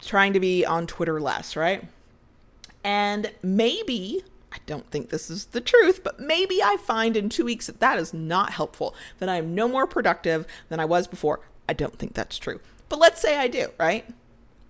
trying 0.00 0.32
to 0.32 0.40
be 0.40 0.64
on 0.64 0.86
Twitter 0.86 1.20
less, 1.20 1.56
right? 1.56 1.84
And 2.82 3.32
maybe, 3.42 4.22
I 4.52 4.58
don't 4.66 4.90
think 4.90 5.08
this 5.08 5.30
is 5.30 5.46
the 5.46 5.60
truth, 5.60 6.04
but 6.04 6.20
maybe 6.20 6.62
I 6.62 6.76
find 6.76 7.16
in 7.16 7.30
two 7.30 7.46
weeks 7.46 7.66
that 7.66 7.80
that 7.80 7.98
is 7.98 8.12
not 8.12 8.50
helpful, 8.50 8.94
that 9.18 9.28
I 9.28 9.36
am 9.36 9.54
no 9.54 9.66
more 9.66 9.86
productive 9.86 10.46
than 10.68 10.80
I 10.80 10.84
was 10.84 11.06
before. 11.06 11.40
I 11.68 11.72
don't 11.72 11.98
think 11.98 12.12
that's 12.12 12.38
true. 12.38 12.60
But 12.90 12.98
let's 12.98 13.20
say 13.20 13.38
I 13.38 13.48
do, 13.48 13.68
right? 13.78 14.06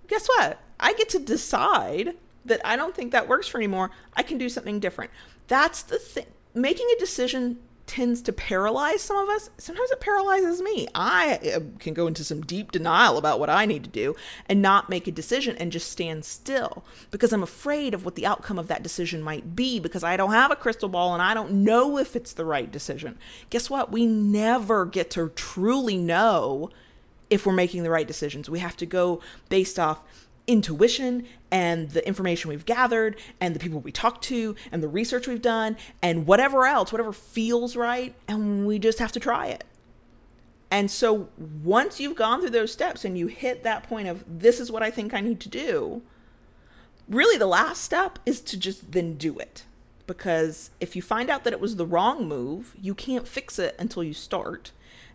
Guess 0.07 0.29
what? 0.29 0.61
I 0.79 0.93
get 0.93 1.09
to 1.11 1.19
decide 1.19 2.15
that 2.45 2.61
I 2.65 2.77
don't 2.77 2.95
think 2.95 3.11
that 3.13 3.29
works 3.29 3.49
for 3.49 3.59
anymore. 3.59 3.91
I 4.15 4.23
can 4.23 4.39
do 4.39 4.49
something 4.49 4.79
different. 4.79 5.11
That's 5.49 5.83
the 5.83 5.99
thing. 5.99 6.27
Making 6.55 6.87
a 6.95 7.01
decision 7.01 7.59
tends 7.87 8.23
to 8.23 8.33
paralyze 8.33 9.03
some 9.03 9.17
of 9.17 9.29
us. 9.29 9.51
Sometimes 9.59 9.91
it 9.91 10.01
paralyzes 10.01 10.63
me. 10.63 10.89
I 10.95 11.39
uh, 11.55 11.61
can 11.79 11.95
go 11.95 12.07
into 12.07 12.25
some 12.25 12.41
deep 12.41 12.73
denial 12.73 13.19
about 13.19 13.39
what 13.39 13.51
I 13.51 13.67
need 13.67 13.85
to 13.85 13.91
do 13.91 14.15
and 14.49 14.63
not 14.63 14.89
make 14.89 15.07
a 15.07 15.13
decision 15.13 15.57
and 15.57 15.71
just 15.71 15.91
stand 15.91 16.25
still 16.25 16.85
because 17.11 17.33
I'm 17.33 17.43
afraid 17.43 17.95
of 17.95 18.05
what 18.05 18.15
the 18.15 18.27
outcome 18.27 18.59
of 18.59 18.69
that 18.69 18.83
decision 18.83 19.23
might 19.23 19.55
be 19.55 19.81
because 19.81 20.03
I 20.05 20.17
don't 20.17 20.33
have 20.33 20.51
a 20.51 20.57
crystal 20.57 20.89
ball 20.89 21.13
and 21.13 21.23
I 21.23 21.35
don't 21.35 21.65
know 21.65 21.99
if 21.99 22.17
it's 22.17 22.33
the 22.33 22.45
right 22.45 22.71
decision. 22.71 23.19
Guess 23.51 23.69
what? 23.69 23.93
We 23.93 24.07
never 24.07 24.87
get 24.87 25.11
to 25.13 25.29
truly 25.31 25.97
know 25.97 26.71
if 27.31 27.47
we're 27.47 27.53
making 27.53 27.83
the 27.83 27.91
right 27.91 28.07
decisions. 28.07 28.49
We 28.49 28.61
have 28.61 28.77
to 28.79 28.87
go 28.87 29.21
based 29.49 29.79
off 29.79 30.03
intuition 30.47 31.27
and 31.51 31.91
the 31.91 32.07
information 32.07 32.51
we've 32.51 32.67
gathered 32.67 33.17
and 33.41 33.55
the 33.55 33.61
people 33.61 33.81
we 33.81 33.93
talk 33.93 34.21
to 34.23 34.55
and 34.71 34.83
the 34.83 34.89
research 34.89 35.27
we've 35.27 35.43
done 35.43 35.77
and 36.03 36.27
whatever 36.27 36.67
else, 36.67 36.93
whatever 36.93 37.13
feels 37.13 37.77
right, 37.77 38.15
and 38.29 38.67
we 38.67 38.79
just 38.79 38.99
have 38.99 39.13
to 39.13 39.21
try 39.21 39.47
it. 39.47 39.65
And 40.71 40.91
so 40.91 41.29
once 41.63 42.01
you've 42.01 42.17
gone 42.17 42.41
through 42.41 42.51
those 42.51 42.73
steps 42.73 43.05
and 43.05 43.17
you 43.17 43.29
hit 43.29 43.63
that 43.63 43.85
point 43.85 44.09
of 44.09 44.25
this 44.27 44.59
is 44.59 44.73
what 44.73 44.83
I 44.83 44.91
think 44.91 45.15
I 45.15 45.21
need 45.21 45.41
to 45.41 45.49
do, 45.49 46.03
really 47.09 47.39
the 47.39 47.47
last 47.47 47.83
step 47.83 48.19
is 48.27 48.41
to 48.41 48.57
just 48.57 48.93
then 48.93 49.15
do 49.15 49.39
it. 49.39 49.65
Because 50.07 50.71
if 50.81 50.97
you 50.97 51.01
find 51.01 51.31
out 51.31 51.45
that 51.45 51.53
it 51.53 51.61
was 51.61 51.77
the 51.77 51.87
wrong 51.87 52.29
move, 52.29 52.75
you 52.81 52.95
can't 52.95 53.27
fix 53.27 53.59
it 53.59 53.75
until 53.79 54.03
you 54.03 54.13
start. 54.13 54.73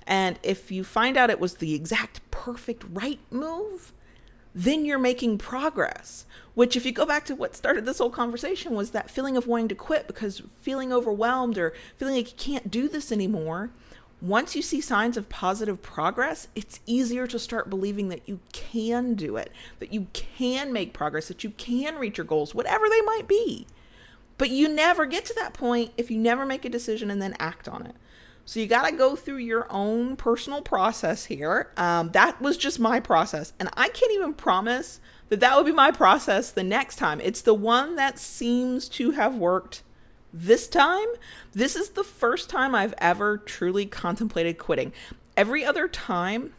And 0.07 0.39
if 0.41 0.71
you 0.71 0.83
find 0.83 1.17
out 1.17 1.29
it 1.29 1.39
was 1.39 1.55
the 1.55 1.75
exact 1.75 2.21
perfect 2.31 2.83
right 2.89 3.19
move, 3.29 3.93
then 4.53 4.85
you're 4.85 4.99
making 4.99 5.37
progress. 5.37 6.25
Which, 6.55 6.75
if 6.75 6.85
you 6.85 6.91
go 6.91 7.05
back 7.05 7.25
to 7.25 7.35
what 7.35 7.55
started 7.55 7.85
this 7.85 7.99
whole 7.99 8.09
conversation, 8.09 8.75
was 8.75 8.91
that 8.91 9.09
feeling 9.09 9.37
of 9.37 9.47
wanting 9.47 9.69
to 9.69 9.75
quit 9.75 10.07
because 10.07 10.41
feeling 10.59 10.91
overwhelmed 10.91 11.57
or 11.57 11.73
feeling 11.95 12.15
like 12.15 12.31
you 12.31 12.37
can't 12.37 12.69
do 12.69 12.89
this 12.89 13.11
anymore. 13.11 13.69
Once 14.21 14.53
you 14.53 14.61
see 14.61 14.81
signs 14.81 15.15
of 15.15 15.29
positive 15.29 15.81
progress, 15.81 16.49
it's 16.53 16.81
easier 16.85 17.25
to 17.25 17.39
start 17.39 17.69
believing 17.69 18.09
that 18.09 18.27
you 18.27 18.41
can 18.51 19.13
do 19.13 19.37
it, 19.37 19.53
that 19.79 19.93
you 19.93 20.07
can 20.11 20.73
make 20.73 20.91
progress, 20.91 21.29
that 21.29 21.45
you 21.45 21.51
can 21.51 21.95
reach 21.95 22.17
your 22.17 22.25
goals, 22.25 22.53
whatever 22.53 22.89
they 22.89 23.01
might 23.01 23.27
be. 23.29 23.65
But 24.37 24.49
you 24.49 24.67
never 24.67 25.05
get 25.05 25.23
to 25.25 25.33
that 25.35 25.53
point 25.53 25.91
if 25.95 26.11
you 26.11 26.17
never 26.17 26.45
make 26.45 26.65
a 26.65 26.69
decision 26.69 27.09
and 27.09 27.21
then 27.21 27.35
act 27.39 27.69
on 27.69 27.85
it. 27.85 27.95
So 28.49 28.59
you 28.59 28.65
got 28.65 28.89
to 28.89 28.95
go 28.95 29.15
through 29.15 29.37
your 29.37 29.67
own 29.69 30.15
personal 30.15 30.63
process 30.63 31.25
here. 31.25 31.71
Um, 31.77 32.09
that 32.13 32.41
was 32.41 32.57
just 32.57 32.79
my 32.79 32.99
process. 32.99 33.53
And 33.59 33.69
I 33.77 33.89
can't 33.89 34.11
even 34.11 34.33
promise 34.33 34.99
that 35.27 35.39
that 35.41 35.55
would 35.55 35.67
be 35.67 35.71
my 35.71 35.91
process 35.91 36.49
the 36.49 36.63
next 36.63 36.95
time. 36.95 37.21
It's 37.21 37.43
the 37.43 37.53
one 37.53 37.95
that 37.97 38.17
seems 38.17 38.89
to 38.89 39.11
have 39.11 39.35
worked 39.35 39.83
this 40.33 40.67
time. 40.67 41.05
This 41.51 41.75
is 41.75 41.89
the 41.89 42.03
first 42.03 42.49
time 42.49 42.73
I've 42.73 42.95
ever 42.97 43.37
truly 43.37 43.85
contemplated 43.85 44.57
quitting. 44.57 44.93
Every 45.37 45.63
other 45.63 45.87
time, 45.87 46.55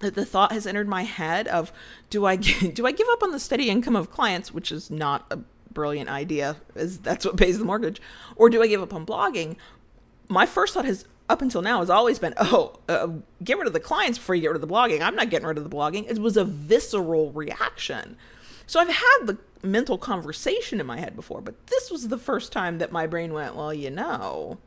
that 0.00 0.16
the 0.16 0.26
thought 0.26 0.52
has 0.52 0.66
entered 0.66 0.88
my 0.88 1.04
head 1.04 1.48
of 1.48 1.72
do 2.10 2.26
I 2.26 2.36
do 2.36 2.86
I 2.86 2.92
give 2.92 3.08
up 3.12 3.22
on 3.22 3.30
the 3.30 3.40
steady 3.40 3.70
income 3.70 3.96
of 3.96 4.10
clients, 4.10 4.52
which 4.52 4.70
is 4.70 4.90
not 4.90 5.24
a 5.30 5.38
brilliant 5.72 6.10
idea, 6.10 6.56
as 6.74 6.98
that's 6.98 7.24
what 7.24 7.36
pays 7.38 7.58
the 7.58 7.64
mortgage, 7.64 8.02
or 8.36 8.50
do 8.50 8.62
I 8.62 8.66
give 8.66 8.82
up 8.82 8.92
on 8.92 9.06
blogging? 9.06 9.56
My 10.26 10.46
first 10.46 10.72
thought 10.74 10.86
has 10.86 11.04
up 11.28 11.40
until 11.42 11.62
now 11.62 11.80
has 11.80 11.90
always 11.90 12.18
been, 12.18 12.34
oh, 12.36 12.78
uh, 12.88 13.08
get 13.42 13.58
rid 13.58 13.66
of 13.66 13.72
the 13.72 13.80
clients 13.80 14.18
before 14.18 14.34
you 14.34 14.42
get 14.42 14.48
rid 14.48 14.56
of 14.56 14.68
the 14.68 14.72
blogging. 14.72 15.00
I'm 15.00 15.16
not 15.16 15.30
getting 15.30 15.46
rid 15.46 15.56
of 15.56 15.64
the 15.64 15.74
blogging. 15.74 16.08
It 16.10 16.18
was 16.18 16.36
a 16.36 16.44
visceral 16.44 17.32
reaction. 17.32 18.16
So 18.66 18.80
I've 18.80 18.88
had 18.88 19.18
the 19.24 19.38
mental 19.62 19.98
conversation 19.98 20.80
in 20.80 20.86
my 20.86 20.98
head 20.98 21.16
before, 21.16 21.40
but 21.40 21.66
this 21.68 21.90
was 21.90 22.08
the 22.08 22.18
first 22.18 22.52
time 22.52 22.78
that 22.78 22.92
my 22.92 23.06
brain 23.06 23.32
went, 23.32 23.56
well, 23.56 23.72
you 23.72 23.90
know, 23.90 24.58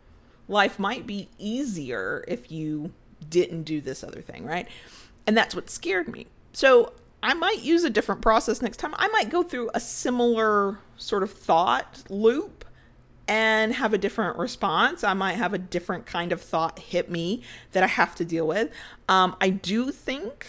life 0.47 0.79
might 0.79 1.05
be 1.05 1.29
easier 1.37 2.23
if 2.27 2.51
you 2.51 2.91
didn't 3.29 3.63
do 3.63 3.81
this 3.81 4.03
other 4.03 4.21
thing, 4.21 4.45
right? 4.45 4.67
And 5.25 5.37
that's 5.37 5.53
what 5.53 5.69
scared 5.69 6.07
me. 6.07 6.27
So 6.53 6.93
I 7.21 7.33
might 7.33 7.61
use 7.61 7.83
a 7.83 7.89
different 7.89 8.21
process 8.21 8.61
next 8.61 8.77
time. 8.77 8.93
I 8.97 9.07
might 9.09 9.29
go 9.29 9.43
through 9.43 9.69
a 9.73 9.79
similar 9.79 10.79
sort 10.97 11.23
of 11.23 11.31
thought 11.31 12.03
loop 12.09 12.65
and 13.27 13.73
have 13.73 13.93
a 13.93 13.97
different 13.97 14.37
response. 14.37 15.03
I 15.03 15.13
might 15.13 15.33
have 15.33 15.53
a 15.53 15.57
different 15.57 16.05
kind 16.05 16.31
of 16.31 16.41
thought 16.41 16.79
hit 16.79 17.09
me 17.09 17.41
that 17.73 17.83
I 17.83 17.87
have 17.87 18.15
to 18.15 18.25
deal 18.25 18.47
with. 18.47 18.71
Um, 19.09 19.35
I 19.41 19.49
do 19.49 19.91
think 19.91 20.47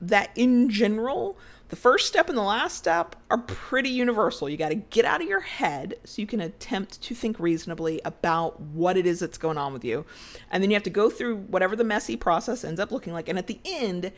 that 0.00 0.30
in 0.36 0.70
general, 0.70 1.36
the 1.68 1.76
first 1.76 2.06
step 2.06 2.28
and 2.28 2.38
the 2.38 2.42
last 2.42 2.76
step 2.76 3.16
are 3.30 3.38
pretty 3.38 3.88
universal. 3.88 4.48
You 4.48 4.56
got 4.56 4.68
to 4.68 4.76
get 4.76 5.04
out 5.04 5.22
of 5.22 5.28
your 5.28 5.40
head 5.40 5.94
so 6.04 6.22
you 6.22 6.26
can 6.26 6.40
attempt 6.40 7.00
to 7.02 7.14
think 7.14 7.40
reasonably 7.40 8.00
about 8.04 8.60
what 8.60 8.96
it 8.96 9.06
is 9.06 9.20
that's 9.20 9.38
going 9.38 9.58
on 9.58 9.72
with 9.72 9.84
you. 9.84 10.04
And 10.50 10.62
then 10.62 10.70
you 10.70 10.76
have 10.76 10.84
to 10.84 10.90
go 10.90 11.10
through 11.10 11.36
whatever 11.36 11.74
the 11.74 11.84
messy 11.84 12.16
process 12.16 12.64
ends 12.64 12.78
up 12.78 12.92
looking 12.92 13.12
like. 13.12 13.28
And 13.28 13.38
at 13.38 13.46
the 13.46 13.58
end, 13.64 14.12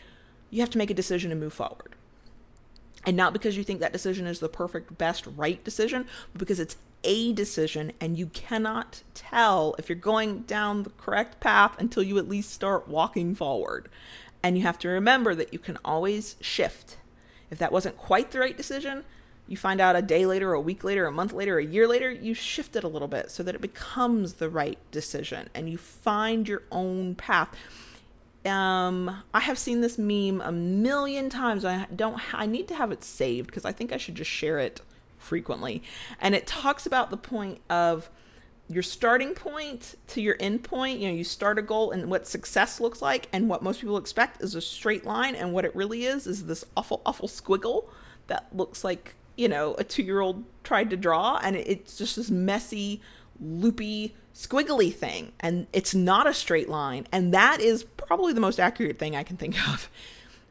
you 0.51 0.61
have 0.61 0.71
to 0.71 0.79
make 0.79 0.91
a 0.91 0.95
decision 0.95 1.31
and 1.31 1.41
move 1.41 1.55
forward. 1.55 1.95
And 3.07 3.17
not 3.17 3.33
because 3.33 3.57
you 3.57 3.63
think 3.63 3.81
that 3.81 3.93
decision 3.93 4.27
is 4.27 4.41
the 4.41 4.49
perfect, 4.49 4.99
best, 4.99 5.27
right 5.37 5.63
decision, 5.63 6.07
but 6.33 6.41
because 6.41 6.59
it's 6.59 6.77
a 7.05 7.33
decision 7.33 7.93
and 8.01 8.19
you 8.19 8.27
cannot 8.27 9.03
tell 9.15 9.75
if 9.79 9.89
you're 9.89 9.97
going 9.97 10.41
down 10.41 10.83
the 10.83 10.91
correct 10.91 11.41
path 11.41 11.77
until 11.79 12.03
you 12.03 12.19
at 12.19 12.29
least 12.29 12.53
start 12.53 12.89
walking 12.89 13.35
forward. 13.35 13.89
And 14.43 14.57
you 14.57 14.63
have 14.65 14.79
to 14.81 14.89
remember 14.89 15.35
that 15.35 15.53
you 15.53 15.59
can 15.59 15.79
always 15.85 16.37
shift. 16.41 16.99
If 17.51 17.59
that 17.59 17.73
wasn't 17.73 17.97
quite 17.97 18.31
the 18.31 18.41
right 18.41 18.57
decision, 18.57 19.05
you 19.49 19.57
find 19.57 19.81
out 19.81 19.97
a 19.97 20.03
day 20.03 20.27
later, 20.27 20.53
a 20.53 20.61
week 20.61 20.83
later, 20.83 21.07
a 21.07 21.13
month 21.13 21.33
later, 21.33 21.59
a 21.59 21.65
year 21.65 21.87
later, 21.87 22.11
you 22.11 22.35
shift 22.35 22.75
it 22.75 22.85
a 22.85 22.89
little 22.89 23.09
bit 23.09 23.31
so 23.31 23.43
that 23.43 23.55
it 23.55 23.61
becomes 23.61 24.35
the 24.35 24.49
right 24.49 24.79
decision 24.91 25.49
and 25.55 25.71
you 25.71 25.79
find 25.79 26.49
your 26.49 26.63
own 26.73 27.15
path. 27.15 27.55
Um, 28.45 29.23
I 29.35 29.41
have 29.41 29.59
seen 29.59 29.81
this 29.81 29.99
meme 29.99 30.41
a 30.41 30.53
million 30.53 31.31
times. 31.31 31.65
I 31.65 31.87
don't. 31.95 32.21
I 32.35 32.47
need 32.47 32.69
to 32.69 32.75
have 32.75 32.93
it 32.93 33.03
saved 33.03 33.49
because 33.49 33.65
I 33.65 33.73
think 33.73 33.93
I 33.93 33.97
should 33.97 34.15
just 34.15 34.31
share 34.31 34.59
it 34.59 34.81
frequently. 35.27 35.83
And 36.21 36.35
it 36.35 36.47
talks 36.47 36.87
about 36.87 37.11
the 37.11 37.17
point 37.17 37.61
of 37.69 38.09
your 38.69 38.83
starting 38.83 39.35
point 39.35 39.95
to 40.09 40.21
your 40.21 40.37
end 40.41 40.65
point. 40.65 40.99
You 41.01 41.09
know, 41.09 41.15
you 41.15 41.25
start 41.25 41.59
a 41.59 41.63
goal 41.63 41.91
and 41.91 42.11
what 42.11 42.27
success 42.27 42.81
looks 42.81 43.03
like, 43.03 43.29
and 43.33 43.49
what 43.49 43.63
most 43.63 43.81
people 43.81 43.97
expect 43.97 44.43
is 44.43 44.55
a 44.55 44.61
straight 44.61 45.05
line, 45.05 45.35
and 45.35 45.53
what 45.53 45.65
it 45.65 45.75
really 45.77 46.05
is 46.05 46.27
is 46.27 46.47
this 46.47 46.65
awful, 46.77 47.03
awful 47.05 47.29
squiggle 47.29 47.87
that 48.27 48.49
looks 48.53 48.83
like 48.83 49.15
you 49.37 49.49
know 49.49 49.75
a 49.79 49.85
two-year-old 49.85 50.45
tried 50.65 50.91
to 50.91 50.97
draw, 50.97 51.39
and 51.43 51.57
it's 51.57 51.99
just 51.99 52.17
this 52.17 52.31
messy, 52.31 53.01
loopy 53.41 54.15
squiggly 54.37 54.93
thing. 54.93 55.33
And 55.41 55.67
it's 55.73 55.95
not 55.95 56.27
a 56.27 56.35
straight 56.35 56.69
line. 56.69 57.07
And 57.11 57.33
that 57.33 57.61
is 57.61 57.85
probably 57.85 58.33
the 58.35 58.41
most 58.41 58.61
accurate 58.61 58.99
thing 58.99 59.17
i 59.17 59.23
can 59.23 59.37
think 59.37 59.57
of. 59.69 59.91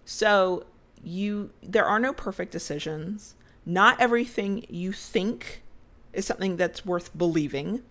So 0.05 0.65
you 1.03 1.51
there 1.61 1.85
are 1.85 1.99
no 1.99 2.11
perfect 2.13 2.51
decisions 2.51 3.35
not 3.65 3.99
everything 3.99 4.65
you 4.69 4.91
think 4.91 5.63
is 6.13 6.25
something 6.25 6.57
that's 6.57 6.85
worth 6.85 7.15
believing. 7.17 7.81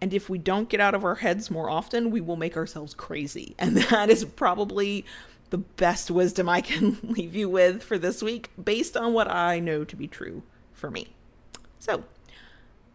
And 0.00 0.14
if 0.14 0.30
we 0.30 0.38
don't 0.38 0.68
get 0.68 0.80
out 0.80 0.94
of 0.94 1.04
our 1.04 1.16
heads 1.16 1.50
more 1.50 1.68
often 1.68 2.10
we 2.10 2.20
will 2.20 2.36
make 2.36 2.56
ourselves 2.56 2.94
crazy. 2.94 3.54
And 3.58 3.76
that 3.76 4.10
is 4.10 4.24
probably 4.24 5.04
the 5.50 5.58
best 5.58 6.10
wisdom 6.10 6.46
i 6.46 6.60
can 6.60 6.98
leave 7.02 7.34
you 7.34 7.48
with 7.48 7.82
for 7.82 7.96
this 7.96 8.22
week 8.22 8.50
based 8.62 8.98
on 8.98 9.14
what 9.14 9.30
i 9.30 9.58
know 9.58 9.82
to 9.82 9.96
be 9.96 10.06
true 10.06 10.42
for 10.74 10.90
me. 10.90 11.08
So 11.78 12.04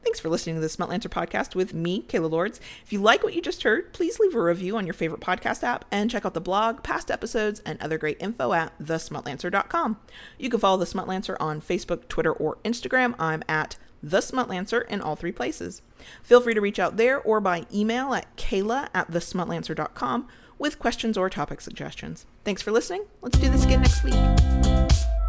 Thanks 0.03 0.19
for 0.19 0.29
listening 0.29 0.55
to 0.55 0.61
the 0.61 0.67
Smutlancer 0.67 1.07
podcast 1.07 1.55
with 1.55 1.73
me, 1.73 2.03
Kayla 2.03 2.29
Lords. 2.29 2.59
If 2.83 2.91
you 2.91 3.01
like 3.01 3.23
what 3.23 3.33
you 3.33 3.41
just 3.41 3.63
heard, 3.63 3.93
please 3.93 4.19
leave 4.19 4.35
a 4.35 4.41
review 4.41 4.75
on 4.75 4.85
your 4.85 4.93
favorite 4.93 5.21
podcast 5.21 5.63
app 5.63 5.85
and 5.91 6.11
check 6.11 6.25
out 6.25 6.33
the 6.33 6.41
blog, 6.41 6.83
past 6.83 7.09
episodes, 7.09 7.61
and 7.65 7.81
other 7.81 7.97
great 7.97 8.17
info 8.19 8.51
at 8.51 8.77
thesmutlancer.com. 8.79 9.97
You 10.37 10.49
can 10.49 10.59
follow 10.59 10.77
the 10.77 10.85
Smutlancer 10.85 11.37
on 11.39 11.61
Facebook, 11.61 12.09
Twitter, 12.09 12.33
or 12.33 12.57
Instagram. 12.65 13.15
I'm 13.17 13.43
at 13.47 13.77
the 14.03 14.19
Smutlancer 14.19 14.85
in 14.87 14.99
all 14.99 15.15
three 15.15 15.31
places. 15.31 15.81
Feel 16.21 16.41
free 16.41 16.53
to 16.53 16.61
reach 16.61 16.79
out 16.79 16.97
there 16.97 17.21
or 17.21 17.39
by 17.39 17.65
email 17.73 18.13
at 18.13 18.35
kayla 18.35 18.89
at 18.93 19.09
thesmutlancer.com 19.09 20.27
with 20.59 20.79
questions 20.79 21.17
or 21.17 21.29
topic 21.29 21.61
suggestions. 21.61 22.25
Thanks 22.43 22.61
for 22.61 22.71
listening. 22.71 23.05
Let's 23.21 23.39
do 23.39 23.49
this 23.49 23.63
again 23.63 23.81
next 23.81 24.03
week. 24.03 25.22